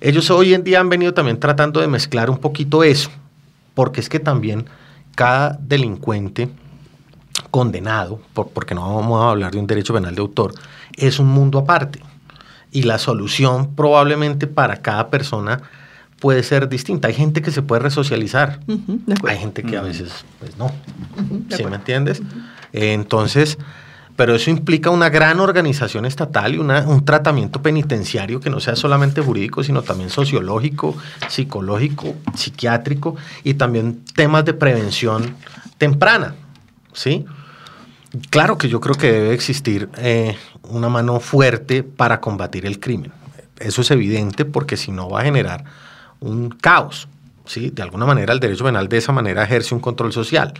Ellos 0.00 0.30
hoy 0.30 0.54
en 0.54 0.62
día 0.64 0.80
han 0.80 0.88
venido 0.88 1.12
también 1.14 1.40
tratando 1.40 1.80
de 1.80 1.88
mezclar 1.88 2.30
un 2.30 2.38
poquito 2.38 2.84
eso, 2.84 3.10
porque 3.74 4.00
es 4.00 4.08
que 4.08 4.20
también 4.20 4.66
cada 5.14 5.58
delincuente 5.60 6.48
condenado, 7.50 8.20
por- 8.34 8.48
porque 8.50 8.74
no 8.74 8.94
vamos 8.96 9.22
a 9.22 9.30
hablar 9.30 9.52
de 9.52 9.58
un 9.58 9.66
derecho 9.66 9.94
penal 9.94 10.14
de 10.14 10.20
autor, 10.20 10.54
es 10.96 11.18
un 11.18 11.28
mundo 11.28 11.58
aparte. 11.58 12.00
Y 12.70 12.82
la 12.82 12.98
solución 12.98 13.74
probablemente 13.74 14.46
para 14.46 14.82
cada 14.82 15.10
persona 15.10 15.62
puede 16.20 16.42
ser 16.42 16.68
distinta. 16.68 17.08
Hay 17.08 17.14
gente 17.14 17.42
que 17.42 17.50
se 17.50 17.62
puede 17.62 17.82
resocializar, 17.82 18.60
hay 19.26 19.38
gente 19.38 19.62
que 19.62 19.76
a 19.76 19.82
veces 19.82 20.24
pues 20.38 20.56
no. 20.56 20.70
¿Sí 21.54 21.64
me 21.64 21.76
entiendes? 21.76 22.20
Eh, 22.72 22.92
entonces, 22.92 23.58
pero 24.16 24.34
eso 24.34 24.50
implica 24.50 24.90
una 24.90 25.10
gran 25.10 25.38
organización 25.38 26.04
estatal 26.04 26.54
y 26.54 26.58
una, 26.58 26.80
un 26.88 27.04
tratamiento 27.04 27.62
penitenciario 27.62 28.40
que 28.40 28.50
no 28.50 28.58
sea 28.58 28.74
solamente 28.74 29.22
jurídico, 29.22 29.62
sino 29.62 29.82
también 29.82 30.10
sociológico, 30.10 30.96
psicológico, 31.28 32.14
psiquiátrico 32.34 33.16
y 33.44 33.54
también 33.54 34.04
temas 34.16 34.44
de 34.44 34.54
prevención 34.54 35.36
temprana, 35.78 36.34
¿sí? 36.92 37.26
Claro 38.30 38.58
que 38.58 38.68
yo 38.68 38.80
creo 38.80 38.96
que 38.96 39.12
debe 39.12 39.34
existir 39.34 39.88
eh, 39.98 40.34
una 40.68 40.88
mano 40.88 41.20
fuerte 41.20 41.82
para 41.82 42.20
combatir 42.20 42.66
el 42.66 42.80
crimen. 42.80 43.12
Eso 43.58 43.82
es 43.82 43.90
evidente 43.90 44.44
porque 44.44 44.76
si 44.76 44.92
no 44.92 45.08
va 45.08 45.20
a 45.20 45.24
generar 45.24 45.64
un 46.20 46.50
caos. 46.50 47.08
¿sí? 47.44 47.70
De 47.70 47.82
alguna 47.82 48.06
manera 48.06 48.32
el 48.32 48.40
derecho 48.40 48.64
penal 48.64 48.88
de 48.88 48.98
esa 48.98 49.12
manera 49.12 49.42
ejerce 49.42 49.74
un 49.74 49.80
control 49.80 50.12
social. 50.12 50.54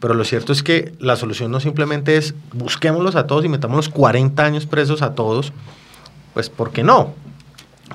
Pero 0.00 0.14
lo 0.14 0.24
cierto 0.24 0.52
es 0.52 0.62
que 0.62 0.92
la 1.00 1.16
solución 1.16 1.50
no 1.50 1.60
simplemente 1.60 2.16
es 2.16 2.34
busquémoslos 2.52 3.16
a 3.16 3.26
todos 3.26 3.44
y 3.44 3.48
metámoslos 3.48 3.88
40 3.88 4.44
años 4.44 4.66
presos 4.66 5.02
a 5.02 5.14
todos, 5.14 5.52
pues 6.34 6.50
¿por 6.50 6.70
qué 6.70 6.82
no? 6.82 7.14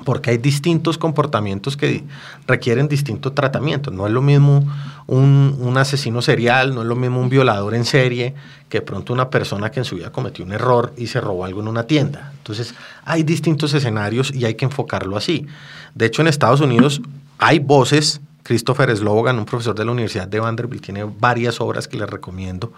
Porque 0.04 0.30
hay 0.30 0.38
distintos 0.38 0.96
comportamientos 0.96 1.76
que 1.76 2.02
requieren 2.46 2.88
distinto 2.88 3.32
tratamiento. 3.32 3.90
No 3.90 4.06
es 4.06 4.12
lo 4.12 4.22
mismo 4.22 4.66
un, 5.06 5.74
asesino 5.76 6.22
serial, 6.22 6.74
no 6.74 6.82
es 6.82 6.86
lo 6.86 6.96
mismo 6.96 7.20
un 7.20 7.28
violador 7.28 7.74
en 7.74 7.84
serie 7.84 8.34
que 8.68 8.78
de 8.78 8.82
pronto 8.82 9.12
una 9.12 9.28
persona 9.28 9.70
que 9.70 9.80
en 9.80 9.84
su 9.84 9.96
vida 9.96 10.10
cometió 10.10 10.44
un 10.44 10.52
error 10.52 10.94
y 10.96 11.08
se 11.08 11.20
robó 11.20 11.44
algo 11.44 11.60
en 11.60 11.68
una 11.68 11.84
tienda. 11.84 12.32
Entonces 12.38 12.74
hay 13.04 13.22
distintos 13.22 13.74
escenarios 13.74 14.32
y 14.34 14.46
hay 14.46 14.54
que 14.54 14.64
enfocarlo 14.64 15.16
así. 15.16 15.46
De 15.94 16.06
hecho, 16.06 16.22
en 16.22 16.28
Estados 16.28 16.60
Unidos 16.60 17.02
hay 17.38 17.58
voces 17.58 18.20
Christopher 18.42 18.94
Slogan, 18.96 19.38
un 19.38 19.44
profesor 19.44 19.74
de 19.74 19.84
la 19.84 19.92
Universidad 19.92 20.26
de 20.26 20.40
Vanderbilt, 20.40 20.84
tiene 20.84 21.04
varias 21.04 21.60
obras 21.60 21.86
que 21.86 21.96
les 21.96 22.08
recomiendo, 22.08 22.72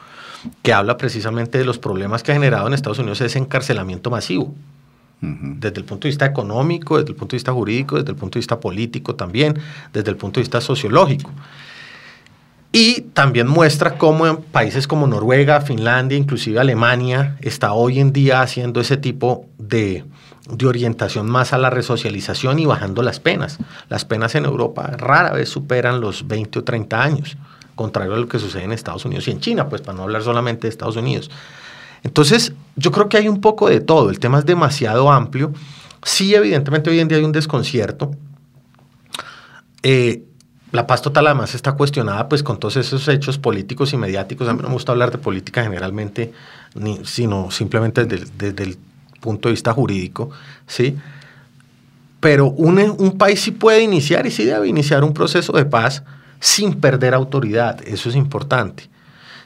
que 0.63 0.73
habla 0.73 0.97
precisamente 0.97 1.59
de 1.59 1.65
los 1.65 1.79
problemas 1.79 2.23
que 2.23 2.33
ha 2.33 2.35
generado 2.35 2.67
en 2.67 2.75
Estados 2.75 2.99
Unidos 2.99 3.21
ese 3.21 3.39
encarcelamiento 3.39 4.11
masivo. 4.11 4.55
Desde 5.61 5.79
el 5.81 5.85
punto 5.85 6.07
de 6.07 6.11
vista 6.11 6.27
económico, 6.27 6.99
desde 6.99 7.11
el 7.11 7.17
punto 7.17 7.33
de 7.33 7.39
vista 7.39 7.53
jurídico, 7.53 7.97
desde 7.97 8.11
el 8.11 8.17
punto 8.17 8.35
de 8.35 8.41
vista 8.41 8.61
político 8.61 9.15
también, 9.15 9.59
desde 9.93 10.11
el 10.11 10.17
punto 10.17 10.41
de 10.41 10.43
vista 10.43 10.61
sociológico. 10.61 11.31
Y 12.77 13.03
también 13.13 13.47
muestra 13.47 13.99
cómo 13.99 14.27
en 14.27 14.39
países 14.39 14.89
como 14.89 15.07
Noruega, 15.07 15.61
Finlandia, 15.61 16.19
inclusive 16.19 16.59
Alemania, 16.59 17.37
está 17.41 17.73
hoy 17.73 18.01
en 18.01 18.13
día 18.13 18.43
haciendo 18.43 18.81
ese 18.81 18.97
tipo 18.97 19.47
de, 19.59 20.05
de 20.51 20.67
orientación 20.67 21.31
más 21.31 21.53
a 21.53 21.59
la 21.59 21.71
resocialización 21.71 22.59
y 22.59 22.67
bajando 22.67 23.03
las 23.03 23.21
penas. 23.21 23.59
Las 23.89 24.05
penas 24.05 24.35
en 24.35 24.45
Europa 24.45 24.89
rara 24.99 25.33
vez 25.33 25.51
superan 25.51 26.01
los 26.01 26.27
20 26.27 26.59
o 26.59 26.65
30 26.65 27.01
años, 27.01 27.37
contrario 27.77 28.15
a 28.15 28.19
lo 28.19 28.27
que 28.27 28.41
sucede 28.41 28.65
en 28.65 28.73
Estados 28.73 29.05
Unidos 29.05 29.29
y 29.29 29.31
en 29.31 29.39
China, 29.39 29.69
pues 29.69 29.81
para 29.81 29.97
no 29.97 30.03
hablar 30.03 30.25
solamente 30.25 30.63
de 30.63 30.71
Estados 30.71 30.97
Unidos. 30.97 31.31
Entonces, 32.05 32.53
yo 32.77 32.93
creo 32.93 33.09
que 33.09 33.17
hay 33.17 33.29
un 33.29 33.41
poco 33.41 33.69
de 33.69 33.81
todo, 33.81 34.11
el 34.11 34.21
tema 34.21 34.39
es 34.39 34.47
demasiado 34.47 35.11
amplio. 35.11 35.53
Sí, 36.03 36.35
evidentemente 36.35 36.91
hoy 36.91 37.01
en 37.01 37.09
día 37.09 37.19
hay 37.19 37.25
un 37.25 37.33
desconcierto. 37.33 38.13
Eh, 39.83 40.23
la 40.71 40.87
paz 40.87 41.03
total 41.03 41.27
además 41.29 41.55
está 41.55 41.73
cuestionada 41.73 42.29
pues 42.29 42.43
con 42.43 42.59
todos 42.59 42.77
esos 42.77 43.07
hechos 43.09 43.39
políticos 43.39 43.93
y 43.93 43.97
mediáticos. 43.97 44.49
A 44.49 44.53
mí 44.53 44.61
no 44.61 44.69
me 44.69 44.75
gusta 44.75 44.93
hablar 44.93 45.11
de 45.11 45.19
política 45.19 45.63
generalmente, 45.63 46.33
sino 47.05 47.51
simplemente 47.51 48.05
desde, 48.05 48.27
desde 48.37 48.65
el 48.65 48.79
punto 49.21 49.49
de 49.49 49.53
vista 49.53 49.73
jurídico, 49.73 50.31
¿sí? 50.67 50.97
Pero 52.21 52.49
un, 52.49 52.79
un 52.79 53.17
país 53.17 53.41
sí 53.41 53.53
puede 53.53 53.83
iniciar 53.83 54.27
y 54.27 54.31
sí 54.31 54.45
debe 54.45 54.67
iniciar 54.67 55.05
un 55.05 55.15
proceso 55.15 55.53
de 55.53 55.65
paz 55.65 56.03
sin 56.41 56.75
perder 56.81 57.15
autoridad, 57.15 57.81
eso 57.87 58.09
es 58.09 58.17
importante, 58.17 58.91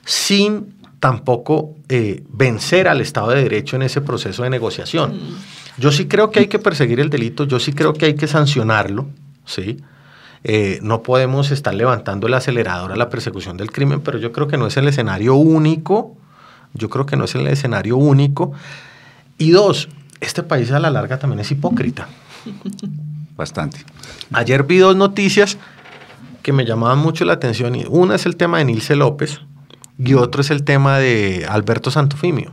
sin 0.04 0.77
tampoco 1.00 1.76
eh, 1.88 2.24
vencer 2.28 2.88
al 2.88 3.00
Estado 3.00 3.30
de 3.30 3.42
Derecho 3.42 3.76
en 3.76 3.82
ese 3.82 4.00
proceso 4.00 4.42
de 4.42 4.50
negociación. 4.50 5.16
Mm. 5.16 5.80
Yo 5.80 5.92
sí 5.92 6.06
creo 6.06 6.30
que 6.30 6.40
hay 6.40 6.46
que 6.48 6.58
perseguir 6.58 7.00
el 7.00 7.08
delito, 7.08 7.44
yo 7.44 7.60
sí 7.60 7.72
creo 7.72 7.92
que 7.92 8.06
hay 8.06 8.14
que 8.14 8.26
sancionarlo, 8.26 9.08
¿sí? 9.44 9.78
Eh, 10.44 10.78
no 10.82 11.02
podemos 11.02 11.50
estar 11.50 11.74
levantando 11.74 12.26
el 12.26 12.34
acelerador 12.34 12.92
a 12.92 12.96
la 12.96 13.08
persecución 13.08 13.56
del 13.56 13.70
crimen, 13.70 14.00
pero 14.00 14.18
yo 14.18 14.32
creo 14.32 14.48
que 14.48 14.56
no 14.56 14.66
es 14.66 14.76
el 14.76 14.88
escenario 14.88 15.34
único, 15.34 16.16
yo 16.74 16.88
creo 16.90 17.06
que 17.06 17.16
no 17.16 17.24
es 17.24 17.34
el 17.34 17.46
escenario 17.46 17.96
único. 17.96 18.52
Y 19.36 19.50
dos, 19.50 19.88
este 20.20 20.42
país 20.42 20.70
a 20.72 20.80
la 20.80 20.90
larga 20.90 21.18
también 21.18 21.40
es 21.40 21.50
hipócrita. 21.50 22.08
Bastante. 23.36 23.78
Ayer 24.32 24.64
vi 24.64 24.78
dos 24.78 24.96
noticias 24.96 25.58
que 26.42 26.52
me 26.52 26.64
llamaban 26.64 26.98
mucho 26.98 27.24
la 27.24 27.34
atención. 27.34 27.76
Una 27.88 28.16
es 28.16 28.26
el 28.26 28.36
tema 28.36 28.58
de 28.58 28.64
Nilce 28.64 28.96
López 28.96 29.40
y 29.98 30.14
otro 30.14 30.40
es 30.40 30.50
el 30.50 30.62
tema 30.64 30.98
de 30.98 31.46
Alberto 31.48 31.90
Santofimio. 31.90 32.52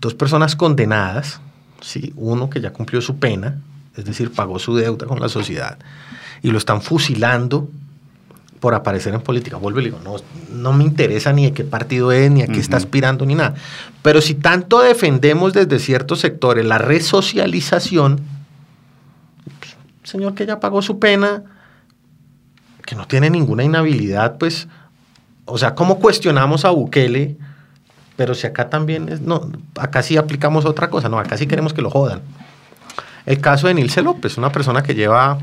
Dos 0.00 0.14
personas 0.14 0.56
condenadas, 0.56 1.40
¿sí? 1.82 2.12
uno 2.16 2.48
que 2.48 2.60
ya 2.60 2.72
cumplió 2.72 3.02
su 3.02 3.18
pena, 3.18 3.60
es 3.96 4.06
decir, 4.06 4.32
pagó 4.32 4.58
su 4.58 4.74
deuda 4.74 5.06
con 5.06 5.20
la 5.20 5.28
sociedad, 5.28 5.78
y 6.42 6.50
lo 6.50 6.58
están 6.58 6.80
fusilando 6.80 7.68
por 8.60 8.74
aparecer 8.74 9.12
en 9.14 9.20
política. 9.20 9.56
Vuelvo 9.56 9.80
y 9.80 9.84
digo, 9.84 9.98
no, 10.02 10.16
no 10.52 10.72
me 10.72 10.84
interesa 10.84 11.32
ni 11.32 11.44
de 11.44 11.52
qué 11.52 11.64
partido 11.64 12.12
es, 12.12 12.30
ni 12.30 12.42
a 12.42 12.46
qué 12.46 12.60
está 12.60 12.76
aspirando, 12.76 13.26
ni 13.26 13.34
nada. 13.34 13.54
Pero 14.02 14.20
si 14.20 14.34
tanto 14.34 14.80
defendemos 14.80 15.52
desde 15.52 15.78
ciertos 15.78 16.20
sectores 16.20 16.64
la 16.64 16.78
resocialización, 16.78 18.20
pues, 19.58 19.76
señor 20.02 20.34
que 20.34 20.46
ya 20.46 20.60
pagó 20.60 20.82
su 20.82 20.98
pena, 20.98 21.42
que 22.84 22.94
no 22.96 23.06
tiene 23.06 23.30
ninguna 23.30 23.64
inhabilidad, 23.64 24.36
pues, 24.38 24.68
o 25.50 25.58
sea, 25.58 25.74
¿cómo 25.74 25.98
cuestionamos 25.98 26.64
a 26.64 26.70
Bukele? 26.70 27.36
Pero 28.16 28.34
si 28.34 28.46
acá 28.46 28.68
también 28.68 29.08
es, 29.08 29.20
no, 29.20 29.50
acá 29.78 30.02
sí 30.02 30.16
aplicamos 30.16 30.64
otra 30.64 30.90
cosa, 30.90 31.08
no, 31.08 31.18
acá 31.18 31.36
sí 31.36 31.46
queremos 31.46 31.72
que 31.72 31.82
lo 31.82 31.90
jodan. 31.90 32.20
El 33.26 33.40
caso 33.40 33.66
de 33.66 33.74
Nilce 33.74 34.02
López, 34.02 34.38
una 34.38 34.52
persona 34.52 34.82
que 34.82 34.94
lleva 34.94 35.38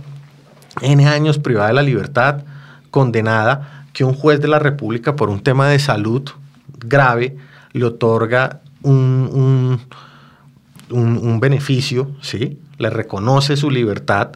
N 0.81 1.07
años 1.07 1.39
privada 1.39 1.67
de 1.67 1.73
la 1.73 1.81
libertad, 1.81 2.43
condenada 2.91 3.85
que 3.93 4.03
un 4.03 4.13
juez 4.13 4.39
de 4.39 4.47
la 4.47 4.59
República 4.59 5.15
por 5.15 5.29
un 5.29 5.41
tema 5.41 5.67
de 5.67 5.79
salud 5.79 6.29
grave 6.77 7.35
le 7.73 7.85
otorga 7.85 8.61
un, 8.83 9.79
un, 10.89 11.39
beneficio, 11.39 12.11
¿sí? 12.21 12.59
le 12.77 12.89
reconoce 12.89 13.57
su 13.57 13.69
libertad, 13.69 14.33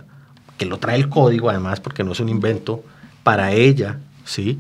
que 0.58 0.66
lo 0.66 0.78
trae 0.78 0.96
el 0.96 1.10
código 1.10 1.50
además 1.50 1.80
porque 1.80 2.04
no 2.04 2.12
es 2.12 2.20
un 2.20 2.30
invento 2.30 2.84
para 3.24 3.52
ella, 3.52 4.00
¿sí? 4.26 4.60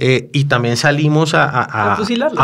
Eh, 0.00 0.30
y 0.32 0.44
también 0.44 0.76
salimos 0.76 1.34
a, 1.34 1.44
a, 1.44 1.92
a, 1.94 1.96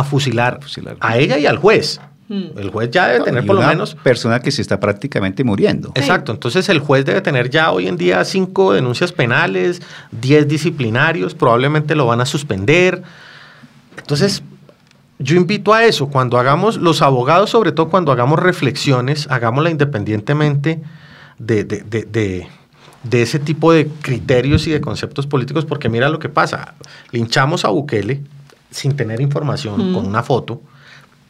fusilar 0.04 0.58
a 1.00 1.16
ella 1.16 1.38
y 1.38 1.46
al 1.46 1.56
juez. 1.56 2.00
Mm. 2.28 2.58
El 2.58 2.70
juez 2.70 2.90
ya 2.90 3.06
debe 3.08 3.24
tener 3.24 3.46
por 3.46 3.54
lo 3.54 3.62
menos... 3.62 3.94
Persona 3.94 4.40
que 4.40 4.50
se 4.50 4.60
está 4.60 4.80
prácticamente 4.80 5.44
muriendo. 5.44 5.92
Exacto, 5.94 6.32
entonces 6.32 6.68
el 6.68 6.80
juez 6.80 7.04
debe 7.04 7.20
tener 7.20 7.50
ya 7.50 7.70
hoy 7.70 7.86
en 7.86 7.96
día 7.96 8.24
cinco 8.24 8.72
denuncias 8.72 9.12
penales, 9.12 9.82
diez 10.10 10.48
disciplinarios, 10.48 11.34
probablemente 11.34 11.94
lo 11.94 12.06
van 12.06 12.20
a 12.20 12.26
suspender. 12.26 13.02
Entonces, 13.98 14.42
yo 15.18 15.36
invito 15.36 15.72
a 15.72 15.84
eso, 15.84 16.08
cuando 16.08 16.38
hagamos, 16.38 16.78
los 16.78 17.02
abogados 17.02 17.50
sobre 17.50 17.70
todo 17.70 17.88
cuando 17.88 18.10
hagamos 18.10 18.40
reflexiones, 18.40 19.28
hagámosla 19.30 19.70
independientemente 19.70 20.82
de, 21.38 21.64
de, 21.64 22.48
ese 23.10 23.38
tipo 23.38 23.72
de 23.72 23.88
criterios 24.02 24.66
y 24.66 24.70
de 24.70 24.80
conceptos 24.80 25.26
políticos, 25.26 25.64
porque 25.64 25.88
mira 25.88 26.08
lo 26.08 26.18
que 26.18 26.28
pasa, 26.28 26.74
linchamos 27.10 27.64
a 27.64 27.68
Bukele 27.68 28.20
sin 28.70 28.96
tener 28.96 29.20
información, 29.20 29.92
con 29.92 30.06
una 30.06 30.22
foto, 30.22 30.60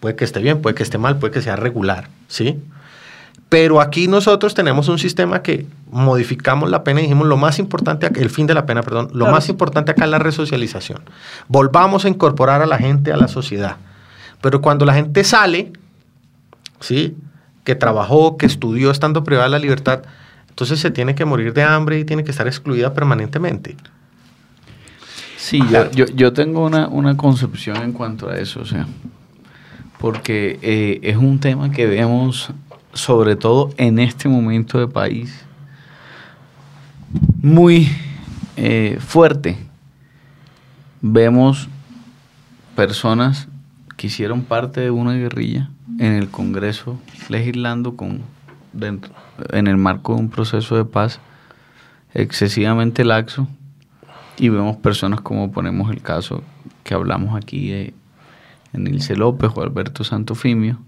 Puede 0.04 0.16
que 0.16 0.24
esté 0.26 0.40
bien, 0.40 0.60
puede 0.60 0.74
que 0.74 0.82
esté 0.82 0.98
mal, 0.98 1.18
puede 1.18 1.32
que 1.32 1.40
sea 1.40 1.56
regular, 1.56 2.10
¿sí? 2.28 2.62
Pero 3.48 3.80
aquí 3.80 4.06
nosotros 4.06 4.52
tenemos 4.52 4.88
un 4.88 4.98
sistema 4.98 5.40
que 5.40 5.66
modificamos 5.90 6.68
la 6.68 6.84
pena 6.84 7.00
y 7.00 7.04
dijimos 7.04 7.26
lo 7.26 7.38
más 7.38 7.58
importante, 7.58 8.10
el 8.14 8.28
fin 8.28 8.46
de 8.46 8.52
la 8.52 8.66
pena, 8.66 8.82
perdón, 8.82 9.08
lo 9.14 9.30
más 9.30 9.48
importante 9.48 9.92
acá 9.92 10.04
es 10.04 10.10
la 10.10 10.18
resocialización. 10.18 11.00
Volvamos 11.48 12.04
a 12.04 12.10
incorporar 12.10 12.60
a 12.60 12.66
la 12.66 12.76
gente 12.76 13.14
a 13.14 13.16
la 13.16 13.28
sociedad. 13.28 13.76
Pero 14.42 14.60
cuando 14.60 14.84
la 14.84 14.92
gente 14.92 15.24
sale, 15.24 15.72
¿sí? 16.80 17.16
Que 17.64 17.74
trabajó, 17.74 18.36
que 18.36 18.44
estudió 18.44 18.90
estando 18.90 19.24
privada 19.24 19.46
de 19.46 19.52
la 19.52 19.58
libertad, 19.58 20.02
entonces 20.54 20.78
se 20.78 20.92
tiene 20.92 21.16
que 21.16 21.24
morir 21.24 21.52
de 21.52 21.64
hambre 21.64 21.98
y 21.98 22.04
tiene 22.04 22.22
que 22.22 22.30
estar 22.30 22.46
excluida 22.46 22.94
permanentemente. 22.94 23.76
Sí, 25.36 25.60
yo, 25.68 26.06
yo, 26.06 26.32
tengo 26.32 26.64
una, 26.64 26.86
una 26.86 27.16
concepción 27.16 27.78
en 27.78 27.92
cuanto 27.92 28.28
a 28.28 28.38
eso, 28.38 28.60
o 28.60 28.64
sea, 28.64 28.86
porque 29.98 30.60
eh, 30.62 31.00
es 31.02 31.16
un 31.16 31.40
tema 31.40 31.72
que 31.72 31.86
vemos 31.86 32.52
sobre 32.92 33.34
todo 33.34 33.74
en 33.78 33.98
este 33.98 34.28
momento 34.28 34.78
de 34.78 34.86
país 34.86 35.44
muy 37.42 37.88
eh, 38.56 38.98
fuerte. 39.00 39.58
Vemos 41.02 41.68
personas 42.76 43.48
que 43.96 44.06
hicieron 44.06 44.42
parte 44.42 44.82
de 44.82 44.92
una 44.92 45.14
guerrilla 45.14 45.68
en 45.98 46.12
el 46.12 46.28
Congreso 46.28 46.96
legislando 47.28 47.96
con 47.96 48.22
en 49.50 49.66
el 49.66 49.76
marco 49.76 50.14
de 50.14 50.20
un 50.20 50.30
proceso 50.30 50.76
de 50.76 50.84
paz 50.84 51.20
excesivamente 52.12 53.04
laxo 53.04 53.48
y 54.38 54.48
vemos 54.48 54.76
personas 54.76 55.20
como 55.20 55.52
ponemos 55.52 55.90
el 55.90 56.02
caso 56.02 56.42
que 56.82 56.94
hablamos 56.94 57.36
aquí 57.36 57.70
de 57.70 57.94
Enilce 58.72 59.16
López 59.16 59.52
o 59.54 59.62
Alberto 59.62 60.04
Santofimio, 60.04 60.78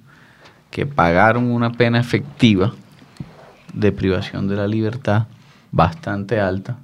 que 0.71 0.87
pagaron 0.87 1.51
una 1.51 1.73
pena 1.73 2.01
efectiva 2.01 2.75
de 3.73 3.93
privación 3.93 4.49
de 4.49 4.57
la 4.57 4.67
libertad 4.67 5.27
bastante 5.71 6.41
alta 6.41 6.79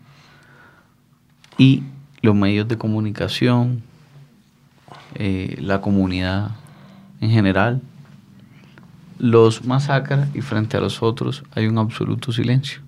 y 1.59 1.83
los 2.23 2.35
medios 2.35 2.69
de 2.69 2.79
comunicación, 2.79 3.83
eh, 5.15 5.57
la 5.61 5.81
comunidad 5.81 6.53
en 7.21 7.31
general, 7.31 7.83
los 9.23 9.65
masacran 9.65 10.29
y 10.35 10.41
frente 10.41 10.77
a 10.77 10.81
los 10.81 11.01
otros 11.01 11.45
hay 11.55 11.69
un 11.69 11.79
absoluto 11.79 12.33
silencio. 12.33 12.83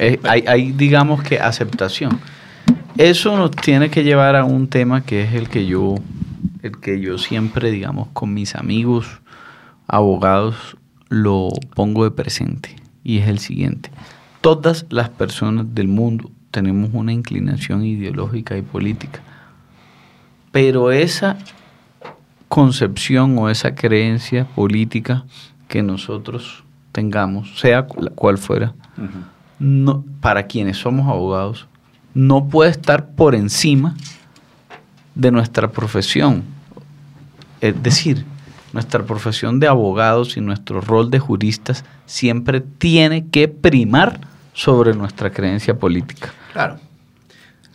Eh, 0.00 0.18
hay, 0.24 0.44
hay, 0.48 0.72
digamos 0.72 1.22
que, 1.22 1.38
aceptación. 1.38 2.18
Eso 2.98 3.36
nos 3.36 3.52
tiene 3.52 3.88
que 3.88 4.02
llevar 4.02 4.34
a 4.34 4.44
un 4.44 4.66
tema 4.66 5.04
que 5.04 5.22
es 5.22 5.34
el 5.34 5.48
que 5.48 5.64
yo, 5.64 5.94
el 6.62 6.78
que 6.78 7.00
yo 7.00 7.16
siempre, 7.16 7.70
digamos, 7.70 8.08
con 8.12 8.34
mis 8.34 8.56
amigos 8.56 9.06
abogados 9.86 10.76
lo 11.08 11.50
pongo 11.76 12.02
de 12.02 12.10
presente 12.10 12.74
y 13.04 13.18
es 13.18 13.28
el 13.28 13.38
siguiente. 13.38 13.90
Todas 14.40 14.84
las 14.90 15.10
personas 15.10 15.76
del 15.76 15.86
mundo 15.86 16.28
tenemos 16.50 16.90
una 16.92 17.12
inclinación 17.12 17.84
ideológica 17.84 18.58
y 18.58 18.62
política, 18.62 19.20
pero 20.50 20.90
esa 20.90 21.38
concepción 22.56 23.36
o 23.36 23.50
esa 23.50 23.74
creencia 23.74 24.46
política 24.46 25.26
que 25.68 25.82
nosotros 25.82 26.64
tengamos, 26.90 27.60
sea 27.60 27.86
cual 27.86 28.38
fuera, 28.38 28.72
no, 29.58 30.02
para 30.22 30.46
quienes 30.46 30.78
somos 30.78 31.06
abogados, 31.06 31.66
no 32.14 32.48
puede 32.48 32.70
estar 32.70 33.10
por 33.10 33.34
encima 33.34 33.94
de 35.14 35.30
nuestra 35.32 35.70
profesión. 35.70 36.44
Es 37.60 37.82
decir, 37.82 38.24
nuestra 38.72 39.04
profesión 39.04 39.60
de 39.60 39.68
abogados 39.68 40.38
y 40.38 40.40
nuestro 40.40 40.80
rol 40.80 41.10
de 41.10 41.18
juristas 41.18 41.84
siempre 42.06 42.62
tiene 42.62 43.26
que 43.28 43.48
primar 43.48 44.18
sobre 44.54 44.94
nuestra 44.94 45.28
creencia 45.28 45.78
política. 45.78 46.32
Claro. 46.54 46.78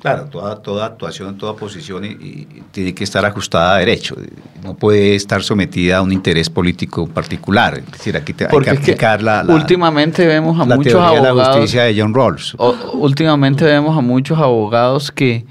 Claro, 0.01 0.25
toda, 0.25 0.55
toda 0.55 0.87
actuación, 0.87 1.37
toda 1.37 1.55
posición 1.55 2.03
y, 2.03 2.47
tiene 2.71 2.95
que 2.95 3.03
estar 3.03 3.23
ajustada 3.23 3.75
a 3.75 3.79
derecho. 3.79 4.15
No 4.63 4.73
puede 4.73 5.13
estar 5.13 5.43
sometida 5.43 5.97
a 5.97 6.01
un 6.01 6.11
interés 6.11 6.49
político 6.49 7.07
particular. 7.07 7.77
Es 7.77 7.91
decir, 7.91 8.17
aquí 8.17 8.33
hay 8.39 8.59
que 8.61 8.69
aplicar 8.71 9.21
la, 9.21 9.45
Últimamente 9.47 10.25
vemos 10.25 10.59
a 10.59 10.65
muchos 10.65 10.95
abogados. 10.95 11.21
De 11.21 11.43
la 11.43 11.53
justicia 11.53 11.83
de 11.83 12.01
John 12.01 12.15
Rawls. 12.15 12.55
últimamente 12.93 13.63
vemos 13.63 13.95
a 13.95 14.01
muchos 14.01 14.39
abogados 14.39 15.11
que 15.11 15.45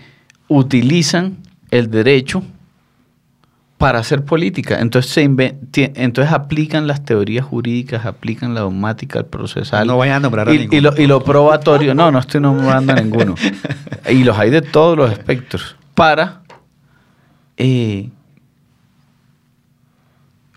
utilizan 0.48 1.36
el 1.70 1.88
derecho 1.88 2.42
para 3.80 3.98
hacer 3.98 4.26
política. 4.26 4.78
Entonces, 4.78 5.10
se 5.10 5.22
entonces 5.22 6.34
aplican 6.34 6.86
las 6.86 7.02
teorías 7.02 7.46
jurídicas, 7.46 8.04
aplican 8.04 8.52
la 8.52 8.60
dogmática, 8.60 9.20
el 9.20 9.24
procesal. 9.24 9.86
No 9.86 9.96
vayan 9.96 10.16
a 10.16 10.20
nombrar 10.20 10.50
a 10.50 10.54
y, 10.54 10.58
ninguno. 10.58 10.92
Y 10.98 11.06
lo, 11.06 11.24
probatorio, 11.24 11.94
no, 11.94 12.10
no 12.10 12.18
estoy 12.18 12.42
nombrando 12.42 12.92
a 12.92 12.96
ninguno. 12.96 13.36
y 14.10 14.22
los 14.22 14.38
hay 14.38 14.50
de 14.50 14.60
todos 14.60 14.98
los 14.98 15.10
espectros. 15.10 15.76
Para 15.94 16.42
eh, 17.56 18.10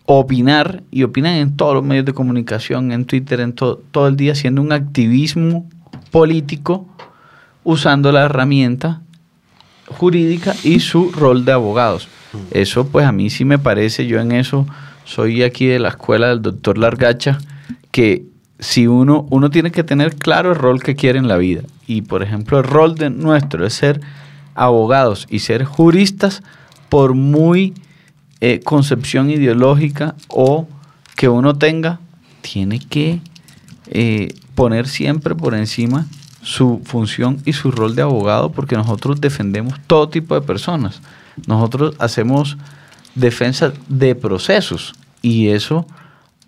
opinar, 0.05 0.83
y 0.91 1.03
opinan 1.03 1.35
en 1.35 1.55
todos 1.55 1.75
los 1.75 1.83
medios 1.85 2.03
de 2.03 2.11
comunicación, 2.11 2.91
en 2.91 3.05
Twitter, 3.05 3.39
en 3.39 3.53
todo 3.53 4.07
el 4.09 4.17
día, 4.17 4.33
haciendo 4.33 4.61
un 4.61 4.73
activismo 4.73 5.69
político, 6.11 6.89
usando 7.63 8.11
la 8.11 8.23
herramienta 8.23 8.99
jurídica 9.87 10.53
y 10.65 10.81
su 10.81 11.09
rol 11.13 11.45
de 11.45 11.53
abogados. 11.53 12.09
Eso 12.51 12.87
pues 12.87 13.05
a 13.05 13.11
mí 13.11 13.29
sí 13.29 13.45
me 13.45 13.59
parece, 13.59 14.07
yo 14.07 14.19
en 14.19 14.31
eso 14.31 14.65
soy 15.05 15.43
aquí 15.43 15.65
de 15.65 15.79
la 15.79 15.89
escuela 15.89 16.29
del 16.29 16.41
doctor 16.41 16.77
Largacha, 16.77 17.37
que 17.91 18.25
si 18.59 18.87
uno, 18.87 19.27
uno 19.29 19.49
tiene 19.49 19.71
que 19.71 19.83
tener 19.83 20.15
claro 20.15 20.51
el 20.51 20.55
rol 20.55 20.81
que 20.81 20.95
quiere 20.95 21.19
en 21.19 21.27
la 21.27 21.37
vida. 21.37 21.63
Y 21.85 22.03
por 22.03 22.23
ejemplo 22.23 22.59
el 22.59 22.63
rol 22.63 22.95
de 22.95 23.09
nuestro 23.09 23.65
es 23.65 23.73
ser 23.73 24.01
abogados 24.55 25.27
y 25.29 25.39
ser 25.39 25.63
juristas 25.65 26.43
por 26.89 27.13
muy 27.13 27.73
eh, 28.39 28.61
concepción 28.63 29.29
ideológica 29.29 30.15
o 30.27 30.67
que 31.15 31.29
uno 31.29 31.55
tenga, 31.55 31.99
tiene 32.41 32.79
que 32.79 33.21
eh, 33.87 34.33
poner 34.55 34.87
siempre 34.87 35.35
por 35.35 35.55
encima 35.55 36.07
su 36.41 36.81
función 36.83 37.41
y 37.45 37.53
su 37.53 37.71
rol 37.71 37.95
de 37.95 38.01
abogado 38.01 38.51
porque 38.51 38.75
nosotros 38.75 39.21
defendemos 39.21 39.75
todo 39.87 40.09
tipo 40.09 40.35
de 40.35 40.41
personas. 40.41 41.01
Nosotros 41.47 41.95
hacemos 41.99 42.57
defensa 43.15 43.73
de 43.87 44.15
procesos 44.15 44.93
y 45.21 45.49
eso 45.49 45.85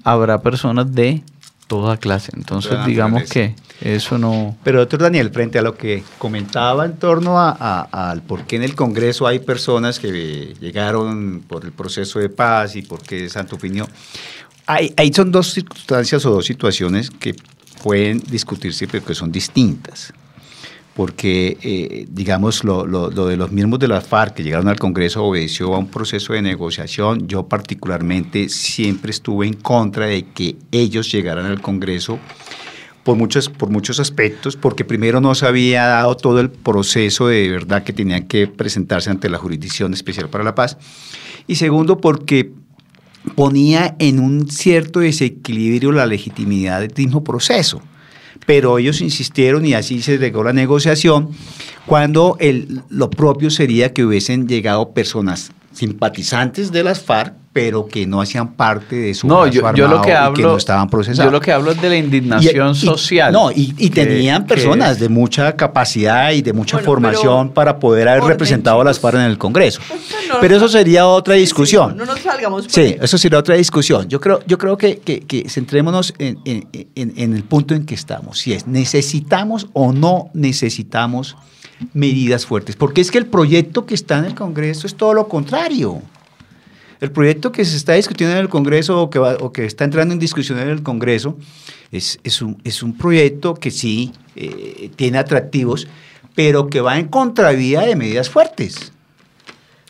habrá 0.03 0.41
personas 0.41 0.93
de 0.93 1.23
toda 1.67 1.97
clase. 1.97 2.31
Entonces, 2.36 2.86
digamos 2.86 3.23
que 3.23 3.55
eso 3.81 4.17
no... 4.17 4.55
Pero, 4.63 4.79
doctor 4.79 5.01
Daniel, 5.01 5.31
frente 5.31 5.57
a 5.57 5.61
lo 5.61 5.75
que 5.75 6.03
comentaba 6.17 6.86
en 6.86 6.97
torno 6.97 7.39
al 7.39 8.21
por 8.21 8.45
qué 8.45 8.57
en 8.57 8.63
el 8.63 8.75
Congreso 8.75 9.25
hay 9.25 9.39
personas 9.39 9.99
que 9.99 10.53
llegaron 10.59 11.43
por 11.47 11.65
el 11.65 11.71
proceso 11.71 12.19
de 12.19 12.29
paz 12.29 12.75
y 12.75 12.83
por 12.83 13.01
qué 13.01 13.29
Santo 13.29 13.55
opinión, 13.55 13.88
hay, 14.67 14.93
ahí 14.97 15.11
son 15.13 15.31
dos 15.31 15.53
circunstancias 15.53 16.25
o 16.25 16.31
dos 16.31 16.45
situaciones 16.45 17.09
que 17.09 17.36
pueden 17.83 18.19
discutirse, 18.19 18.88
pero 18.88 19.03
que 19.03 19.15
son 19.15 19.31
distintas 19.31 20.13
porque, 20.95 21.57
eh, 21.61 22.05
digamos, 22.09 22.63
lo, 22.63 23.09
de 23.09 23.35
los 23.35 23.51
mismos 23.51 23.79
de 23.79 23.89
las 23.89 24.07
FARC 24.07 24.35
que 24.35 24.43
llegaron 24.43 24.69
al 24.69 24.79
Congreso 24.79 25.25
obedeció 25.25 25.75
a 25.75 25.77
un 25.77 25.87
proceso 25.87 26.31
de 26.31 26.41
negociación. 26.41 27.27
Yo 27.27 27.49
particularmente 27.49 28.47
siempre 28.47 29.11
estuve 29.11 29.45
en 29.45 29.55
contra 29.55 30.05
de 30.05 30.23
que 30.23 30.55
ellos 30.71 31.11
llegaran 31.11 31.47
al 31.47 31.61
Congreso 31.61 32.17
por 33.03 33.17
muchos, 33.17 33.49
por 33.49 33.69
muchos 33.69 33.99
aspectos, 33.99 34.55
porque 34.55 34.85
primero 34.85 35.19
no 35.19 35.35
se 35.35 35.45
había 35.45 35.85
dado 35.85 36.15
todo 36.15 36.39
el 36.39 36.49
proceso 36.49 37.27
de 37.27 37.49
verdad 37.49 37.83
que 37.83 37.91
tenían 37.91 38.27
que 38.27 38.47
presentarse 38.47 39.09
ante 39.09 39.29
la 39.29 39.37
Jurisdicción 39.37 39.93
Especial 39.93 40.29
para 40.29 40.45
la 40.45 40.55
Paz, 40.55 40.77
y 41.45 41.55
segundo 41.55 41.99
porque 41.99 42.53
ponía 43.35 43.97
en 43.99 44.19
un 44.19 44.49
cierto 44.49 45.01
desequilibrio 45.01 45.91
la 45.91 46.05
legitimidad 46.05 46.79
del 46.79 46.93
mismo 46.95 47.23
proceso 47.23 47.81
pero 48.45 48.77
ellos 48.77 49.01
insistieron 49.01 49.65
y 49.65 49.73
así 49.73 50.01
se 50.01 50.17
llegó 50.17 50.43
la 50.43 50.53
negociación, 50.53 51.29
cuando 51.85 52.37
el, 52.39 52.81
lo 52.89 53.09
propio 53.09 53.49
sería 53.49 53.93
que 53.93 54.05
hubiesen 54.05 54.47
llegado 54.47 54.93
personas 54.93 55.51
simpatizantes 55.73 56.71
de 56.71 56.83
las 56.83 57.01
FARC, 57.01 57.33
pero 57.56 57.88
que 57.88 58.06
no 58.06 58.20
hacían 58.20 58.51
parte 58.51 58.97
de 58.97 59.14
su 59.14 59.28
no, 59.28 59.47
yo, 59.47 59.62
lo 59.88 60.01
que 60.01 60.14
hablo, 60.14 60.38
y 60.38 60.41
que 60.41 60.45
no 60.45 60.58
estaban 60.58 60.89
procesados. 60.89 61.32
Yo 61.32 61.32
lo 61.32 61.39
que 61.39 61.53
hablo 61.53 61.72
es 61.72 61.82
de 61.82 61.88
la 61.88 61.95
indignación 61.95 62.76
social. 62.76 63.32
No, 63.32 63.49
y, 63.49 63.89
tenían 63.91 64.45
personas 64.45 64.99
de 64.99 65.08
mucha 65.08 65.56
capacidad 65.56 66.34
y 66.34 66.41
de 66.41 66.51
mucha 66.51 66.80
formación 66.80 67.51
para 67.51 67.80
poder 67.80 68.10
haber 68.10 68.26
representado 68.26 68.82
a 68.82 68.84
las 68.84 68.99
FARC 68.99 69.16
en 69.16 69.22
el 69.22 69.38
Congreso. 69.38 69.80
pero 70.41 70.58
eso 70.58 70.68
sería 70.68 71.08
otra 71.08 71.36
discusión. 71.36 71.95
no 71.95 72.03
nos 72.03 72.20
salgamos. 72.20 72.66
sí, 72.68 72.97
eso 73.01 73.18
sería 73.18 73.39
otra 73.39 73.56
discusión. 73.56 74.10
Yo 74.10 74.20
creo, 74.20 74.41
yo 74.45 74.58
creo 74.58 74.78
que, 74.78 74.97
que, 74.99 75.45
centrémonos 75.47 76.14
en, 76.20 76.38
en, 76.43 76.68
en 76.93 77.34
el 77.34 77.43
punto 77.45 77.74
en 77.74 77.86
que 77.86 77.95
estamos. 77.95 78.38
Si 78.39 78.51
es, 78.51 78.68
¿necesitamos 78.68 79.68
o 79.72 79.93
no 79.93 80.30
necesitamos 80.34 81.38
medidas 81.93 82.45
fuertes? 82.45 82.76
Porque 82.76 82.99
es 82.99 83.12
que 83.12 83.18
el 83.18 83.28
proyecto 83.28 83.86
que 83.86 83.93
está 83.93 84.18
en 84.18 84.26
el 84.26 84.36
Congreso 84.36 84.88
es 84.88 84.95
todo 84.95 85.14
lo 85.14 85.30
contrario. 85.30 86.01
El 87.01 87.11
proyecto 87.11 87.51
que 87.51 87.65
se 87.65 87.75
está 87.75 87.93
discutiendo 87.93 88.35
en 88.35 88.41
el 88.41 88.49
Congreso 88.49 89.01
o 89.01 89.09
que, 89.09 89.19
o 89.19 89.51
que 89.51 89.65
está 89.65 89.83
entrando 89.83 90.13
en 90.13 90.19
discusión 90.19 90.59
en 90.59 90.69
el 90.69 90.81
Congreso 90.81 91.37
es, 91.91 92.19
es, 92.23 92.41
un, 92.41 92.61
es 92.63 92.81
un, 92.83 92.97
proyecto 92.97 93.53
que 93.55 93.71
sí 93.71 94.13
eh, 94.35 94.89
tiene 94.95 95.17
atractivos, 95.17 95.87
pero 96.35 96.67
que 96.69 96.81
va 96.81 96.97
en 96.97 97.07
contravía 97.07 97.81
de 97.81 97.95
medidas 97.95 98.29
fuertes. 98.29 98.93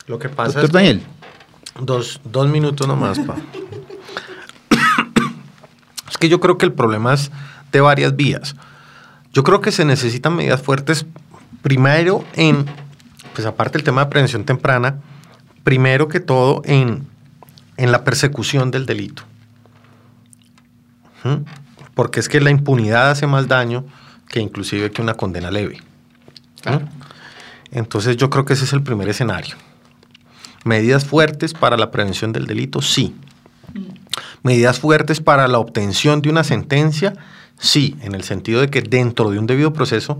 Lo 0.06 0.18
que 0.18 0.28
pasa 0.28 0.62
es 0.62 0.70
Daniel. 0.70 1.02
dos, 1.80 2.20
dos 2.24 2.48
minutos 2.48 2.86
nomás, 2.86 3.18
pa. 3.20 3.36
es 6.10 6.18
que 6.18 6.28
yo 6.28 6.40
creo 6.40 6.58
que 6.58 6.66
el 6.66 6.72
problema 6.72 7.14
es 7.14 7.30
de 7.72 7.80
varias 7.80 8.16
vías. 8.16 8.56
Yo 9.32 9.42
creo 9.42 9.60
que 9.60 9.70
se 9.70 9.84
necesitan 9.84 10.34
medidas 10.34 10.62
fuertes, 10.62 11.06
primero 11.62 12.24
en, 12.34 12.64
pues 13.34 13.46
aparte 13.46 13.78
del 13.78 13.84
tema 13.84 14.04
de 14.04 14.10
prevención 14.10 14.44
temprana, 14.44 15.00
primero 15.66 16.06
que 16.06 16.20
todo 16.20 16.62
en, 16.64 17.08
la 17.76 18.04
persecución 18.04 18.70
del 18.70 18.86
delito. 18.86 19.24
Porque 21.96 22.20
es 22.20 22.28
que 22.28 22.40
la 22.40 22.50
impunidad 22.50 23.10
hace 23.10 23.26
más 23.26 23.48
daño 23.48 23.84
que 24.28 24.38
inclusive 24.38 24.92
que 24.92 25.02
una 25.02 25.14
condena 25.14 25.50
leve. 25.50 25.82
Entonces 27.72 28.16
yo 28.16 28.30
creo 28.30 28.44
que 28.44 28.52
ese 28.52 28.64
es 28.64 28.72
el 28.74 28.84
primer 28.84 29.08
escenario. 29.08 29.56
Medidas 30.62 31.04
fuertes 31.04 31.52
para 31.52 31.76
la 31.76 31.90
prevención 31.90 32.32
del 32.32 32.46
delito, 32.46 32.80
sí. 32.80 33.16
Medidas 34.44 34.78
fuertes 34.78 35.20
para 35.20 35.48
la 35.48 35.58
obtención 35.58 36.22
de 36.22 36.30
una 36.30 36.44
sentencia, 36.44 37.12
sí, 37.58 37.96
en 38.02 38.14
el 38.14 38.22
sentido 38.22 38.60
de 38.60 38.70
que 38.70 38.82
dentro 38.82 39.30
de 39.30 39.40
un 39.40 39.48
debido 39.48 39.72
proceso 39.72 40.16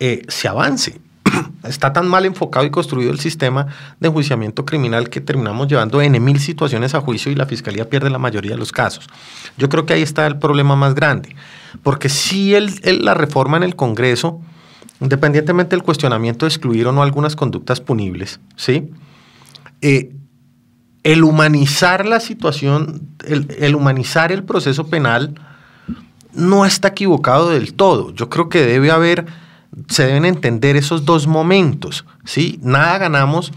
eh, 0.00 0.22
se 0.28 0.48
avance. 0.48 1.02
está 1.64 1.92
tan 1.92 2.08
mal 2.08 2.24
enfocado 2.26 2.64
y 2.64 2.70
construido 2.70 3.10
el 3.10 3.18
sistema 3.18 3.66
de 4.00 4.08
enjuiciamiento 4.08 4.64
criminal 4.64 5.08
que 5.08 5.20
terminamos 5.20 5.68
llevando 5.68 6.00
N 6.00 6.18
mil 6.20 6.40
situaciones 6.40 6.94
a 6.94 7.00
juicio 7.00 7.30
y 7.30 7.34
la 7.34 7.46
fiscalía 7.46 7.88
pierde 7.88 8.10
la 8.10 8.18
mayoría 8.18 8.52
de 8.52 8.58
los 8.58 8.72
casos. 8.72 9.08
Yo 9.56 9.68
creo 9.68 9.86
que 9.86 9.94
ahí 9.94 10.02
está 10.02 10.26
el 10.26 10.38
problema 10.38 10.76
más 10.76 10.94
grande, 10.94 11.34
porque 11.82 12.08
si 12.08 12.54
la 12.82 13.14
reforma 13.14 13.56
en 13.56 13.62
el 13.62 13.76
Congreso, 13.76 14.40
independientemente 15.00 15.76
del 15.76 15.82
cuestionamiento 15.82 16.46
de 16.46 16.50
excluir 16.50 16.86
o 16.86 16.92
no 16.92 17.02
algunas 17.02 17.36
conductas 17.36 17.80
punibles, 17.80 18.40
¿sí? 18.56 18.90
Eh, 19.80 20.12
el 21.04 21.22
humanizar 21.22 22.06
la 22.06 22.18
situación, 22.18 23.08
el, 23.26 23.74
humanizar 23.74 24.32
el 24.32 24.42
proceso 24.42 24.86
penal, 24.86 25.34
no 26.32 26.64
está 26.64 26.88
equivocado 26.88 27.50
del 27.50 27.74
todo. 27.74 28.12
Yo 28.14 28.30
creo 28.30 28.48
que 28.48 28.64
debe 28.64 28.90
haber, 28.90 29.26
se 29.88 30.06
deben 30.06 30.24
entender 30.24 30.76
esos 30.76 31.04
dos 31.04 31.26
momentos, 31.26 32.04
¿sí? 32.24 32.58
Nada 32.62 32.98
ganamos, 32.98 33.52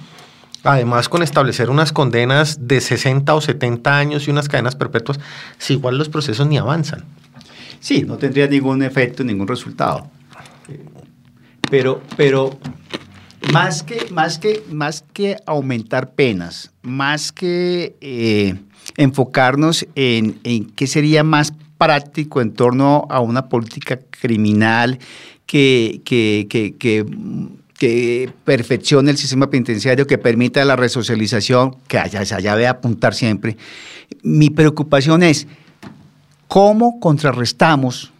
además, 0.63 1.09
con 1.09 1.23
establecer 1.23 1.69
unas 1.69 1.91
condenas 1.91 2.67
de 2.67 2.81
60 2.81 3.33
o 3.33 3.41
70 3.41 3.97
años 3.97 4.27
y 4.27 4.31
unas 4.31 4.49
cadenas 4.49 4.75
perpetuas, 4.75 5.19
si 5.57 5.73
igual 5.73 5.97
los 5.97 6.09
procesos 6.09 6.47
ni 6.47 6.57
avanzan. 6.57 7.05
Sí, 7.79 8.03
no 8.03 8.17
tendría 8.17 8.47
ningún 8.47 8.81
efecto, 8.83 9.23
ningún 9.23 9.47
resultado. 9.47 10.09
Pero, 11.69 12.01
pero 12.15 12.57
más 13.51 13.83
que, 13.83 14.07
más 14.11 14.39
que, 14.39 14.63
más 14.71 15.03
que 15.13 15.37
aumentar 15.45 16.13
penas, 16.13 16.71
más 16.81 17.31
que 17.31 17.95
eh, 18.01 18.55
enfocarnos 18.95 19.85
en, 19.95 20.39
en 20.43 20.65
qué 20.65 20.87
sería 20.87 21.23
más 21.23 21.53
práctico 21.77 22.41
en 22.41 22.53
torno 22.53 23.07
a 23.09 23.19
una 23.19 23.49
política 23.49 23.99
criminal 24.09 24.99
que, 25.45 26.01
que, 26.03 26.47
que, 26.49 26.75
que, 26.77 28.31
perfeccione 28.43 29.11
el 29.11 29.17
sistema 29.17 29.49
penitenciario, 29.49 30.07
que 30.07 30.17
permita 30.17 30.65
la 30.65 30.75
resocialización, 30.75 31.75
que 31.87 31.99
allá, 31.99 32.21
allá 32.21 32.69
apuntar 32.69 33.13
siempre. 33.13 33.55
Mi 34.23 34.49
preocupación 34.49 35.21
es 35.21 35.47
cómo 36.47 36.99
contrarrestamos 36.99 38.11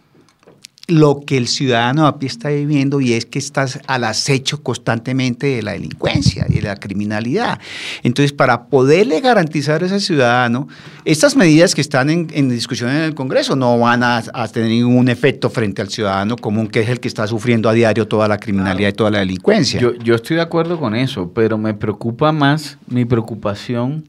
lo 0.88 1.20
que 1.20 1.36
el 1.36 1.48
ciudadano 1.48 2.06
a 2.06 2.18
pie 2.18 2.28
está 2.28 2.48
viviendo 2.48 3.02
y 3.02 3.12
es 3.12 3.26
que 3.26 3.38
estás 3.38 3.78
al 3.86 4.04
acecho 4.04 4.62
constantemente 4.62 5.46
de 5.46 5.62
la 5.62 5.72
delincuencia 5.72 6.46
y 6.48 6.54
de 6.54 6.62
la 6.62 6.76
criminalidad. 6.76 7.60
Entonces, 8.02 8.32
para 8.32 8.64
poderle 8.64 9.20
garantizar 9.20 9.82
a 9.82 9.86
ese 9.86 10.00
ciudadano, 10.00 10.66
estas 11.04 11.36
medidas 11.36 11.74
que 11.74 11.82
están 11.82 12.08
en, 12.08 12.48
discusión 12.48 12.88
en 12.88 13.02
el 13.02 13.14
Congreso 13.14 13.54
no 13.54 13.78
van 13.78 14.02
a, 14.02 14.22
tener 14.50 14.70
ningún 14.70 15.10
efecto 15.10 15.50
frente 15.50 15.82
al 15.82 15.90
ciudadano 15.90 16.36
común, 16.36 16.68
que 16.68 16.80
es 16.80 16.88
el 16.88 17.00
que 17.00 17.08
está 17.08 17.26
sufriendo 17.26 17.68
a 17.68 17.74
diario 17.74 18.08
toda 18.08 18.26
la 18.26 18.38
criminalidad 18.38 18.88
y 18.88 18.92
toda 18.94 19.10
la 19.10 19.18
delincuencia. 19.18 19.78
Yo, 19.78 19.92
yo 19.96 20.14
estoy 20.14 20.36
de 20.36 20.42
acuerdo 20.42 20.80
con 20.80 20.94
eso, 20.94 21.30
pero 21.34 21.58
me 21.58 21.74
preocupa 21.74 22.32
más 22.32 22.78
mi 22.86 23.04
preocupación 23.04 24.08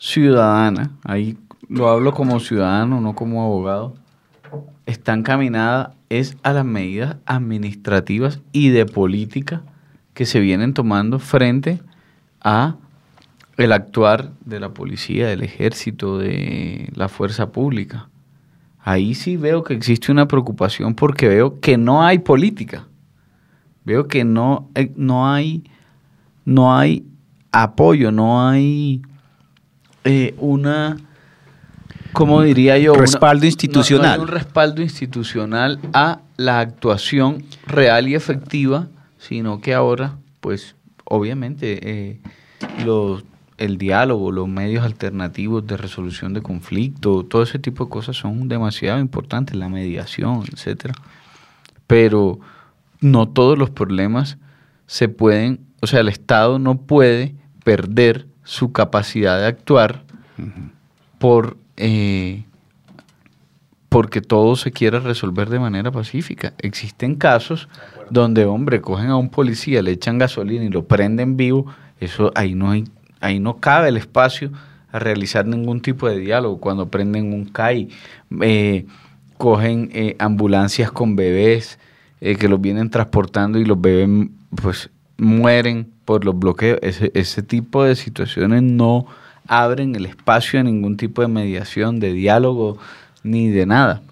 ciudadana, 0.00 0.90
ahí 1.04 1.36
lo 1.68 1.88
hablo 1.88 2.12
como 2.12 2.40
ciudadano, 2.40 3.00
no 3.00 3.14
como 3.14 3.44
abogado 3.44 4.01
está 4.86 5.12
encaminada 5.14 5.94
es 6.08 6.36
a 6.42 6.52
las 6.52 6.64
medidas 6.64 7.16
administrativas 7.26 8.40
y 8.52 8.70
de 8.70 8.86
política 8.86 9.62
que 10.14 10.26
se 10.26 10.40
vienen 10.40 10.74
tomando 10.74 11.18
frente 11.18 11.80
a 12.40 12.76
el 13.56 13.72
actuar 13.72 14.32
de 14.44 14.60
la 14.60 14.70
policía, 14.70 15.26
del 15.26 15.42
ejército, 15.42 16.18
de 16.18 16.90
la 16.94 17.08
fuerza 17.08 17.52
pública. 17.52 18.08
Ahí 18.80 19.14
sí 19.14 19.36
veo 19.36 19.62
que 19.62 19.74
existe 19.74 20.10
una 20.10 20.26
preocupación 20.26 20.94
porque 20.94 21.28
veo 21.28 21.60
que 21.60 21.78
no 21.78 22.02
hay 22.02 22.18
política. 22.18 22.88
Veo 23.84 24.08
que 24.08 24.24
no, 24.24 24.68
eh, 24.74 24.92
no 24.96 25.30
hay 25.30 25.64
no 26.44 26.76
hay 26.76 27.06
apoyo, 27.50 28.10
no 28.10 28.48
hay 28.48 29.02
eh, 30.04 30.34
una 30.38 30.96
¿cómo 32.12 32.42
diría 32.42 32.78
yo? 32.78 32.94
Respaldo 32.94 33.46
institucional. 33.46 34.20
un 34.20 34.28
respaldo 34.28 34.82
institucional 34.82 35.78
a 35.92 36.20
la 36.36 36.60
actuación 36.60 37.44
real 37.66 38.08
y 38.08 38.14
efectiva, 38.14 38.88
sino 39.18 39.60
que 39.60 39.74
ahora, 39.74 40.16
pues, 40.40 40.76
obviamente, 41.04 41.78
eh, 41.82 42.20
el 43.58 43.78
diálogo, 43.78 44.32
los 44.32 44.48
medios 44.48 44.84
alternativos 44.84 45.66
de 45.66 45.76
resolución 45.76 46.34
de 46.34 46.42
conflicto, 46.42 47.24
todo 47.24 47.42
ese 47.42 47.58
tipo 47.58 47.84
de 47.84 47.90
cosas 47.90 48.16
son 48.16 48.48
demasiado 48.48 48.98
importantes, 48.98 49.56
la 49.56 49.68
mediación, 49.68 50.42
etcétera. 50.52 50.94
Pero 51.86 52.40
no 53.00 53.28
todos 53.28 53.58
los 53.58 53.70
problemas 53.70 54.38
se 54.86 55.08
pueden, 55.08 55.60
o 55.80 55.86
sea, 55.86 56.00
el 56.00 56.08
Estado 56.08 56.58
no 56.58 56.78
puede 56.78 57.34
perder 57.64 58.26
su 58.44 58.72
capacidad 58.72 59.38
de 59.38 59.46
actuar 59.46 60.04
por 61.18 61.56
eh, 61.84 62.44
porque 63.88 64.20
todo 64.20 64.54
se 64.54 64.70
quiere 64.70 65.00
resolver 65.00 65.50
de 65.50 65.58
manera 65.58 65.90
pacífica. 65.90 66.54
Existen 66.58 67.16
casos 67.16 67.68
donde, 68.08 68.44
hombre, 68.44 68.80
cogen 68.80 69.08
a 69.10 69.16
un 69.16 69.28
policía, 69.28 69.82
le 69.82 69.90
echan 69.90 70.16
gasolina 70.16 70.64
y 70.64 70.68
lo 70.68 70.86
prenden 70.86 71.36
vivo, 71.36 71.66
eso 71.98 72.30
ahí 72.36 72.54
no, 72.54 72.70
hay, 72.70 72.84
ahí 73.20 73.40
no 73.40 73.58
cabe 73.58 73.88
el 73.88 73.96
espacio 73.96 74.52
a 74.92 75.00
realizar 75.00 75.44
ningún 75.44 75.80
tipo 75.80 76.08
de 76.08 76.18
diálogo. 76.18 76.60
Cuando 76.60 76.88
prenden 76.88 77.34
un 77.34 77.46
CAI, 77.46 77.88
eh, 78.42 78.86
cogen 79.36 79.90
eh, 79.92 80.14
ambulancias 80.20 80.92
con 80.92 81.16
bebés 81.16 81.80
que 82.20 82.48
los 82.48 82.60
vienen 82.60 82.88
transportando 82.88 83.58
y 83.58 83.64
los 83.64 83.80
bebés 83.80 84.28
pues 84.54 84.90
mueren 85.16 85.90
por 86.04 86.24
los 86.24 86.38
bloqueos. 86.38 86.78
Ese, 86.80 87.10
ese 87.14 87.42
tipo 87.42 87.82
de 87.82 87.96
situaciones 87.96 88.62
no 88.62 89.06
abren 89.46 89.94
el 89.94 90.06
espacio 90.06 90.60
a 90.60 90.62
ningún 90.62 90.96
tipo 90.96 91.22
de 91.22 91.28
mediación, 91.28 92.00
de 92.00 92.12
diálogo, 92.12 92.78
ni 93.22 93.48
de 93.48 93.66
nada. 93.66 94.02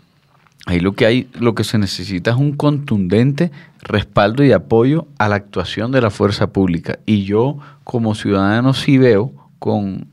Ahí 0.66 0.80
lo 0.80 0.92
que 0.92 1.06
hay, 1.06 1.28
lo 1.38 1.54
que 1.54 1.64
se 1.64 1.78
necesita 1.78 2.30
es 2.30 2.36
un 2.36 2.52
contundente 2.52 3.50
respaldo 3.80 4.44
y 4.44 4.52
apoyo 4.52 5.06
a 5.18 5.28
la 5.28 5.36
actuación 5.36 5.90
de 5.90 6.00
la 6.00 6.10
fuerza 6.10 6.52
pública. 6.52 6.98
Y 7.06 7.24
yo, 7.24 7.58
como 7.84 8.14
ciudadano, 8.14 8.74
sí 8.74 8.98
veo 8.98 9.32
con 9.58 10.08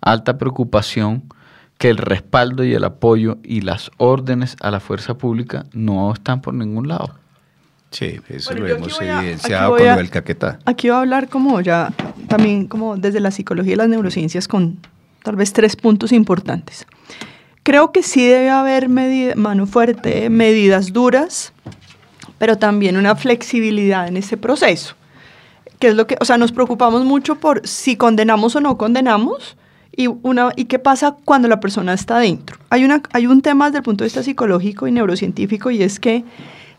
alta 0.00 0.38
preocupación 0.38 1.24
que 1.76 1.90
el 1.90 1.96
respaldo 1.96 2.64
y 2.64 2.74
el 2.74 2.84
apoyo 2.84 3.38
y 3.42 3.62
las 3.62 3.90
órdenes 3.96 4.56
a 4.60 4.70
la 4.70 4.80
fuerza 4.80 5.14
pública 5.14 5.66
no 5.72 6.12
están 6.12 6.40
por 6.40 6.54
ningún 6.54 6.88
lado. 6.88 7.19
Sí, 7.90 8.20
eso 8.28 8.54
lo 8.54 8.66
hemos 8.68 9.00
evidenciado 9.00 9.76
con 9.76 9.86
el 9.86 10.10
caquetá. 10.10 10.58
Aquí 10.64 10.88
voy 10.88 10.96
a 10.96 11.00
hablar 11.00 11.28
como 11.28 11.60
ya, 11.60 11.92
también 12.28 12.66
como 12.66 12.96
desde 12.96 13.18
la 13.20 13.30
psicología 13.30 13.72
y 13.72 13.76
las 13.76 13.88
neurociencias 13.88 14.46
con 14.46 14.78
tal 15.22 15.36
vez 15.36 15.52
tres 15.52 15.76
puntos 15.76 16.12
importantes. 16.12 16.86
Creo 17.62 17.92
que 17.92 18.02
sí 18.02 18.26
debe 18.26 18.48
haber 18.48 18.88
mano 18.88 19.66
fuerte, 19.66 20.30
medidas 20.30 20.92
duras, 20.92 21.52
pero 22.38 22.56
también 22.56 22.96
una 22.96 23.16
flexibilidad 23.16 24.08
en 24.08 24.16
ese 24.16 24.36
proceso. 24.36 24.94
Que 25.78 25.88
es 25.88 25.94
lo 25.94 26.06
que, 26.06 26.16
o 26.20 26.24
sea, 26.24 26.38
nos 26.38 26.52
preocupamos 26.52 27.04
mucho 27.04 27.36
por 27.36 27.66
si 27.66 27.96
condenamos 27.96 28.54
o 28.56 28.60
no 28.60 28.78
condenamos 28.78 29.56
y, 29.94 30.06
una, 30.06 30.52
y 30.56 30.66
qué 30.66 30.78
pasa 30.78 31.16
cuando 31.24 31.48
la 31.48 31.60
persona 31.60 31.92
está 31.92 32.18
dentro. 32.18 32.56
Hay, 32.70 32.84
una, 32.84 33.02
hay 33.12 33.26
un 33.26 33.42
tema 33.42 33.66
desde 33.66 33.78
el 33.78 33.84
punto 33.84 34.04
de 34.04 34.06
vista 34.06 34.22
psicológico 34.22 34.86
y 34.86 34.92
neurocientífico 34.92 35.70
y 35.70 35.82
es 35.82 35.98
que 36.00 36.24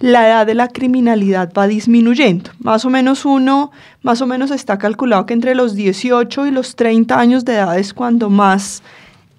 la 0.01 0.27
edad 0.27 0.47
de 0.47 0.55
la 0.55 0.67
criminalidad 0.67 1.53
va 1.57 1.67
disminuyendo. 1.67 2.51
Más 2.59 2.83
o 2.85 2.89
menos 2.89 3.23
uno, 3.23 3.71
más 4.01 4.21
o 4.21 4.27
menos 4.27 4.51
está 4.51 4.77
calculado 4.77 5.25
que 5.25 5.33
entre 5.33 5.55
los 5.55 5.75
18 5.75 6.47
y 6.47 6.51
los 6.51 6.75
30 6.75 7.17
años 7.17 7.45
de 7.45 7.53
edad 7.53 7.77
es 7.77 7.93
cuando 7.93 8.29
más 8.29 8.81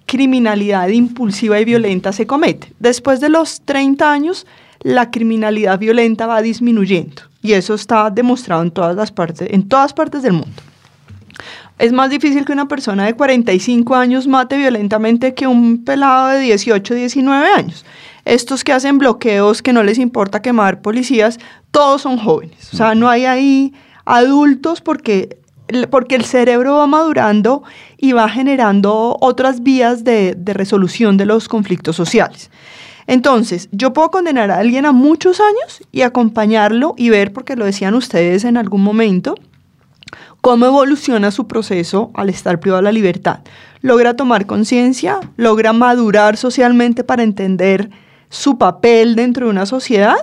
criminalidad 0.05 0.87
impulsiva 0.87 1.59
y 1.59 1.65
violenta 1.65 2.13
se 2.13 2.25
comete. 2.25 2.73
Después 2.79 3.19
de 3.19 3.29
los 3.29 3.61
30 3.61 4.11
años, 4.11 4.47
la 4.81 5.11
criminalidad 5.11 5.77
violenta 5.79 6.27
va 6.27 6.41
disminuyendo 6.41 7.23
y 7.41 7.53
eso 7.53 7.73
está 7.73 8.09
demostrado 8.09 8.63
en 8.63 8.71
todas 8.71 8.95
las 8.95 9.11
partes, 9.11 9.49
en 9.51 9.67
todas 9.67 9.93
partes 9.93 10.23
del 10.23 10.33
mundo. 10.33 10.61
Es 11.79 11.91
más 11.91 12.09
difícil 12.09 12.45
que 12.45 12.53
una 12.53 12.67
persona 12.67 13.05
de 13.05 13.15
45 13.15 13.95
años 13.95 14.27
mate 14.27 14.57
violentamente 14.57 15.33
que 15.33 15.47
un 15.47 15.83
pelado 15.83 16.29
de 16.29 16.39
18, 16.39 16.93
19 16.93 17.47
años 17.47 17.85
estos 18.25 18.63
que 18.63 18.73
hacen 18.73 18.97
bloqueos 18.97 19.61
que 19.61 19.73
no 19.73 19.83
les 19.83 19.97
importa 19.97 20.41
quemar 20.41 20.81
policías, 20.81 21.39
todos 21.71 22.01
son 22.03 22.17
jóvenes. 22.17 22.73
O 22.73 22.77
sea, 22.77 22.95
no 22.95 23.09
hay 23.09 23.25
ahí 23.25 23.73
adultos 24.05 24.81
porque, 24.81 25.37
porque 25.89 26.15
el 26.15 26.25
cerebro 26.25 26.77
va 26.77 26.87
madurando 26.87 27.63
y 27.97 28.13
va 28.13 28.29
generando 28.29 29.17
otras 29.19 29.63
vías 29.63 30.03
de, 30.03 30.35
de 30.37 30.53
resolución 30.53 31.17
de 31.17 31.25
los 31.25 31.49
conflictos 31.49 31.95
sociales. 31.95 32.49
Entonces, 33.05 33.67
yo 33.73 33.91
puedo 33.91 34.11
condenar 34.11 34.49
a 34.49 34.59
alguien 34.59 34.85
a 34.85 34.93
muchos 34.93 35.41
años 35.41 35.83
y 35.91 36.01
acompañarlo 36.01 36.95
y 36.97 37.09
ver, 37.09 37.33
porque 37.33 37.57
lo 37.57 37.65
decían 37.65 37.95
ustedes 37.95 38.45
en 38.45 38.55
algún 38.55 38.81
momento, 38.81 39.35
cómo 40.43 40.65
evoluciona 40.65 41.31
su 41.31 41.47
proceso 41.47 42.11
al 42.15 42.27
estar 42.27 42.59
privado 42.59 42.81
de 42.81 42.83
la 42.83 42.91
libertad. 42.91 43.39
Logra 43.79 44.17
tomar 44.17 44.45
conciencia, 44.45 45.21
logra 45.37 45.71
madurar 45.71 46.35
socialmente 46.35 47.05
para 47.05 47.23
entender 47.23 47.89
su 48.27 48.57
papel 48.57 49.15
dentro 49.15 49.45
de 49.45 49.51
una 49.51 49.65
sociedad 49.65 50.17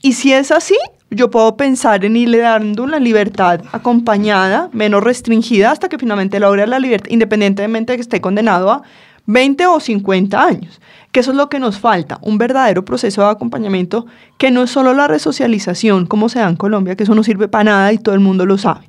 y 0.00 0.12
si 0.12 0.32
es 0.32 0.52
así, 0.52 0.76
yo 1.10 1.28
puedo 1.28 1.56
pensar 1.56 2.04
en 2.04 2.16
irle 2.16 2.38
dando 2.38 2.84
una 2.84 3.00
libertad 3.00 3.62
acompañada, 3.72 4.70
menos 4.72 5.02
restringida, 5.02 5.72
hasta 5.72 5.88
que 5.88 5.98
finalmente 5.98 6.38
logre 6.38 6.68
la 6.68 6.78
libertad, 6.78 7.10
independientemente 7.10 7.94
de 7.94 7.96
que 7.96 8.02
esté 8.02 8.20
condenado 8.20 8.70
a 8.70 8.82
20 9.26 9.66
o 9.66 9.80
50 9.80 10.40
años. 10.40 10.80
Que 11.10 11.18
eso 11.18 11.32
es 11.32 11.36
lo 11.36 11.48
que 11.48 11.58
nos 11.58 11.80
falta, 11.80 12.20
un 12.22 12.38
verdadero 12.38 12.84
proceso 12.84 13.22
de 13.22 13.28
acompañamiento 13.28 14.06
que 14.38 14.52
no 14.52 14.62
es 14.62 14.70
solo 14.70 14.94
la 14.94 15.08
resocialización 15.08 16.06
como 16.06 16.28
se 16.28 16.38
da 16.38 16.48
en 16.48 16.54
Colombia, 16.54 16.94
que 16.94 17.02
eso 17.02 17.16
no 17.16 17.24
sirve 17.24 17.48
para 17.48 17.64
nada 17.64 17.92
y 17.92 17.98
todo 17.98 18.14
el 18.14 18.20
mundo 18.20 18.46
lo 18.46 18.56
sabe. 18.56 18.86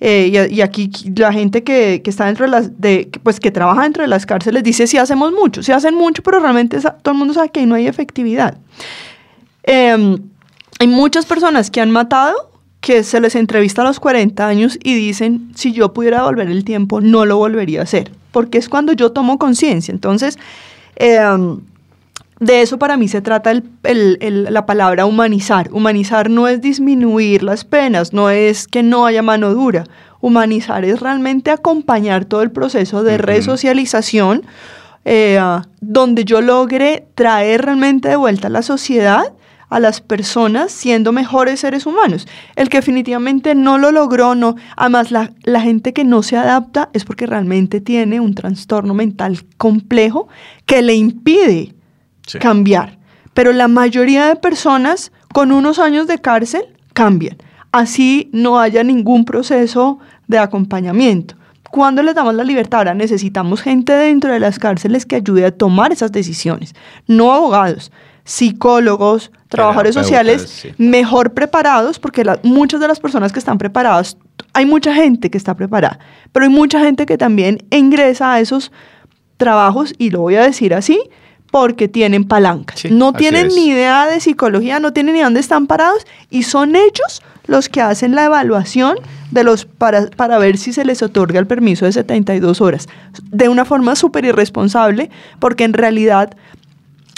Eh, 0.00 0.48
y, 0.50 0.60
aquí 0.60 0.90
la 1.16 1.32
gente 1.32 1.64
que, 1.64 2.02
está 2.04 2.26
dentro 2.26 2.44
de 2.44 2.50
las, 2.50 2.80
de, 2.80 3.10
pues 3.22 3.40
que 3.40 3.50
trabaja 3.50 3.82
dentro 3.82 4.02
de 4.02 4.08
las 4.08 4.26
cárceles 4.26 4.62
dice 4.62 4.86
sí 4.86 4.98
hacemos 4.98 5.32
mucho, 5.32 5.62
sí 5.62 5.72
hacen 5.72 5.94
mucho, 5.94 6.22
pero 6.22 6.38
realmente 6.38 6.78
todo 6.80 7.12
el 7.12 7.18
mundo 7.18 7.32
sabe 7.32 7.48
que 7.48 7.60
ahí 7.60 7.66
no 7.66 7.74
hay 7.74 7.86
efectividad. 7.86 8.58
Em, 9.62 10.18
hay 10.78 10.86
muchas 10.86 11.24
personas 11.24 11.70
que 11.70 11.80
han 11.80 11.90
matado 11.90 12.50
que 12.80 13.02
se 13.02 13.20
les 13.20 13.34
entrevista 13.34 13.82
a 13.82 13.84
los 13.86 13.98
40 13.98 14.46
años 14.46 14.78
y 14.82 14.94
dicen, 14.94 15.50
si 15.54 15.72
yo 15.72 15.92
pudiera 15.92 16.22
volver 16.22 16.48
el 16.48 16.62
tiempo, 16.62 17.00
no 17.00 17.24
lo 17.24 17.38
volvería 17.38 17.80
a 17.80 17.82
hacer, 17.84 18.12
porque 18.32 18.58
es 18.58 18.68
cuando 18.68 18.92
yo 18.92 19.12
tomo 19.12 19.38
conciencia. 19.38 19.92
Entonces, 19.92 20.38
em, 20.96 21.60
de 22.38 22.60
eso 22.60 22.78
para 22.78 22.96
mí 22.96 23.08
se 23.08 23.22
trata 23.22 23.52
la 23.82 24.66
palabra 24.66 25.06
humanizar. 25.06 25.70
Humanizar 25.72 26.28
no 26.28 26.48
es 26.48 26.60
disminuir 26.60 27.42
las 27.42 27.64
penas, 27.64 28.12
no 28.12 28.28
es 28.30 28.68
que 28.68 28.82
no 28.82 29.06
haya 29.06 29.22
mano 29.22 29.54
dura. 29.54 29.84
Humanizar 30.20 30.84
es 30.84 31.00
realmente 31.00 31.50
acompañar 31.50 32.24
todo 32.26 32.42
el 32.42 32.50
proceso 32.50 33.02
de 33.02 33.16
resocialización, 33.16 34.44
eh, 35.04 35.40
donde 35.80 36.24
yo 36.24 36.40
logre 36.42 37.06
traer 37.14 37.62
realmente 37.62 38.08
de 38.08 38.16
vuelta 38.16 38.48
a 38.48 38.50
la 38.50 38.62
sociedad 38.62 39.32
a 39.68 39.80
las 39.80 40.00
personas 40.00 40.70
siendo 40.70 41.12
mejores 41.12 41.60
seres 41.60 41.86
humanos. 41.86 42.28
El 42.54 42.68
que 42.68 42.78
definitivamente 42.78 43.54
no 43.54 43.78
lo 43.78 43.90
logró, 43.90 44.34
no. 44.34 44.56
Además, 44.76 45.10
la, 45.10 45.32
la 45.42 45.60
gente 45.60 45.92
que 45.92 46.04
no 46.04 46.22
se 46.22 46.36
adapta 46.36 46.88
es 46.92 47.04
porque 47.04 47.26
realmente 47.26 47.80
tiene 47.80 48.20
un 48.20 48.34
trastorno 48.34 48.94
mental 48.94 49.44
complejo 49.56 50.28
que 50.66 50.82
le 50.82 50.94
impide 50.94 51.75
cambiar. 52.40 52.98
Pero 53.34 53.52
la 53.52 53.68
mayoría 53.68 54.26
de 54.26 54.36
personas 54.36 55.12
con 55.32 55.52
unos 55.52 55.78
años 55.78 56.06
de 56.06 56.18
cárcel 56.18 56.62
cambian. 56.94 57.36
Así 57.72 58.30
no 58.32 58.58
haya 58.58 58.82
ningún 58.82 59.24
proceso 59.24 59.98
de 60.28 60.38
acompañamiento. 60.38 61.36
Cuando 61.70 62.02
les 62.02 62.14
damos 62.14 62.34
la 62.34 62.44
libertad? 62.44 62.78
Ahora 62.78 62.94
necesitamos 62.94 63.60
gente 63.60 63.92
dentro 63.92 64.32
de 64.32 64.40
las 64.40 64.58
cárceles 64.58 65.04
que 65.04 65.16
ayude 65.16 65.44
a 65.44 65.50
tomar 65.50 65.92
esas 65.92 66.12
decisiones, 66.12 66.74
no 67.06 67.32
abogados, 67.32 67.92
psicólogos, 68.24 69.30
trabajadores 69.48 69.94
sociales 69.94 70.66
mejor 70.78 71.34
preparados, 71.34 71.98
porque 71.98 72.24
muchas 72.42 72.80
de 72.80 72.88
las 72.88 72.98
personas 72.98 73.32
que 73.32 73.38
están 73.38 73.58
preparadas, 73.58 74.16
hay 74.52 74.66
mucha 74.66 74.94
gente 74.94 75.30
que 75.30 75.38
está 75.38 75.54
preparada, 75.54 75.98
pero 76.32 76.44
hay 76.44 76.50
mucha 76.50 76.80
gente 76.80 77.06
que 77.06 77.18
también 77.18 77.58
ingresa 77.70 78.32
a 78.32 78.40
esos 78.40 78.72
trabajos, 79.36 79.94
y 79.98 80.10
lo 80.10 80.22
voy 80.22 80.36
a 80.36 80.42
decir 80.42 80.74
así, 80.74 80.98
porque 81.50 81.88
tienen 81.88 82.24
palancas. 82.24 82.84
no 82.90 83.12
tienen 83.12 83.48
ni 83.48 83.68
idea 83.68 84.06
de 84.06 84.20
psicología, 84.20 84.80
no 84.80 84.92
tienen 84.92 85.14
ni 85.14 85.22
dónde 85.22 85.40
están 85.40 85.66
parados 85.66 86.06
y 86.30 86.42
son 86.42 86.76
ellos 86.76 87.22
los 87.46 87.68
que 87.68 87.80
hacen 87.80 88.14
la 88.14 88.24
evaluación 88.24 88.98
de 89.30 89.44
los 89.44 89.64
para, 89.64 90.06
para 90.08 90.38
ver 90.38 90.58
si 90.58 90.72
se 90.72 90.84
les 90.84 91.02
otorga 91.02 91.38
el 91.38 91.46
permiso 91.46 91.84
de 91.84 91.92
72 91.92 92.60
horas 92.60 92.88
de 93.30 93.48
una 93.48 93.64
forma 93.64 93.94
súper 93.96 94.24
irresponsable 94.24 95.10
porque 95.38 95.64
en 95.64 95.72
realidad 95.72 96.36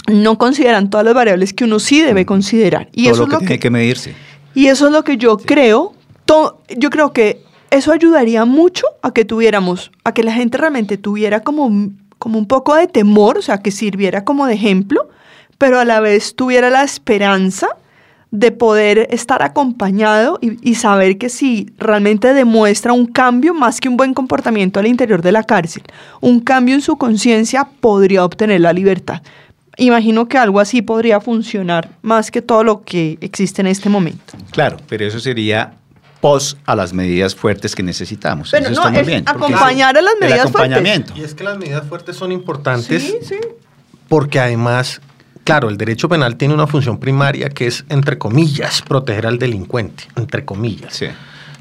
no 0.07 0.37
consideran 0.37 0.89
todas 0.89 1.05
las 1.05 1.13
variables 1.13 1.53
que 1.53 1.63
uno 1.63 1.79
sí 1.79 2.01
debe 2.01 2.25
considerar. 2.25 2.89
Y 2.93 3.07
eso 3.07 3.21
lo 3.21 3.27
que 3.27 3.35
es 3.35 3.41
lo 3.41 3.47
tiene 3.47 3.59
que, 3.59 3.69
medirse. 3.69 4.15
Y 4.53 4.67
eso 4.67 4.87
es 4.87 4.91
lo 4.91 5.03
que 5.03 5.17
yo 5.17 5.37
creo, 5.37 5.93
yo 6.77 6.89
creo 6.89 7.13
que 7.13 7.43
eso 7.71 7.91
ayudaría 7.91 8.45
mucho 8.45 8.85
a 9.01 9.13
que 9.13 9.25
tuviéramos, 9.25 9.91
a 10.03 10.13
que 10.13 10.23
la 10.23 10.33
gente 10.33 10.57
realmente 10.57 10.97
tuviera 10.97 11.41
como 11.41 11.91
como 12.19 12.37
un 12.37 12.45
poco 12.45 12.75
de 12.75 12.87
temor, 12.87 13.37
o 13.37 13.41
sea, 13.41 13.57
que 13.59 13.71
sirviera 13.71 14.23
como 14.23 14.45
de 14.45 14.53
ejemplo, 14.53 15.09
pero 15.57 15.79
a 15.79 15.85
la 15.85 15.99
vez 15.99 16.35
tuviera 16.35 16.69
la 16.69 16.83
esperanza 16.83 17.67
de 18.31 18.51
poder 18.51 19.07
estar 19.09 19.41
acompañado 19.41 20.37
y, 20.41 20.75
saber 20.75 21.17
que 21.17 21.29
si 21.29 21.71
realmente 21.79 22.33
demuestra 22.33 22.93
un 22.93 23.07
cambio 23.07 23.55
más 23.55 23.81
que 23.81 23.89
un 23.89 23.97
buen 23.97 24.13
comportamiento 24.13 24.79
al 24.79 24.85
interior 24.85 25.23
de 25.23 25.31
la 25.31 25.43
cárcel, 25.43 25.83
un 26.21 26.39
cambio 26.39 26.75
en 26.75 26.81
su 26.81 26.95
conciencia, 26.97 27.67
podría 27.79 28.23
obtener 28.23 28.61
la 28.61 28.71
libertad. 28.71 29.23
Imagino 29.77 30.27
que 30.27 30.37
algo 30.37 30.59
así 30.59 30.81
podría 30.81 31.21
funcionar 31.21 31.89
más 32.03 32.29
que 32.29 32.41
todo 32.41 32.63
lo 32.63 32.83
que 32.83 33.17
existe 33.21 33.61
en 33.61 33.67
este 33.67 33.89
momento. 33.89 34.33
Claro, 34.51 34.77
pero 34.87 35.05
eso 35.05 35.19
sería 35.19 35.73
pos 36.21 36.57
a 36.65 36.75
las 36.75 36.93
medidas 36.93 37.35
fuertes 37.35 37.75
que 37.75 37.83
necesitamos. 37.83 38.51
Pero 38.51 38.69
no, 38.69 38.89
es 38.89 39.23
acompañar 39.25 39.97
a 39.97 40.01
las 40.01 40.13
medidas 40.19 40.51
fuertes. 40.51 41.03
Y 41.15 41.23
es 41.23 41.33
que 41.33 41.43
las 41.43 41.57
medidas 41.57 41.87
fuertes 41.87 42.15
son 42.15 42.31
importantes 42.31 43.15
porque 44.07 44.39
además, 44.39 45.01
claro, 45.43 45.69
el 45.69 45.77
derecho 45.77 46.09
penal 46.09 46.35
tiene 46.35 46.53
una 46.53 46.67
función 46.67 46.99
primaria 46.99 47.49
que 47.49 47.67
es, 47.67 47.85
entre 47.89 48.17
comillas, 48.17 48.81
proteger 48.81 49.27
al 49.27 49.37
delincuente, 49.37 50.05
entre 50.15 50.43
comillas. 50.43 50.95
Sí. 50.95 51.07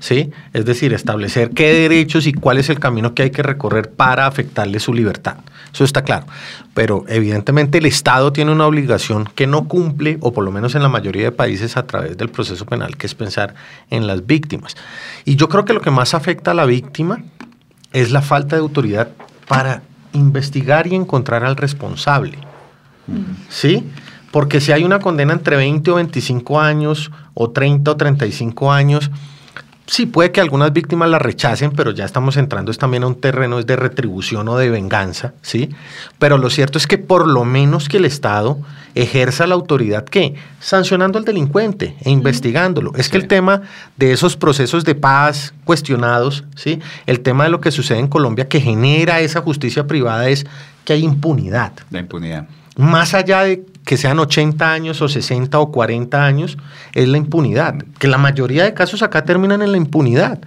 ¿Sí? 0.01 0.30
Es 0.53 0.64
decir, 0.64 0.92
establecer 0.92 1.51
qué 1.51 1.72
derechos 1.72 2.26
y 2.26 2.32
cuál 2.32 2.59
es 2.59 2.70
el 2.70 2.78
camino 2.78 3.14
que 3.14 3.24
hay 3.24 3.30
que 3.30 3.42
recorrer 3.42 3.90
para 3.90 4.26
afectarle 4.26 4.80
su 4.80 4.94
libertad. 4.94 5.36
Eso 5.72 5.84
está 5.84 6.03
claro. 6.03 6.26
Pero 6.74 7.05
evidentemente 7.09 7.78
el 7.78 7.86
Estado 7.86 8.32
tiene 8.32 8.53
una 8.53 8.66
obligación 8.66 9.28
que 9.34 9.46
no 9.46 9.68
cumple, 9.68 10.18
o 10.20 10.32
por 10.32 10.44
lo 10.44 10.51
menos 10.51 10.74
en 10.74 10.82
la 10.82 10.88
mayoría 10.88 11.24
de 11.24 11.32
países, 11.32 11.76
a 11.76 11.86
través 11.86 12.16
del 12.16 12.28
proceso 12.28 12.64
penal, 12.66 12.96
que 12.96 13.07
es 13.07 13.14
pensar 13.14 13.55
en 13.90 14.07
las 14.07 14.26
víctimas. 14.26 14.76
Y 15.24 15.36
yo 15.36 15.49
creo 15.49 15.64
que 15.64 15.74
lo 15.74 15.80
que 15.80 15.90
más 15.90 16.14
afecta 16.14 16.53
a 16.53 16.55
la 16.55 16.64
víctima 16.64 17.22
es 17.92 18.11
la 18.11 18.22
falta 18.22 18.57
de 18.57 18.62
autoridad 18.62 19.09
para 19.46 19.82
investigar 20.12 20.86
y 20.86 20.94
encontrar 20.94 21.44
al 21.44 21.57
responsable. 21.57 22.38
¿Sí? 23.49 23.88
Porque 24.30 24.61
si 24.61 24.72
hay 24.72 24.84
una 24.84 24.99
condena 24.99 25.32
entre 25.32 25.57
20 25.57 25.90
o 25.90 25.94
25 25.94 26.61
años, 26.61 27.11
o 27.32 27.51
30 27.51 27.90
o 27.90 27.96
35 27.96 28.72
años, 28.72 29.11
sí 29.89 30.07
puede 30.07 30.30
que 30.30 30.41
algunas 30.41 30.72
víctimas 30.72 31.09
la 31.09 31.18
rechacen, 31.18 31.72
pero 31.72 31.91
ya 31.91 32.05
estamos 32.05 32.36
entrando 32.36 32.72
también 32.74 33.03
a 33.03 33.07
un 33.07 33.20
terreno 33.20 33.61
de 33.62 33.76
retribución 33.76 34.47
o 34.49 34.57
de 34.57 34.68
venganza, 34.68 35.32
¿sí? 35.43 35.70
Pero 36.18 36.36
lo 36.39 36.51
cierto 36.51 36.78
es 36.78 36.86
que 36.86 36.99
por 36.99 37.26
lo 37.26 37.45
menos 37.45 37.89
que 37.89 37.97
el 37.97 38.05
Estado 38.05 38.59
ejerza 38.95 39.47
la 39.47 39.55
autoridad 39.55 40.05
que 40.05 40.34
sancionando 40.61 41.18
al 41.18 41.24
delincuente 41.24 41.97
e 42.05 42.11
investigándolo. 42.11 42.93
Es 42.97 43.09
que 43.09 43.16
el 43.16 43.28
tema 43.28 43.62
de 43.97 44.12
esos 44.12 44.36
procesos 44.36 44.84
de 44.84 44.95
paz 44.95 45.55
cuestionados, 45.64 46.45
¿sí? 46.55 46.80
El 47.07 47.20
tema 47.20 47.45
de 47.45 47.51
lo 47.51 47.61
que 47.61 47.70
sucede 47.70 47.99
en 47.99 48.09
Colombia 48.09 48.49
que 48.49 48.61
genera 48.61 49.20
esa 49.20 49.41
justicia 49.41 49.86
privada 49.86 50.28
es 50.28 50.47
que 50.84 50.93
hay 50.93 51.05
impunidad. 51.05 51.72
La 51.91 52.01
impunidad. 52.01 52.47
Más 52.76 53.14
allá 53.14 53.43
de 53.43 53.64
que 53.89 53.97
sean 53.97 54.18
80 54.18 54.70
años 54.70 55.01
o 55.01 55.09
60 55.09 55.59
o 55.59 55.72
40 55.72 56.22
años, 56.22 56.59
es 56.93 57.09
la 57.09 57.16
impunidad. 57.16 57.74
Que 57.99 58.07
la 58.07 58.18
mayoría 58.18 58.64
de 58.64 58.74
casos 58.74 59.03
acá 59.03 59.24
terminan 59.24 59.62
en 59.62 59.72
la 59.72 59.78
impunidad. 59.78 60.41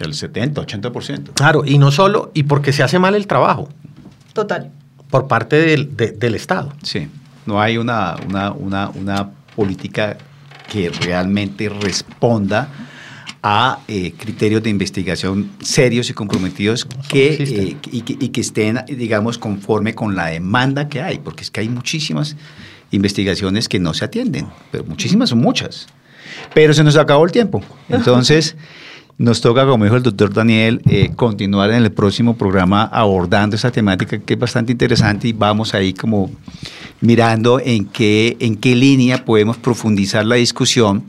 El 0.00 0.12
70, 0.12 0.60
80%. 0.60 1.34
Claro, 1.34 1.62
y 1.64 1.78
no 1.78 1.92
solo, 1.92 2.32
y 2.34 2.42
porque 2.42 2.72
se 2.72 2.82
hace 2.82 2.98
mal 2.98 3.14
el 3.14 3.28
trabajo. 3.28 3.68
Total. 4.32 4.72
Por 5.08 5.28
parte 5.28 5.54
del, 5.54 5.96
del 5.96 6.34
Estado. 6.34 6.72
Sí, 6.82 7.06
no 7.46 7.60
hay 7.60 7.78
una, 7.78 8.16
una, 8.26 8.50
una, 8.50 8.88
una 8.88 9.30
política 9.54 10.18
que 10.68 10.90
realmente 10.90 11.68
responda 11.68 12.68
a 13.40 13.78
eh, 13.86 14.14
criterios 14.18 14.64
de 14.64 14.70
investigación 14.70 15.52
serios 15.62 16.10
y 16.10 16.12
comprometidos 16.12 16.88
que, 17.08 17.34
eh, 17.34 17.76
y, 17.92 18.00
que, 18.02 18.16
y, 18.18 18.28
que, 18.30 18.40
estén, 18.40 18.80
digamos, 18.88 19.38
conforme 19.38 19.94
con 19.94 20.16
la 20.16 20.26
demanda 20.26 20.88
que 20.88 21.00
hay, 21.00 21.18
porque 21.20 21.44
es 21.44 21.52
que 21.52 21.60
hay 21.60 21.68
muchísimas 21.68 22.36
investigaciones 22.90 23.68
que 23.68 23.78
no 23.78 23.94
se 23.94 24.04
atienden, 24.04 24.48
pero 24.70 24.84
muchísimas 24.84 25.30
son 25.30 25.40
muchas. 25.40 25.86
Pero 26.54 26.74
se 26.74 26.84
nos 26.84 26.96
acabó 26.96 27.24
el 27.24 27.32
tiempo. 27.32 27.62
Entonces, 27.88 28.56
nos 29.20 29.42
toca, 29.42 29.66
como 29.66 29.84
dijo 29.84 29.96
el 29.96 30.02
doctor 30.02 30.32
Daniel, 30.32 30.80
eh, 30.88 31.10
continuar 31.14 31.70
en 31.70 31.82
el 31.82 31.92
próximo 31.92 32.36
programa 32.36 32.84
abordando 32.84 33.54
esa 33.54 33.70
temática 33.70 34.18
que 34.18 34.34
es 34.34 34.40
bastante 34.40 34.72
interesante 34.72 35.28
y 35.28 35.32
vamos 35.32 35.74
ahí 35.74 35.92
como 35.92 36.30
mirando 37.02 37.60
en 37.60 37.84
qué, 37.84 38.38
en 38.40 38.56
qué 38.56 38.74
línea 38.74 39.24
podemos 39.24 39.58
profundizar 39.58 40.24
la 40.24 40.36
discusión 40.36 41.04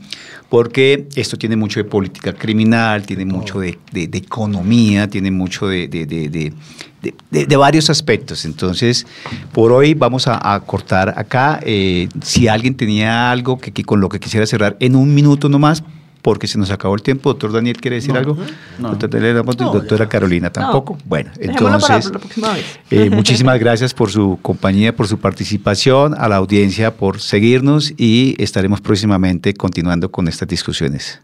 porque 0.52 1.08
esto 1.16 1.38
tiene 1.38 1.56
mucho 1.56 1.80
de 1.80 1.84
política 1.84 2.34
criminal, 2.34 3.06
tiene 3.06 3.24
mucho 3.24 3.58
de, 3.58 3.78
economía, 3.94 5.08
tiene 5.08 5.30
mucho 5.30 5.66
de, 5.66 5.88
de, 5.88 7.56
varios 7.56 7.88
aspectos. 7.88 8.44
Entonces, 8.44 9.06
por 9.52 9.72
hoy 9.72 9.94
vamos 9.94 10.28
a, 10.28 10.60
cortar 10.66 11.14
acá. 11.16 11.58
Eh, 11.64 12.06
si 12.22 12.48
alguien 12.48 12.74
tenía 12.74 13.30
algo 13.30 13.56
que, 13.56 13.72
con 13.82 14.02
lo 14.02 14.10
que 14.10 14.20
quisiera 14.20 14.44
cerrar 14.44 14.76
en 14.78 14.94
un 14.94 15.14
minuto 15.14 15.48
nomás, 15.48 15.84
porque 16.22 16.46
se 16.46 16.56
nos 16.58 16.70
acabó 16.70 16.94
el 16.94 17.02
tiempo. 17.02 17.30
Doctor 17.30 17.52
Daniel, 17.52 17.76
¿quiere 17.80 17.96
decir 17.96 18.16
algo? 18.16 18.36
No. 18.78 18.90
Doctor 18.90 19.10
Daniel, 19.10 19.34
No, 19.36 19.42
doctora 19.42 20.04
ya. 20.04 20.08
Carolina, 20.08 20.50
tampoco. 20.50 20.96
Bueno, 21.04 21.30
Dejémoslo 21.36 21.64
para 21.64 21.74
entonces, 21.76 22.12
la 22.12 22.18
próxima 22.20 22.52
vez. 22.54 22.64
eh, 22.90 23.10
muchísimas 23.10 23.58
gracias 23.58 23.92
por 23.92 24.10
su 24.10 24.38
compañía, 24.40 24.94
por 24.94 25.08
su 25.08 25.18
participación, 25.18 26.14
a 26.16 26.28
la 26.28 26.36
audiencia 26.36 26.94
por 26.96 27.20
seguirnos 27.20 27.92
y 27.96 28.36
estaremos 28.38 28.80
próximamente 28.80 29.52
continuando 29.54 30.10
con 30.10 30.28
estas 30.28 30.48
discusiones. 30.48 31.20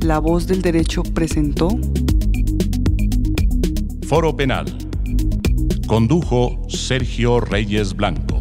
La 0.00 0.20
voz 0.20 0.46
del 0.46 0.62
derecho 0.62 1.02
presentó 1.02 1.68
Foro 4.06 4.34
Penal. 4.36 4.66
Condujo 5.86 6.58
Sergio 6.68 7.40
Reyes 7.40 7.94
Blanco. 7.94 8.40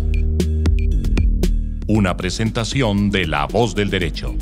Una 1.90 2.18
presentación 2.18 3.12
de 3.12 3.28
La 3.28 3.46
Voz 3.46 3.74
del 3.74 3.90
Derecho. 3.90 4.36